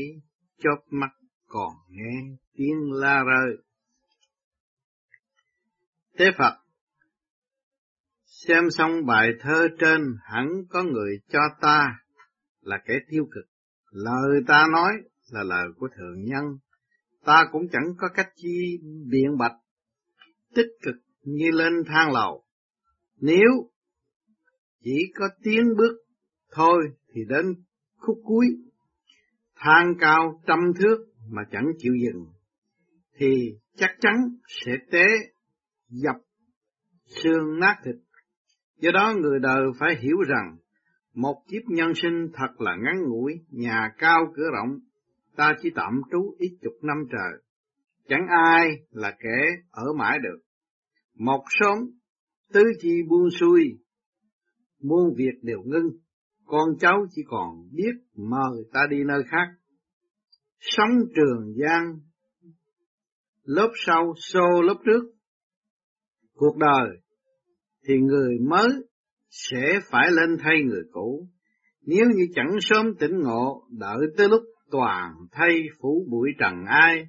chớp 0.58 0.82
mắt 0.90 1.10
còn 1.46 1.72
nghe 1.88 2.36
tiếng 2.54 2.92
la 2.92 3.24
rơi. 3.24 3.56
Tế 6.18 6.24
Phật 6.38 6.52
Xem 8.24 8.70
xong 8.70 9.06
bài 9.06 9.28
thơ 9.40 9.68
trên 9.78 10.00
hẳn 10.22 10.48
có 10.68 10.82
người 10.82 11.20
cho 11.28 11.38
ta 11.60 11.98
là 12.60 12.78
kẻ 12.86 12.94
tiêu 13.10 13.24
cực. 13.34 13.44
Lời 13.90 14.42
ta 14.46 14.66
nói 14.72 14.92
là 15.30 15.42
lời 15.42 15.68
của 15.76 15.88
thượng 15.96 16.24
nhân. 16.24 16.44
Ta 17.24 17.48
cũng 17.52 17.62
chẳng 17.72 17.94
có 17.98 18.08
cách 18.14 18.28
chi 18.36 18.78
biện 19.10 19.38
bạch, 19.38 19.56
tích 20.54 20.70
cực 20.82 20.94
như 21.22 21.50
lên 21.50 21.72
thang 21.86 22.12
lầu. 22.12 22.44
Nếu 23.16 23.70
chỉ 24.84 25.12
có 25.14 25.28
tiến 25.42 25.64
bước 25.76 26.05
thôi 26.52 26.82
thì 27.14 27.20
đến 27.28 27.46
khúc 27.98 28.18
cuối, 28.24 28.46
thang 29.56 29.94
cao 30.00 30.42
trăm 30.46 30.58
thước 30.80 31.06
mà 31.30 31.42
chẳng 31.50 31.66
chịu 31.78 31.92
dừng, 32.04 32.26
thì 33.18 33.58
chắc 33.76 33.90
chắn 34.00 34.14
sẽ 34.48 34.72
té 34.90 35.06
dập 35.88 36.16
xương 37.06 37.60
nát 37.60 37.76
thịt. 37.84 37.94
Do 38.78 38.90
đó 38.94 39.14
người 39.20 39.38
đời 39.42 39.62
phải 39.78 39.96
hiểu 40.00 40.16
rằng 40.28 40.56
một 41.14 41.42
kiếp 41.48 41.62
nhân 41.66 41.92
sinh 41.94 42.28
thật 42.34 42.60
là 42.60 42.76
ngắn 42.82 42.94
ngủi, 43.08 43.32
nhà 43.50 43.92
cao 43.98 44.20
cửa 44.34 44.50
rộng, 44.52 44.78
ta 45.36 45.54
chỉ 45.62 45.70
tạm 45.74 46.00
trú 46.12 46.36
ít 46.38 46.58
chục 46.62 46.72
năm 46.82 46.96
trời. 47.10 47.42
Chẳng 48.08 48.26
ai 48.28 48.70
là 48.90 49.10
kẻ 49.10 49.62
ở 49.70 49.92
mãi 49.98 50.18
được. 50.22 50.38
Một 51.14 51.44
sớm, 51.60 51.78
tứ 52.52 52.62
chi 52.80 53.02
buông 53.08 53.30
xuôi, 53.30 53.78
muôn 54.82 55.14
việc 55.16 55.42
đều 55.42 55.62
ngưng, 55.64 55.90
con 56.46 56.68
cháu 56.80 57.06
chỉ 57.10 57.22
còn 57.26 57.68
biết 57.72 57.92
mời 58.16 58.64
ta 58.72 58.80
đi 58.90 58.96
nơi 59.06 59.22
khác. 59.30 59.54
Sống 60.60 60.90
trường 61.16 61.54
gian, 61.56 62.00
lớp 63.44 63.72
sau 63.86 64.14
xô 64.16 64.62
lớp 64.62 64.76
trước. 64.86 65.02
Cuộc 66.34 66.56
đời 66.56 66.88
thì 67.88 67.94
người 67.98 68.38
mới 68.48 68.68
sẽ 69.30 69.80
phải 69.90 70.10
lên 70.10 70.36
thay 70.40 70.62
người 70.64 70.82
cũ. 70.92 71.28
Nếu 71.82 72.06
như 72.16 72.26
chẳng 72.34 72.56
sớm 72.60 72.94
tỉnh 72.98 73.20
ngộ, 73.20 73.66
đợi 73.78 74.06
tới 74.16 74.28
lúc 74.28 74.42
toàn 74.70 75.14
thay 75.32 75.62
phủ 75.80 76.06
bụi 76.10 76.30
trần 76.38 76.64
ai, 76.66 77.08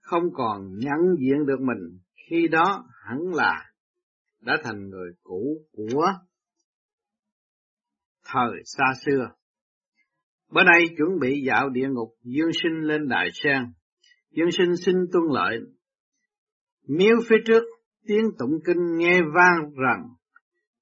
không 0.00 0.22
còn 0.32 0.78
nhận 0.78 1.16
diện 1.18 1.46
được 1.46 1.60
mình, 1.60 1.98
khi 2.28 2.48
đó 2.48 2.84
hẳn 3.04 3.18
là 3.34 3.72
đã 4.40 4.58
thành 4.64 4.88
người 4.88 5.12
cũ 5.22 5.66
của 5.72 6.06
thời 8.32 8.62
xa 8.64 8.84
xưa. 9.06 9.30
Bữa 10.52 10.62
nay 10.64 10.84
chuẩn 10.96 11.18
bị 11.20 11.42
dạo 11.46 11.68
địa 11.68 11.88
ngục, 11.88 12.08
Dương 12.22 12.50
Sinh 12.62 12.80
lên 12.80 13.08
Đại 13.08 13.28
Sen. 13.32 13.62
Dương 14.30 14.50
Sinh 14.50 14.76
xin 14.86 14.94
tuân 15.12 15.24
lợi. 15.30 15.58
Miếu 16.88 17.16
phía 17.28 17.36
trước, 17.46 17.62
tiếng 18.06 18.24
tụng 18.38 18.58
kinh 18.66 18.96
nghe 18.96 19.20
vang 19.34 19.70
rằng, 19.74 20.02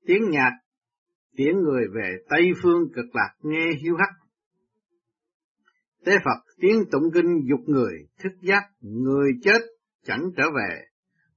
tiếng 0.07 0.31
nhạc, 0.31 0.53
tiếng 1.37 1.57
người 1.61 1.85
về 1.95 2.17
Tây 2.29 2.51
Phương 2.63 2.83
cực 2.95 3.15
lạc 3.15 3.35
nghe 3.43 3.71
hiu 3.83 3.97
hắt. 3.97 4.15
Tế 6.05 6.13
Phật 6.25 6.55
tiếng 6.61 6.83
tụng 6.93 7.11
kinh 7.15 7.41
dục 7.49 7.61
người, 7.67 7.93
thức 8.23 8.33
giác, 8.43 8.63
người 8.81 9.31
chết 9.43 9.61
chẳng 10.05 10.23
trở 10.37 10.45
về. 10.45 10.85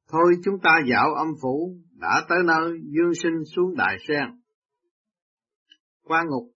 Thôi 0.09 0.33
chúng 0.43 0.55
ta 0.63 0.79
dạo 0.89 1.13
âm 1.13 1.27
phủ, 1.41 1.77
đã 2.01 2.25
tới 2.29 2.39
nơi 2.45 2.79
dương 2.83 3.13
sinh 3.23 3.43
xuống 3.55 3.75
đại 3.77 3.97
sen 4.07 4.42
qua 6.03 6.23
ngục, 6.29 6.51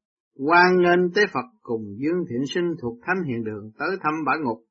quan 0.47 0.77
nghênh 0.77 1.13
tế 1.15 1.21
Phật 1.33 1.45
cùng 1.61 1.83
Dương 1.97 2.23
Thiện 2.29 2.45
Sinh 2.47 2.73
thuộc 2.81 2.99
Thánh 3.01 3.23
Hiện 3.27 3.43
Đường 3.43 3.71
tới 3.79 3.89
thăm 4.03 4.13
bản 4.25 4.37
ngục. 4.43 4.63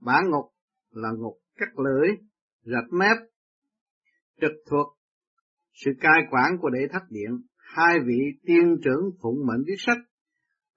Bản 0.00 0.24
ngục 0.30 0.44
là 0.90 1.08
ngục 1.18 1.34
cắt 1.56 1.78
lưỡi, 1.78 2.08
rạch 2.62 2.92
mép, 2.92 3.16
trực 4.40 4.52
thuộc 4.70 4.86
sự 5.72 5.90
cai 6.00 6.20
quản 6.30 6.58
của 6.60 6.70
đệ 6.70 6.88
thất 6.92 7.02
điện, 7.10 7.30
hai 7.56 7.98
vị 8.06 8.20
tiên 8.46 8.76
trưởng 8.84 9.10
phụng 9.22 9.46
mệnh 9.46 9.64
viết 9.66 9.76
sách, 9.78 9.98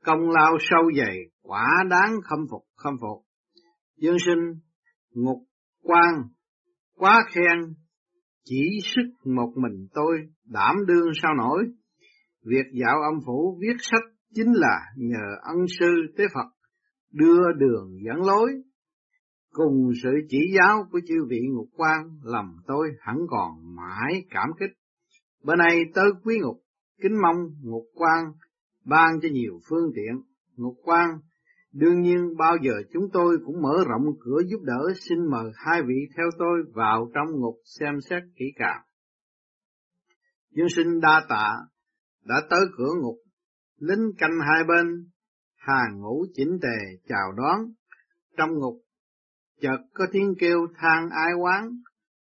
công 0.06 0.30
lao 0.30 0.58
sâu 0.60 0.92
dày, 0.98 1.18
quả 1.42 1.68
đáng 1.90 2.12
khâm 2.24 2.40
phục 2.52 2.64
khâm 2.76 2.94
phục. 3.02 3.26
Dương 3.98 4.18
sinh, 4.26 4.60
ngục 5.12 5.38
quan, 5.84 6.14
quá 6.96 7.22
khen, 7.32 7.74
chỉ 8.44 8.80
sức 8.84 9.12
một 9.26 9.54
mình 9.56 9.88
tôi, 9.94 10.18
đảm 10.46 10.76
đương 10.88 11.12
sao 11.22 11.34
nổi, 11.36 11.64
Việc 12.46 12.66
dạo 12.82 13.02
âm 13.02 13.14
phủ 13.26 13.58
viết 13.62 13.76
sách 13.80 14.04
chính 14.36 14.52
là 14.54 14.80
nhờ 14.98 15.36
ân 15.42 15.58
sư 15.80 16.14
tế 16.18 16.24
Phật 16.34 16.48
đưa 17.12 17.42
đường 17.58 17.98
dẫn 18.06 18.26
lối, 18.26 18.52
cùng 19.52 19.92
sự 20.04 20.10
chỉ 20.30 20.38
giáo 20.58 20.88
của 20.92 21.00
chư 21.08 21.16
vị 21.30 21.40
ngục 21.54 21.68
quan 21.78 22.02
làm 22.24 22.56
tôi 22.68 22.90
hẳn 23.00 23.18
còn 23.30 23.76
mãi 23.76 24.26
cảm 24.30 24.50
kích. 24.60 24.72
Bữa 25.44 25.56
nay 25.56 25.80
tới 25.94 26.12
quý 26.24 26.38
ngục, 26.42 26.58
kính 27.02 27.22
mong 27.22 27.38
ngục 27.62 27.86
quan 27.94 28.26
ban 28.86 29.20
cho 29.22 29.30
nhiều 29.32 29.60
phương 29.70 29.92
tiện. 29.96 30.22
Ngục 30.56 30.76
quan 30.84 31.10
đương 31.74 32.02
nhiên 32.02 32.38
bao 32.38 32.58
giờ 32.62 32.74
chúng 32.94 33.04
tôi 33.14 33.38
cũng 33.46 33.62
mở 33.62 33.84
rộng 33.88 34.06
cửa 34.20 34.40
giúp 34.52 34.60
đỡ 34.64 34.94
xin 35.10 35.18
mời 35.32 35.52
hai 35.56 35.82
vị 35.82 35.96
theo 36.18 36.26
tôi 36.38 36.64
vào 36.74 37.12
trong 37.14 37.40
ngục 37.40 37.56
xem 37.80 37.94
xét 38.10 38.24
kỹ 38.36 38.46
càng. 38.56 38.82
Dương 40.56 40.70
sinh 40.70 41.00
đa 41.00 41.26
tạ 41.30 41.52
đã 42.24 42.36
tới 42.50 42.62
cửa 42.78 42.94
ngục, 43.02 43.18
lính 43.78 44.12
canh 44.18 44.40
hai 44.50 44.64
bên, 44.64 45.10
hàng 45.56 46.00
ngũ 46.00 46.26
chỉnh 46.34 46.60
tề 46.62 47.00
chào 47.08 47.32
đón. 47.38 47.60
Trong 48.38 48.50
ngục, 48.60 48.82
chợt 49.62 49.78
có 49.94 50.06
tiếng 50.12 50.34
kêu 50.40 50.68
than 50.78 51.10
ai 51.10 51.34
quán, 51.42 51.70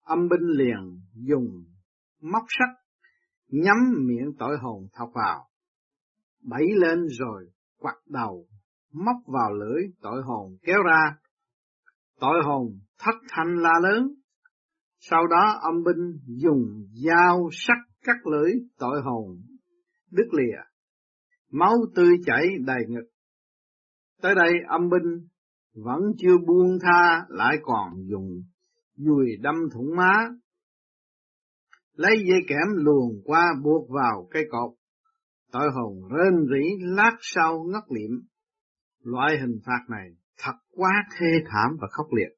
âm 0.02 0.30
binh 0.30 0.48
liền 0.58 1.02
dùng 1.14 1.66
móc 2.22 2.44
sắt, 2.48 2.70
nhắm 3.48 3.78
miệng 4.08 4.32
tội 4.40 4.58
hồn 4.58 4.88
thọc 4.94 5.10
vào. 5.14 5.48
Bẫy 6.44 6.66
lên 6.76 7.08
rồi 7.20 7.52
quặt 7.80 7.96
đầu, 8.06 8.48
móc 8.94 9.16
vào 9.26 9.54
lưỡi 9.54 9.84
tội 10.02 10.22
hồn 10.26 10.58
kéo 10.62 10.84
ra. 10.84 11.18
Tội 12.20 12.42
hồn 12.44 12.80
thất 13.00 13.16
thanh 13.30 13.58
la 13.58 13.80
lớn. 13.84 14.14
Sau 15.00 15.28
đó 15.28 15.60
âm 15.62 15.84
binh 15.84 16.20
dùng 16.26 16.88
dao 17.06 17.50
sắc 17.52 17.78
cắt 18.02 18.28
lưỡi 18.32 18.52
tội 18.78 19.02
hồn 19.02 19.42
đứt 20.16 20.28
lìa, 20.32 20.58
máu 21.52 21.76
tươi 21.96 22.18
chảy 22.26 22.48
đầy 22.66 22.86
ngực. 22.88 23.06
Tới 24.22 24.36
đây 24.36 24.54
âm 24.68 24.90
binh 24.90 25.28
vẫn 25.74 26.02
chưa 26.18 26.38
buông 26.48 26.78
tha 26.82 27.26
lại 27.30 27.58
còn 27.62 27.94
dùng 28.10 28.44
dùi 28.96 29.26
đâm 29.42 29.56
thủng 29.74 29.96
má, 29.98 30.30
lấy 31.96 32.16
dây 32.30 32.40
kẽm 32.48 32.76
luồn 32.76 33.22
qua 33.24 33.44
buộc 33.64 33.90
vào 33.90 34.28
cây 34.32 34.44
cột, 34.50 34.72
tội 35.52 35.68
hồn 35.74 36.10
rên 36.10 36.46
rỉ 36.46 36.86
lát 36.96 37.18
sau 37.22 37.64
ngất 37.64 37.84
liệm. 37.90 38.12
Loại 39.04 39.38
hình 39.40 39.60
phạt 39.66 39.86
này 39.90 40.10
thật 40.38 40.56
quá 40.72 40.92
thê 41.20 41.28
thảm 41.46 41.78
và 41.82 41.88
khốc 41.92 42.08
liệt. 42.14 42.36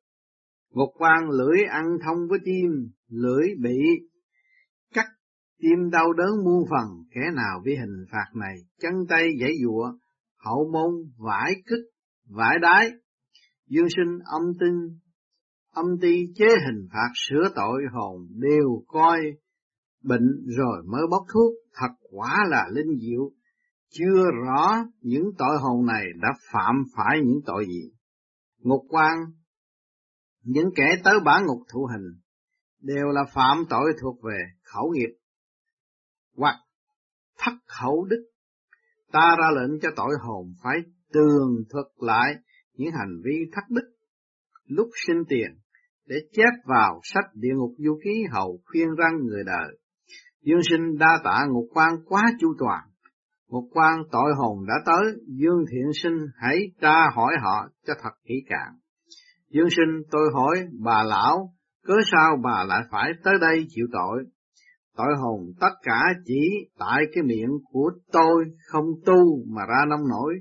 Ngục 0.71 0.89
quan 0.97 1.29
lưỡi 1.29 1.63
ăn 1.69 1.85
thông 2.05 2.17
với 2.29 2.39
tim, 2.45 2.91
lưỡi 3.09 3.47
bị 3.59 3.77
tim 5.59 5.89
đau 5.91 6.13
đớn 6.13 6.43
muôn 6.45 6.63
phần, 6.69 7.03
kẻ 7.11 7.21
nào 7.35 7.61
vì 7.65 7.75
hình 7.75 8.05
phạt 8.11 8.35
này, 8.35 8.55
chân 8.81 8.93
tay 9.09 9.23
giãy 9.41 9.51
dụa, 9.63 9.91
hậu 10.37 10.69
môn 10.73 10.93
vải 11.17 11.53
kích, 11.55 11.85
vải 12.29 12.59
đái, 12.61 12.89
dương 13.67 13.87
sinh 13.95 14.19
âm 14.25 14.41
tinh, 14.59 14.99
âm 15.73 15.85
ti 16.01 16.25
chế 16.35 16.45
hình 16.45 16.87
phạt 16.93 17.09
sửa 17.29 17.49
tội 17.55 17.81
hồn 17.91 18.27
đều 18.29 18.83
coi 18.87 19.19
bệnh 20.03 20.45
rồi 20.57 20.83
mới 20.85 21.01
bốc 21.11 21.23
thuốc, 21.33 21.53
thật 21.73 22.07
quả 22.11 22.37
là 22.49 22.65
linh 22.71 22.99
diệu, 22.99 23.31
chưa 23.89 24.23
rõ 24.45 24.85
những 25.01 25.25
tội 25.37 25.57
hồn 25.61 25.85
này 25.85 26.05
đã 26.21 26.29
phạm 26.53 26.75
phải 26.95 27.17
những 27.25 27.39
tội 27.45 27.65
gì. 27.65 27.91
Ngục 28.59 28.81
quan, 28.89 29.17
những 30.43 30.69
kẻ 30.75 31.01
tới 31.03 31.13
bản 31.25 31.45
ngục 31.45 31.61
thụ 31.73 31.85
hình, 31.85 32.19
đều 32.81 33.05
là 33.05 33.21
phạm 33.33 33.57
tội 33.69 33.93
thuộc 34.01 34.23
về 34.23 34.37
khẩu 34.63 34.91
nghiệp, 34.93 35.09
hoặc 36.37 36.55
thất 37.39 37.53
khẩu 37.65 38.05
đức. 38.05 38.25
Ta 39.11 39.35
ra 39.39 39.61
lệnh 39.61 39.79
cho 39.81 39.89
tội 39.95 40.15
hồn 40.21 40.53
phải 40.63 40.77
tường 41.13 41.63
thuật 41.69 41.85
lại 41.97 42.35
những 42.73 42.91
hành 42.91 43.21
vi 43.23 43.45
thất 43.53 43.63
đức 43.69 43.97
lúc 44.67 44.87
sinh 45.07 45.23
tiền 45.29 45.49
để 46.05 46.15
chép 46.31 46.53
vào 46.65 46.99
sách 47.03 47.25
địa 47.33 47.53
ngục 47.55 47.71
du 47.77 47.99
ký 48.03 48.23
hầu 48.31 48.59
khuyên 48.65 48.87
răng 48.97 49.25
người 49.25 49.43
đời. 49.45 49.77
Dương 50.41 50.61
sinh 50.69 50.97
đa 50.97 51.19
tạ 51.23 51.45
ngục 51.49 51.65
quan 51.73 51.93
quá 52.05 52.23
chu 52.39 52.53
toàn. 52.59 52.83
Ngục 53.47 53.63
quan 53.71 53.99
tội 54.11 54.31
hồn 54.37 54.65
đã 54.67 54.73
tới, 54.85 55.13
Dương 55.27 55.65
thiện 55.71 55.91
sinh 56.03 56.17
hãy 56.35 56.57
tra 56.81 57.09
hỏi 57.15 57.33
họ 57.43 57.69
cho 57.87 57.93
thật 58.03 58.09
kỹ 58.27 58.35
càng. 58.49 58.73
Dương 59.49 59.69
sinh 59.69 60.03
tôi 60.11 60.29
hỏi 60.33 60.67
bà 60.83 61.03
lão, 61.03 61.53
cớ 61.85 61.93
sao 62.11 62.37
bà 62.43 62.63
lại 62.67 62.81
phải 62.91 63.11
tới 63.23 63.33
đây 63.41 63.65
chịu 63.69 63.87
tội? 63.91 64.23
Tội 64.97 65.15
hồn 65.17 65.53
tất 65.59 65.75
cả 65.83 66.01
chỉ 66.25 66.69
tại 66.79 67.03
cái 67.13 67.23
miệng 67.23 67.49
của 67.71 67.91
tôi 68.11 68.45
không 68.67 68.85
tu 69.05 69.43
mà 69.47 69.61
ra 69.65 69.85
nông 69.89 70.07
nổi. 70.09 70.33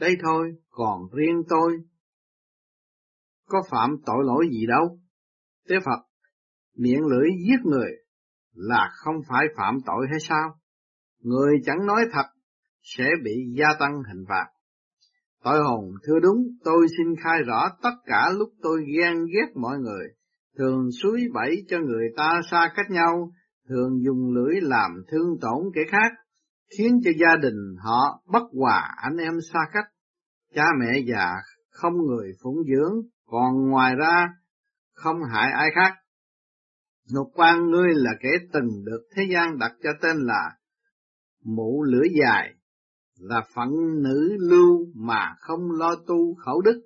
Đây 0.00 0.16
thôi, 0.22 0.52
còn 0.70 1.00
riêng 1.12 1.42
tôi 1.48 1.78
có 3.46 3.62
phạm 3.70 3.96
tội 4.06 4.24
lỗi 4.24 4.48
gì 4.50 4.66
đâu. 4.66 4.98
Tế 5.68 5.76
Phật, 5.84 6.00
miệng 6.76 7.06
lưỡi 7.06 7.28
giết 7.46 7.60
người 7.64 7.90
là 8.54 8.90
không 8.92 9.16
phải 9.28 9.46
phạm 9.56 9.78
tội 9.86 10.06
hay 10.10 10.20
sao? 10.20 10.60
Người 11.20 11.56
chẳng 11.64 11.86
nói 11.86 12.04
thật 12.12 12.26
sẽ 12.82 13.10
bị 13.24 13.32
gia 13.58 13.68
tăng 13.78 13.92
hình 14.08 14.24
phạt. 14.28 14.46
Tội 15.44 15.62
hồn 15.64 15.84
thưa 16.06 16.20
đúng, 16.22 16.38
tôi 16.64 16.86
xin 16.98 17.14
khai 17.24 17.42
rõ 17.46 17.68
tất 17.82 17.94
cả 18.06 18.30
lúc 18.38 18.48
tôi 18.62 18.84
ghen 18.96 19.24
ghét 19.24 19.52
mọi 19.54 19.78
người, 19.78 20.06
thường 20.58 20.88
suối 21.02 21.20
bẫy 21.34 21.64
cho 21.68 21.78
người 21.78 22.08
ta 22.16 22.40
xa 22.50 22.72
cách 22.76 22.90
nhau, 22.90 23.30
thường 23.68 24.02
dùng 24.04 24.34
lưỡi 24.34 24.60
làm 24.60 24.90
thương 25.08 25.40
tổn 25.40 25.72
kẻ 25.74 25.80
khác, 25.90 26.12
khiến 26.78 27.00
cho 27.04 27.10
gia 27.20 27.36
đình 27.36 27.76
họ 27.78 28.22
bất 28.32 28.42
hòa 28.60 28.94
anh 28.96 29.16
em 29.16 29.34
xa 29.52 29.60
cách. 29.72 29.84
Cha 30.54 30.64
mẹ 30.80 30.98
già 31.06 31.34
không 31.70 31.92
người 32.06 32.32
phụng 32.42 32.56
dưỡng, 32.64 32.94
còn 33.26 33.70
ngoài 33.70 33.94
ra 33.96 34.28
không 34.92 35.16
hại 35.32 35.50
ai 35.52 35.68
khác. 35.74 35.94
Ngục 37.10 37.30
quan 37.34 37.70
ngươi 37.70 37.88
là 37.94 38.10
kẻ 38.20 38.28
từng 38.52 38.84
được 38.84 39.02
thế 39.16 39.22
gian 39.32 39.58
đặt 39.58 39.72
cho 39.82 39.90
tên 40.02 40.16
là 40.16 40.50
mụ 41.44 41.82
lưỡi 41.82 42.08
dài, 42.20 42.54
là 43.18 43.42
phận 43.54 43.70
nữ 44.02 44.36
lưu 44.40 44.86
mà 44.94 45.34
không 45.38 45.70
lo 45.70 45.94
tu 46.06 46.34
khẩu 46.34 46.60
đức, 46.60 46.82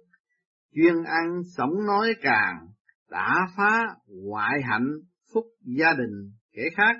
chuyên 0.74 1.04
ăn 1.04 1.42
sống 1.56 1.86
nói 1.86 2.14
càng, 2.22 2.68
đã 3.10 3.46
phá 3.56 3.86
hoại 4.30 4.62
hạnh 4.62 4.88
phúc 5.34 5.44
gia 5.78 5.92
đình 5.92 6.37
kẻ 6.52 6.62
khác. 6.76 6.96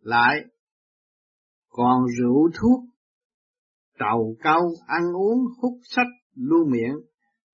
Lại, 0.00 0.36
còn 1.68 2.02
rượu 2.18 2.50
thuốc, 2.60 2.80
trầu 3.98 4.36
câu, 4.42 4.74
ăn 4.86 5.02
uống, 5.16 5.38
hút 5.62 5.72
sách, 5.82 6.06
lưu 6.34 6.68
miệng, 6.70 6.94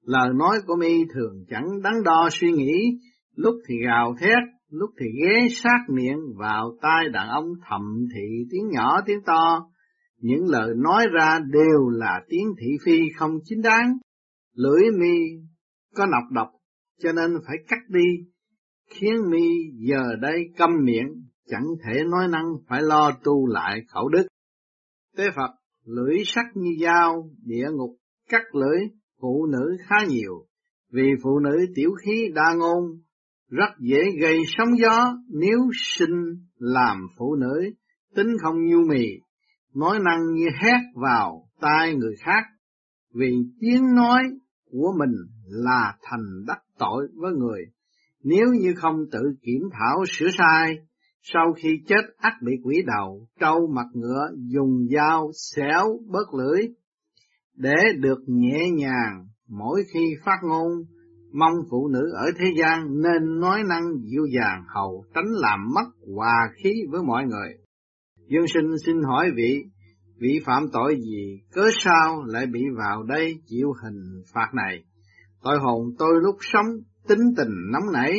lời 0.03 0.29
nói 0.35 0.59
của 0.67 0.77
mi 0.81 1.05
thường 1.15 1.45
chẳng 1.49 1.83
đắn 1.83 1.93
đo 2.05 2.29
suy 2.33 2.53
nghĩ, 2.53 2.99
lúc 3.35 3.55
thì 3.69 3.75
gào 3.87 4.15
thét, 4.21 4.39
lúc 4.69 4.91
thì 5.01 5.07
ghé 5.23 5.49
sát 5.51 5.79
miệng 5.89 6.19
vào 6.39 6.77
tai 6.83 7.09
đàn 7.13 7.29
ông 7.29 7.47
thầm 7.69 8.07
thị 8.15 8.47
tiếng 8.51 8.71
nhỏ 8.71 9.01
tiếng 9.07 9.23
to, 9.27 9.71
những 10.19 10.45
lời 10.49 10.71
nói 10.77 11.07
ra 11.13 11.39
đều 11.53 11.89
là 11.89 12.21
tiếng 12.29 12.49
thị 12.61 12.67
phi 12.85 13.01
không 13.17 13.31
chính 13.45 13.63
đáng, 13.63 13.99
lưỡi 14.55 14.91
mi 15.01 15.19
có 15.95 16.07
nọc 16.07 16.33
độc 16.33 16.49
cho 17.03 17.13
nên 17.13 17.31
phải 17.47 17.57
cắt 17.69 17.79
đi, 17.89 18.05
khiến 18.89 19.15
mi 19.31 19.49
giờ 19.75 20.17
đây 20.21 20.53
câm 20.57 20.71
miệng, 20.85 21.25
chẳng 21.47 21.67
thể 21.85 22.05
nói 22.05 22.29
năng 22.29 22.45
phải 22.69 22.83
lo 22.83 23.13
tu 23.25 23.47
lại 23.47 23.81
khẩu 23.89 24.09
đức. 24.09 24.27
Tế 25.17 25.25
Phật, 25.37 25.51
lưỡi 25.85 26.17
sắc 26.25 26.45
như 26.55 26.71
dao, 26.81 27.31
địa 27.45 27.67
ngục 27.73 27.97
cắt 28.29 28.43
lưỡi, 28.55 28.89
phụ 29.21 29.47
nữ 29.47 29.77
khá 29.89 29.97
nhiều, 30.09 30.47
vì 30.93 31.09
phụ 31.23 31.39
nữ 31.39 31.67
tiểu 31.75 31.91
khí 32.05 32.29
đa 32.35 32.55
ngôn, 32.55 32.85
rất 33.51 33.79
dễ 33.81 34.03
gây 34.21 34.39
sóng 34.47 34.79
gió 34.79 35.17
nếu 35.29 35.59
sinh 35.73 36.47
làm 36.59 37.07
phụ 37.19 37.35
nữ, 37.35 37.71
tính 38.15 38.29
không 38.43 38.65
nhu 38.67 38.79
mì, 38.89 39.07
nói 39.75 39.99
năng 40.05 40.35
như 40.35 40.47
hét 40.63 40.79
vào 40.95 41.49
tai 41.61 41.95
người 41.95 42.15
khác, 42.19 42.45
vì 43.15 43.37
tiếng 43.61 43.95
nói 43.95 44.23
của 44.71 44.95
mình 44.99 45.15
là 45.47 45.97
thành 46.03 46.45
đắc 46.47 46.59
tội 46.79 47.09
với 47.15 47.33
người. 47.33 47.65
Nếu 48.25 48.47
như 48.61 48.73
không 48.77 48.97
tự 49.13 49.21
kiểm 49.43 49.63
thảo 49.73 50.05
sửa 50.09 50.29
sai, 50.39 50.77
sau 51.23 51.53
khi 51.53 51.69
chết 51.87 52.03
ắt 52.17 52.33
bị 52.43 52.53
quỷ 52.65 52.83
đầu, 52.87 53.29
trâu 53.41 53.67
mặt 53.75 53.87
ngựa 53.95 54.31
dùng 54.37 54.87
dao 54.95 55.31
xéo 55.55 55.99
bớt 56.07 56.35
lưỡi, 56.35 56.63
để 57.55 57.75
được 57.99 58.19
nhẹ 58.27 58.71
nhàng 58.71 59.27
mỗi 59.49 59.83
khi 59.95 60.15
phát 60.25 60.39
ngôn 60.43 60.69
mong 61.33 61.55
phụ 61.71 61.89
nữ 61.89 62.13
ở 62.15 62.31
thế 62.39 62.47
gian 62.59 63.03
nên 63.03 63.41
nói 63.41 63.63
năng 63.69 63.83
dịu 64.03 64.23
dàng 64.37 64.65
hầu 64.75 65.05
tránh 65.15 65.29
làm 65.31 65.59
mất 65.75 66.15
hòa 66.15 66.51
khí 66.63 66.71
với 66.91 67.03
mọi 67.07 67.25
người. 67.25 67.55
Dương 68.29 68.47
sinh 68.55 68.79
xin 68.87 69.03
hỏi 69.03 69.31
vị, 69.37 69.65
vị 70.21 70.41
phạm 70.47 70.63
tội 70.73 70.97
gì, 71.01 71.41
cớ 71.53 71.63
sao 71.79 72.25
lại 72.27 72.47
bị 72.47 72.61
vào 72.79 73.03
đây 73.03 73.35
chịu 73.47 73.73
hình 73.83 74.23
phạt 74.35 74.51
này? 74.55 74.85
Tội 75.43 75.59
hồn 75.59 75.83
tôi 75.99 76.13
lúc 76.23 76.37
sống, 76.41 76.67
tính 77.09 77.35
tình 77.37 77.53
nóng 77.73 77.93
nảy, 77.93 78.13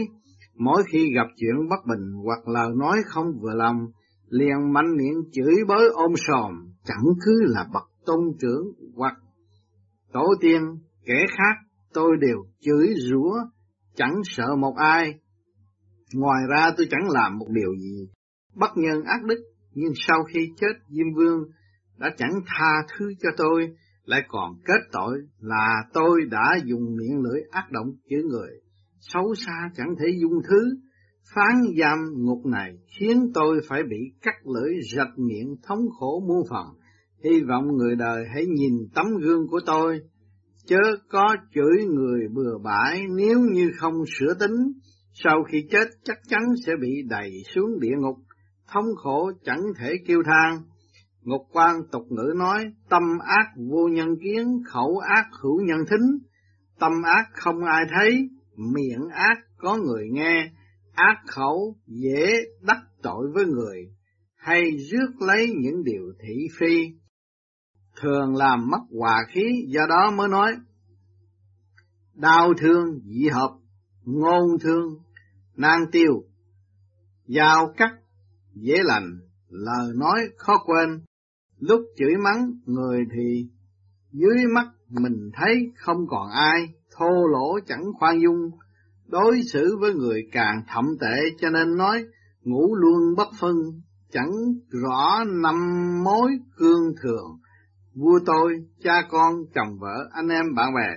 mỗi 0.55 0.83
khi 0.91 1.13
gặp 1.15 1.27
chuyện 1.35 1.69
bất 1.69 1.85
bình 1.87 2.13
hoặc 2.23 2.47
lời 2.47 2.69
nói 2.75 2.97
không 3.05 3.25
vừa 3.41 3.53
lòng, 3.53 3.77
liền 4.29 4.73
mạnh 4.73 4.97
miệng 4.97 5.21
chửi 5.31 5.55
bới 5.67 5.87
ôm 5.93 6.13
sòm, 6.27 6.51
chẳng 6.85 7.05
cứ 7.25 7.41
là 7.45 7.67
bậc 7.73 7.83
tôn 8.05 8.19
trưởng 8.39 8.63
hoặc 8.95 9.13
tổ 10.13 10.25
tiên, 10.41 10.61
kẻ 11.05 11.25
khác 11.37 11.55
tôi 11.93 12.17
đều 12.21 12.37
chửi 12.59 12.93
rủa, 13.09 13.35
chẳng 13.95 14.15
sợ 14.23 14.55
một 14.55 14.75
ai. 14.77 15.19
Ngoài 16.13 16.41
ra 16.49 16.71
tôi 16.77 16.87
chẳng 16.89 17.09
làm 17.09 17.37
một 17.37 17.47
điều 17.49 17.75
gì 17.75 18.09
bất 18.55 18.77
nhân 18.77 19.03
ác 19.03 19.23
đức, 19.23 19.43
nhưng 19.73 19.93
sau 19.95 20.23
khi 20.23 20.49
chết 20.57 20.73
Diêm 20.89 21.13
Vương 21.15 21.39
đã 21.97 22.09
chẳng 22.17 22.41
tha 22.45 22.83
thứ 22.97 23.05
cho 23.19 23.29
tôi, 23.37 23.67
lại 24.05 24.21
còn 24.27 24.51
kết 24.65 24.79
tội 24.91 25.17
là 25.39 25.83
tôi 25.93 26.21
đã 26.31 26.57
dùng 26.65 26.95
miệng 26.97 27.21
lưỡi 27.21 27.41
ác 27.51 27.71
động 27.71 27.87
chửi 28.09 28.23
người, 28.23 28.49
xấu 29.13 29.35
xa 29.35 29.69
chẳng 29.75 29.95
thể 29.99 30.05
dung 30.21 30.41
thứ, 30.49 30.77
phán 31.35 31.61
giam 31.79 31.97
ngục 32.15 32.45
này 32.45 32.77
khiến 32.99 33.31
tôi 33.33 33.59
phải 33.69 33.83
bị 33.89 33.97
cắt 34.21 34.35
lưỡi 34.45 34.73
rạch 34.95 35.17
miệng 35.17 35.55
thống 35.63 35.79
khổ 35.99 36.23
muôn 36.27 36.43
phần. 36.49 36.65
Hy 37.23 37.41
vọng 37.41 37.63
người 37.77 37.95
đời 37.95 38.25
hãy 38.33 38.45
nhìn 38.45 38.73
tấm 38.95 39.05
gương 39.21 39.47
của 39.47 39.59
tôi, 39.65 39.99
chớ 40.65 40.81
có 41.09 41.35
chửi 41.53 41.85
người 41.85 42.27
bừa 42.33 42.57
bãi 42.63 43.03
nếu 43.17 43.39
như 43.39 43.71
không 43.77 43.93
sửa 44.19 44.33
tính, 44.33 44.55
sau 45.23 45.43
khi 45.43 45.67
chết 45.71 45.87
chắc 46.03 46.17
chắn 46.27 46.41
sẽ 46.65 46.73
bị 46.81 46.89
đẩy 47.09 47.31
xuống 47.55 47.79
địa 47.79 47.95
ngục, 47.99 48.15
thống 48.73 48.85
khổ 48.95 49.31
chẳng 49.43 49.61
thể 49.79 49.93
kêu 50.07 50.23
than. 50.25 50.57
Ngục 51.21 51.41
quan 51.51 51.75
tục 51.91 52.03
ngữ 52.09 52.33
nói, 52.35 52.65
tâm 52.89 53.03
ác 53.25 53.45
vô 53.69 53.87
nhân 53.87 54.07
kiến, 54.23 54.61
khẩu 54.65 54.97
ác 54.97 55.25
hữu 55.41 55.61
nhân 55.61 55.85
thính, 55.89 56.17
tâm 56.79 56.91
ác 57.03 57.25
không 57.33 57.63
ai 57.63 57.83
thấy, 57.97 58.29
miệng 58.57 59.07
ác 59.13 59.37
có 59.57 59.77
người 59.77 60.09
nghe, 60.11 60.51
ác 60.93 61.15
khẩu 61.27 61.75
dễ 61.87 62.33
đắc 62.61 62.81
tội 63.01 63.31
với 63.33 63.45
người, 63.45 63.91
hay 64.35 64.61
rước 64.77 65.11
lấy 65.19 65.47
những 65.61 65.83
điều 65.83 66.13
thị 66.19 66.47
phi. 66.59 66.91
thường 68.01 68.35
làm 68.35 68.69
mất 68.69 68.81
hòa 68.99 69.25
khí, 69.29 69.65
do 69.67 69.81
đó 69.89 70.11
mới 70.11 70.27
nói 70.27 70.55
đau 72.15 72.53
thương 72.57 72.99
dị 73.05 73.27
hợp, 73.27 73.51
ngôn 74.03 74.59
thương 74.61 74.97
nan 75.55 75.79
tiêu, 75.91 76.23
giao 77.27 77.73
cắt 77.77 77.91
dễ 78.53 78.77
lành, 78.83 79.19
lời 79.49 79.87
nói 79.95 80.19
khó 80.37 80.53
quên, 80.65 81.01
lúc 81.59 81.81
chửi 81.97 82.15
mắng 82.23 82.51
người 82.65 83.05
thì 83.15 83.49
dưới 84.11 84.45
mắt 84.53 84.67
mình 84.89 85.29
thấy 85.33 85.71
không 85.75 86.07
còn 86.07 86.29
ai, 86.29 86.67
thô 86.97 87.27
lỗ 87.27 87.59
chẳng 87.67 87.83
khoan 87.99 88.21
dung, 88.21 88.51
đối 89.07 89.41
xử 89.53 89.77
với 89.79 89.93
người 89.93 90.21
càng 90.31 90.63
thậm 90.67 90.85
tệ 91.01 91.17
cho 91.39 91.49
nên 91.49 91.77
nói 91.77 92.05
ngủ 92.43 92.75
luôn 92.75 93.15
bất 93.17 93.27
phân, 93.39 93.55
chẳng 94.11 94.31
rõ 94.69 95.23
năm 95.27 95.55
mối 96.03 96.31
cương 96.57 96.93
thường, 97.01 97.39
vua 97.95 98.19
tôi, 98.25 98.65
cha 98.83 99.01
con, 99.09 99.33
chồng 99.55 99.79
vợ, 99.79 100.09
anh 100.11 100.27
em 100.27 100.55
bạn 100.55 100.69
bè. 100.75 100.95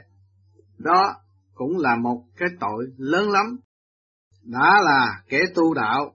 Đó 0.78 1.14
cũng 1.54 1.78
là 1.78 1.96
một 1.96 2.24
cái 2.36 2.48
tội 2.60 2.86
lớn 2.96 3.30
lắm. 3.30 3.46
Đã 4.42 4.80
là 4.84 5.22
kẻ 5.28 5.40
tu 5.54 5.74
đạo, 5.74 6.14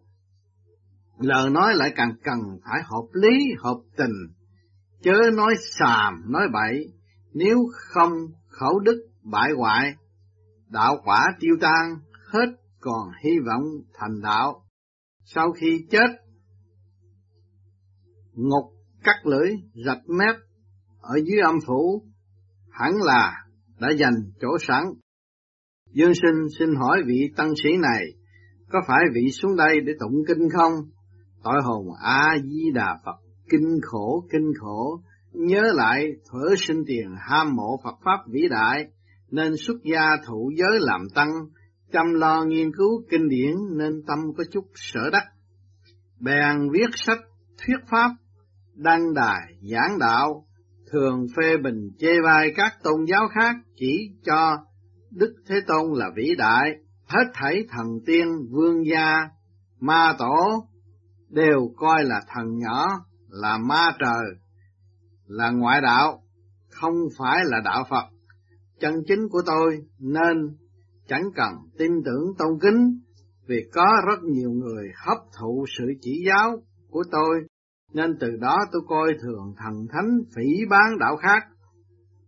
lời 1.19 1.49
nói 1.49 1.73
lại 1.75 1.93
càng 1.95 2.15
cần 2.23 2.39
phải 2.65 2.81
hợp 2.83 3.07
lý, 3.13 3.53
hợp 3.63 3.79
tình, 3.97 4.13
chớ 5.03 5.31
nói 5.33 5.55
xàm, 5.79 6.23
nói 6.31 6.47
bậy, 6.53 6.93
nếu 7.33 7.57
không 7.73 8.11
khẩu 8.49 8.79
đức 8.79 9.12
bại 9.23 9.49
hoại, 9.57 9.95
đạo 10.69 10.97
quả 11.03 11.25
tiêu 11.39 11.55
tan, 11.61 11.95
hết 12.31 12.47
còn 12.79 13.11
hy 13.23 13.31
vọng 13.45 13.63
thành 13.93 14.21
đạo. 14.21 14.65
Sau 15.25 15.51
khi 15.51 15.85
chết, 15.91 16.07
ngục 18.33 18.65
cắt 19.03 19.25
lưỡi, 19.25 19.49
rạch 19.85 20.09
mép 20.09 20.35
ở 21.01 21.15
dưới 21.25 21.39
âm 21.39 21.55
phủ, 21.67 22.03
hẳn 22.71 22.91
là 23.01 23.45
đã 23.79 23.89
dành 23.97 24.31
chỗ 24.41 24.47
sẵn. 24.67 24.83
Dương 25.91 26.13
sinh 26.13 26.47
xin 26.59 26.75
hỏi 26.75 27.01
vị 27.05 27.31
tăng 27.37 27.53
sĩ 27.63 27.69
này, 27.77 28.05
có 28.69 28.79
phải 28.87 29.03
vị 29.13 29.31
xuống 29.31 29.55
đây 29.55 29.79
để 29.85 29.93
tụng 29.99 30.23
kinh 30.27 30.49
không? 30.49 30.73
Tội 31.43 31.61
hồn 31.63 31.87
A-di-đà 32.03 32.97
Phật, 33.05 33.15
kinh 33.49 33.79
khổ, 33.81 34.27
kinh 34.31 34.51
khổ, 34.59 35.01
nhớ 35.33 35.61
lại 35.73 36.07
thở 36.31 36.55
sinh 36.57 36.83
tiền 36.87 37.15
ham 37.19 37.55
mộ 37.55 37.79
Phật 37.83 37.95
Pháp 38.05 38.19
vĩ 38.27 38.41
đại, 38.49 38.85
nên 39.33 39.53
xuất 39.57 39.77
gia 39.83 40.09
thụ 40.27 40.51
giới 40.57 40.79
làm 40.79 41.01
tăng, 41.15 41.29
chăm 41.91 42.13
lo 42.13 42.43
nghiên 42.43 42.71
cứu 42.77 43.03
kinh 43.09 43.29
điển 43.29 43.55
nên 43.77 44.03
tâm 44.07 44.19
có 44.37 44.43
chút 44.51 44.65
sở 44.75 45.09
đắc. 45.11 45.23
Bèn 46.19 46.69
viết 46.71 46.89
sách 46.95 47.19
thuyết 47.57 47.77
pháp, 47.91 48.11
đăng 48.75 49.13
đài 49.13 49.41
giảng 49.61 49.99
đạo, 49.99 50.45
thường 50.91 51.25
phê 51.37 51.57
bình 51.63 51.89
chê 51.99 52.21
bai 52.23 52.53
các 52.55 52.73
tôn 52.83 53.05
giáo 53.07 53.27
khác 53.27 53.55
chỉ 53.75 54.11
cho 54.25 54.57
Đức 55.11 55.33
Thế 55.47 55.55
Tôn 55.67 55.93
là 55.93 56.09
vĩ 56.15 56.35
đại, 56.37 56.71
hết 57.05 57.25
thảy 57.33 57.63
thần 57.69 57.87
tiên, 58.05 58.27
vương 58.51 58.85
gia, 58.85 59.29
ma 59.79 60.15
tổ 60.19 60.67
đều 61.29 61.73
coi 61.77 62.03
là 62.03 62.21
thần 62.27 62.57
nhỏ, 62.57 62.85
là 63.29 63.57
ma 63.57 63.91
trời, 63.99 64.25
là 65.27 65.49
ngoại 65.51 65.81
đạo, 65.81 66.23
không 66.69 66.95
phải 67.17 67.39
là 67.45 67.59
đạo 67.65 67.83
Phật. 67.89 68.12
Chân 68.83 69.03
chính 69.07 69.29
của 69.29 69.41
tôi 69.45 69.79
nên 69.99 70.37
chẳng 71.07 71.23
cần 71.35 71.51
tin 71.77 71.91
tưởng 72.05 72.23
tôn 72.37 72.59
kính, 72.61 72.99
vì 73.47 73.55
có 73.73 74.01
rất 74.07 74.23
nhiều 74.23 74.51
người 74.51 74.87
hấp 75.05 75.17
thụ 75.39 75.65
sự 75.77 75.83
chỉ 76.01 76.23
giáo 76.27 76.63
của 76.89 77.03
tôi, 77.11 77.47
nên 77.93 78.17
từ 78.19 78.27
đó 78.41 78.57
tôi 78.71 78.81
coi 78.87 79.13
thường 79.21 79.53
thần 79.57 79.73
thánh 79.89 80.19
phỉ 80.35 80.65
bán 80.69 80.99
đạo 80.99 81.17
khác. 81.17 81.43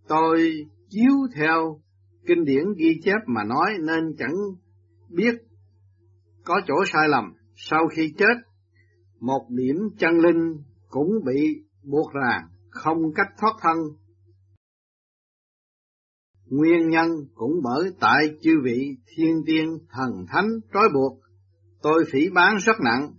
Tôi 0.07 0.51
chiếu 0.89 1.13
theo 1.35 1.79
kinh 2.27 2.45
điển 2.45 2.65
ghi 2.77 2.99
chép 3.03 3.19
mà 3.27 3.43
nói 3.43 3.71
nên 3.81 4.15
chẳng 4.17 4.35
biết 5.09 5.35
có 6.45 6.61
chỗ 6.67 6.75
sai 6.93 7.09
lầm. 7.09 7.33
Sau 7.55 7.87
khi 7.87 8.13
chết, 8.17 8.35
một 9.19 9.47
điểm 9.49 9.75
chân 9.97 10.11
linh 10.19 10.57
cũng 10.89 11.09
bị 11.25 11.63
buộc 11.83 12.13
ràng, 12.13 12.47
không 12.69 13.13
cách 13.15 13.29
thoát 13.39 13.53
thân. 13.61 13.77
Nguyên 16.49 16.89
nhân 16.89 17.07
cũng 17.35 17.51
bởi 17.63 17.89
tại 17.99 18.23
chư 18.41 18.51
vị 18.63 18.97
thiên 19.15 19.35
tiên 19.45 19.67
thần 19.91 20.25
thánh 20.27 20.49
trói 20.73 20.89
buộc, 20.93 21.19
tôi 21.81 22.03
phỉ 22.11 22.29
bán 22.29 22.55
rất 22.65 22.75
nặng, 22.83 23.11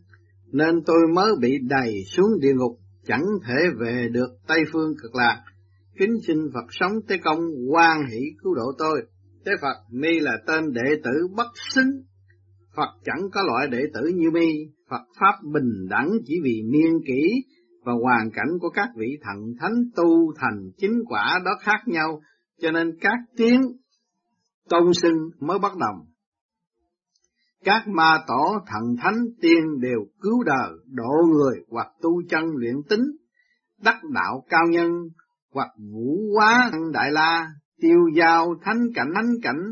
nên 0.52 0.82
tôi 0.86 0.98
mới 1.14 1.32
bị 1.40 1.58
đầy 1.68 2.04
xuống 2.04 2.40
địa 2.40 2.52
ngục, 2.54 2.78
chẳng 3.06 3.24
thể 3.46 3.54
về 3.80 4.08
được 4.12 4.28
Tây 4.46 4.60
Phương 4.72 4.94
cực 5.02 5.14
lạc. 5.14 5.42
Kính 5.98 6.14
xin 6.26 6.36
Phật 6.54 6.66
sống 6.70 6.92
Tế 7.08 7.16
Công 7.24 7.40
quan 7.72 8.06
hỷ 8.10 8.20
cứu 8.42 8.54
độ 8.54 8.72
tôi. 8.78 9.02
Tế 9.44 9.52
Phật 9.62 9.76
mi 9.90 10.20
là 10.20 10.32
tên 10.46 10.72
đệ 10.72 10.96
tử 11.04 11.28
bất 11.36 11.46
xứng. 11.74 11.90
Phật 12.76 12.88
chẳng 13.04 13.30
có 13.32 13.42
loại 13.42 13.68
đệ 13.68 13.82
tử 13.94 14.00
như 14.14 14.30
mi, 14.30 14.48
Phật 14.90 15.02
Pháp 15.20 15.34
bình 15.52 15.88
đẳng 15.90 16.10
chỉ 16.24 16.34
vì 16.42 16.62
niên 16.72 17.00
kỷ 17.06 17.42
và 17.84 17.92
hoàn 18.02 18.30
cảnh 18.30 18.58
của 18.60 18.68
các 18.70 18.88
vị 18.96 19.18
thần 19.22 19.36
thánh 19.60 19.74
tu 19.96 20.32
thành 20.36 20.70
chính 20.78 21.02
quả 21.08 21.38
đó 21.44 21.50
khác 21.60 21.78
nhau, 21.86 22.20
cho 22.60 22.70
nên 22.70 22.98
các 23.00 23.18
tiếng 23.36 23.60
tôn 24.68 24.94
sinh 25.02 25.16
mới 25.40 25.58
bất 25.58 25.72
đồng. 25.76 26.06
Các 27.64 27.88
ma 27.88 28.24
tổ 28.26 28.58
thần 28.66 28.96
thánh 29.02 29.24
tiên 29.40 29.80
đều 29.80 30.00
cứu 30.20 30.42
đời, 30.42 30.70
độ 30.86 31.26
người 31.32 31.64
hoặc 31.70 31.86
tu 32.02 32.22
chân 32.28 32.44
luyện 32.56 32.74
tính, 32.88 33.16
đắc 33.78 33.96
đạo 34.14 34.44
cao 34.48 34.62
nhân 34.70 34.90
hoặc 35.52 35.68
vũ 35.92 36.18
hóa 36.34 36.70
đại 36.92 37.12
la, 37.12 37.48
tiêu 37.80 37.98
giao 38.16 38.54
thánh 38.62 38.86
cảnh 38.94 39.10
thánh 39.14 39.30
cảnh, 39.42 39.62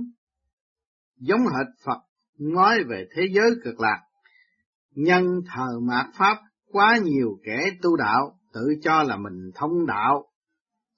giống 1.19 1.41
hệt 1.41 1.67
Phật 1.87 1.99
nói 2.39 2.85
về 2.89 3.07
thế 3.17 3.23
giới 3.35 3.51
cực 3.65 3.81
lạc. 3.81 4.01
Nhân 4.95 5.25
thờ 5.55 5.81
mạt 5.83 6.07
Pháp 6.19 6.39
quá 6.73 6.99
nhiều 7.03 7.39
kẻ 7.45 7.71
tu 7.83 7.97
đạo 7.97 8.39
tự 8.53 8.61
cho 8.83 9.03
là 9.03 9.17
mình 9.17 9.51
thông 9.55 9.87
đạo, 9.87 10.25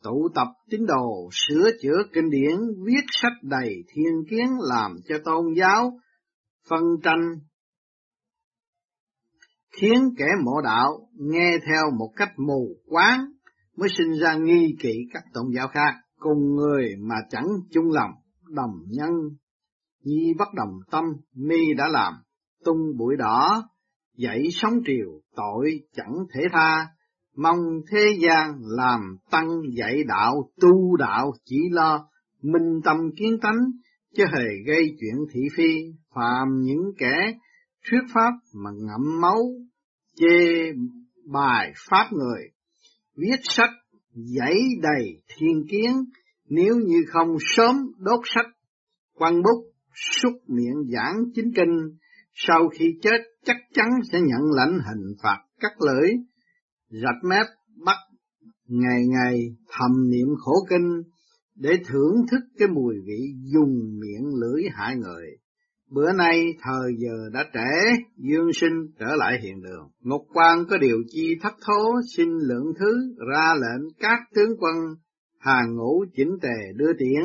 tụ 0.07 0.28
tập 0.34 0.48
tín 0.70 0.86
đồ, 0.86 1.30
sửa 1.32 1.70
chữa 1.82 2.02
kinh 2.12 2.30
điển, 2.30 2.59
viết 2.84 3.04
sách 3.22 3.32
đầy 3.42 3.84
thiên 3.94 4.12
kiến 4.30 4.46
làm 4.70 4.96
cho 5.09 5.18
tôn 5.24 5.54
giáo 5.57 5.92
phân 6.68 6.82
tranh 7.02 7.34
khiến 9.80 10.14
kẻ 10.18 10.26
mộ 10.44 10.61
đạo 10.64 11.09
nghe 11.12 11.59
theo 11.66 11.82
một 11.98 12.12
cách 12.16 12.32
mù 12.36 12.76
quáng 12.86 13.24
mới 13.76 13.88
sinh 13.88 14.12
ra 14.20 14.34
nghi 14.34 14.76
kỵ 14.80 14.94
các 15.12 15.22
tôn 15.34 15.44
giáo 15.57 15.68
khác. 15.68 15.94
Cùng 16.18 16.54
người 16.54 16.96
mà 16.98 17.14
chẳng 17.30 17.46
chung 17.70 17.90
lòng 17.92 18.11
đồng 18.48 18.74
nhân 18.88 19.11
nhi 20.04 20.34
bất 20.38 20.48
đồng 20.54 20.72
tâm 20.90 21.04
mi 21.34 21.74
đã 21.76 21.88
làm 21.88 22.14
tung 22.64 22.96
bụi 22.98 23.16
đỏ 23.18 23.68
dậy 24.16 24.48
sóng 24.52 24.74
triều 24.86 25.20
tội 25.36 25.70
chẳng 25.92 26.14
thể 26.34 26.40
tha 26.52 26.88
mong 27.37 27.59
thế 27.91 28.18
gian 28.20 28.61
làm 28.62 29.01
tăng 29.30 29.49
dạy 29.76 30.05
đạo, 30.09 30.51
tu 30.61 30.97
đạo 30.97 31.32
chỉ 31.45 31.57
lo, 31.70 32.09
minh 32.43 32.80
tâm 32.84 32.97
kiến 33.16 33.39
tánh, 33.43 33.59
chứ 34.16 34.24
hề 34.32 34.47
gây 34.66 34.97
chuyện 35.01 35.16
thị 35.32 35.41
phi. 35.57 35.74
Phạm 36.14 36.49
những 36.61 36.93
kẻ 36.99 37.39
thuyết 37.91 38.01
pháp 38.14 38.32
mà 38.55 38.70
ngậm 38.74 39.20
máu, 39.20 39.39
chê 40.16 40.72
bài 41.32 41.72
pháp 41.91 42.09
người, 42.12 42.43
viết 43.16 43.41
sách 43.43 43.70
dãy 44.12 44.55
đầy 44.82 45.22
thiên 45.37 45.64
kiến, 45.70 45.91
nếu 46.49 46.74
như 46.76 47.05
không 47.09 47.37
sớm 47.41 47.76
đốt 47.99 48.20
sách, 48.24 48.47
quăng 49.14 49.43
bút, 49.43 49.72
xúc 49.95 50.32
miệng 50.49 50.93
giảng 50.93 51.16
chính 51.34 51.53
kinh, 51.57 51.97
sau 52.34 52.68
khi 52.68 52.99
chết 53.03 53.18
chắc 53.45 53.57
chắn 53.74 53.87
sẽ 54.12 54.20
nhận 54.20 54.51
lãnh 54.53 54.78
hình 54.87 55.14
phạt 55.22 55.39
cắt 55.61 55.72
lưỡi 55.80 56.11
rạch 56.91 57.24
mép 57.24 57.47
bắt 57.84 57.97
ngày 58.68 59.03
ngày 59.07 59.57
thầm 59.68 60.11
niệm 60.11 60.28
khổ 60.39 60.53
kinh 60.70 61.03
để 61.57 61.70
thưởng 61.89 62.14
thức 62.30 62.41
cái 62.59 62.68
mùi 62.68 62.95
vị 63.07 63.34
dùng 63.53 63.99
miệng 64.01 64.34
lưỡi 64.41 64.62
hại 64.72 64.97
người. 64.97 65.26
Bữa 65.91 66.12
nay 66.12 66.45
thời 66.62 66.93
giờ 66.99 67.30
đã 67.32 67.45
trễ, 67.55 68.03
dương 68.16 68.53
sinh 68.53 68.87
trở 68.99 69.16
lại 69.16 69.41
hiện 69.43 69.62
đường. 69.62 69.91
Ngục 70.01 70.22
quan 70.34 70.64
có 70.70 70.78
điều 70.78 70.99
chi 71.09 71.34
thất 71.43 71.53
thố, 71.66 72.01
xin 72.16 72.28
lượng 72.28 72.72
thứ, 72.80 73.14
ra 73.32 73.55
lệnh 73.55 73.89
các 73.99 74.18
tướng 74.34 74.51
quân, 74.59 74.74
hàng 75.39 75.76
ngũ 75.76 76.05
chỉnh 76.16 76.30
tề 76.43 76.72
đưa 76.76 76.93
tiễn. 76.99 77.24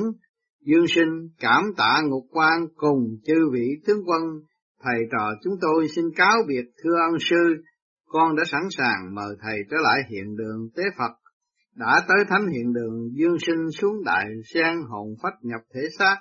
Dương 0.65 0.85
sinh 0.87 1.27
cảm 1.39 1.63
tạ 1.77 2.01
ngục 2.09 2.23
quan 2.31 2.65
cùng 2.75 3.17
chư 3.25 3.49
vị 3.53 3.67
tướng 3.87 4.03
quân, 4.05 4.21
thầy 4.83 4.99
trò 5.11 5.31
chúng 5.43 5.53
tôi 5.61 5.87
xin 5.95 6.05
cáo 6.15 6.37
biệt 6.47 6.71
thưa 6.83 6.95
ân 7.11 7.19
sư, 7.19 7.63
con 8.11 8.35
đã 8.35 8.43
sẵn 8.51 8.61
sàng 8.77 9.15
mời 9.15 9.35
thầy 9.41 9.57
trở 9.69 9.77
lại 9.83 9.99
hiện 10.09 10.35
đường 10.35 10.69
tế 10.75 10.83
Phật, 10.97 11.11
đã 11.75 12.01
tới 12.07 12.17
thánh 12.29 12.47
hiện 12.47 12.73
đường 12.73 13.09
dương 13.13 13.39
sinh 13.39 13.71
xuống 13.71 14.03
đại 14.05 14.25
sen 14.53 14.75
hồn 14.89 15.07
phách 15.23 15.33
nhập 15.41 15.61
thể 15.73 15.81
xác. 15.99 16.17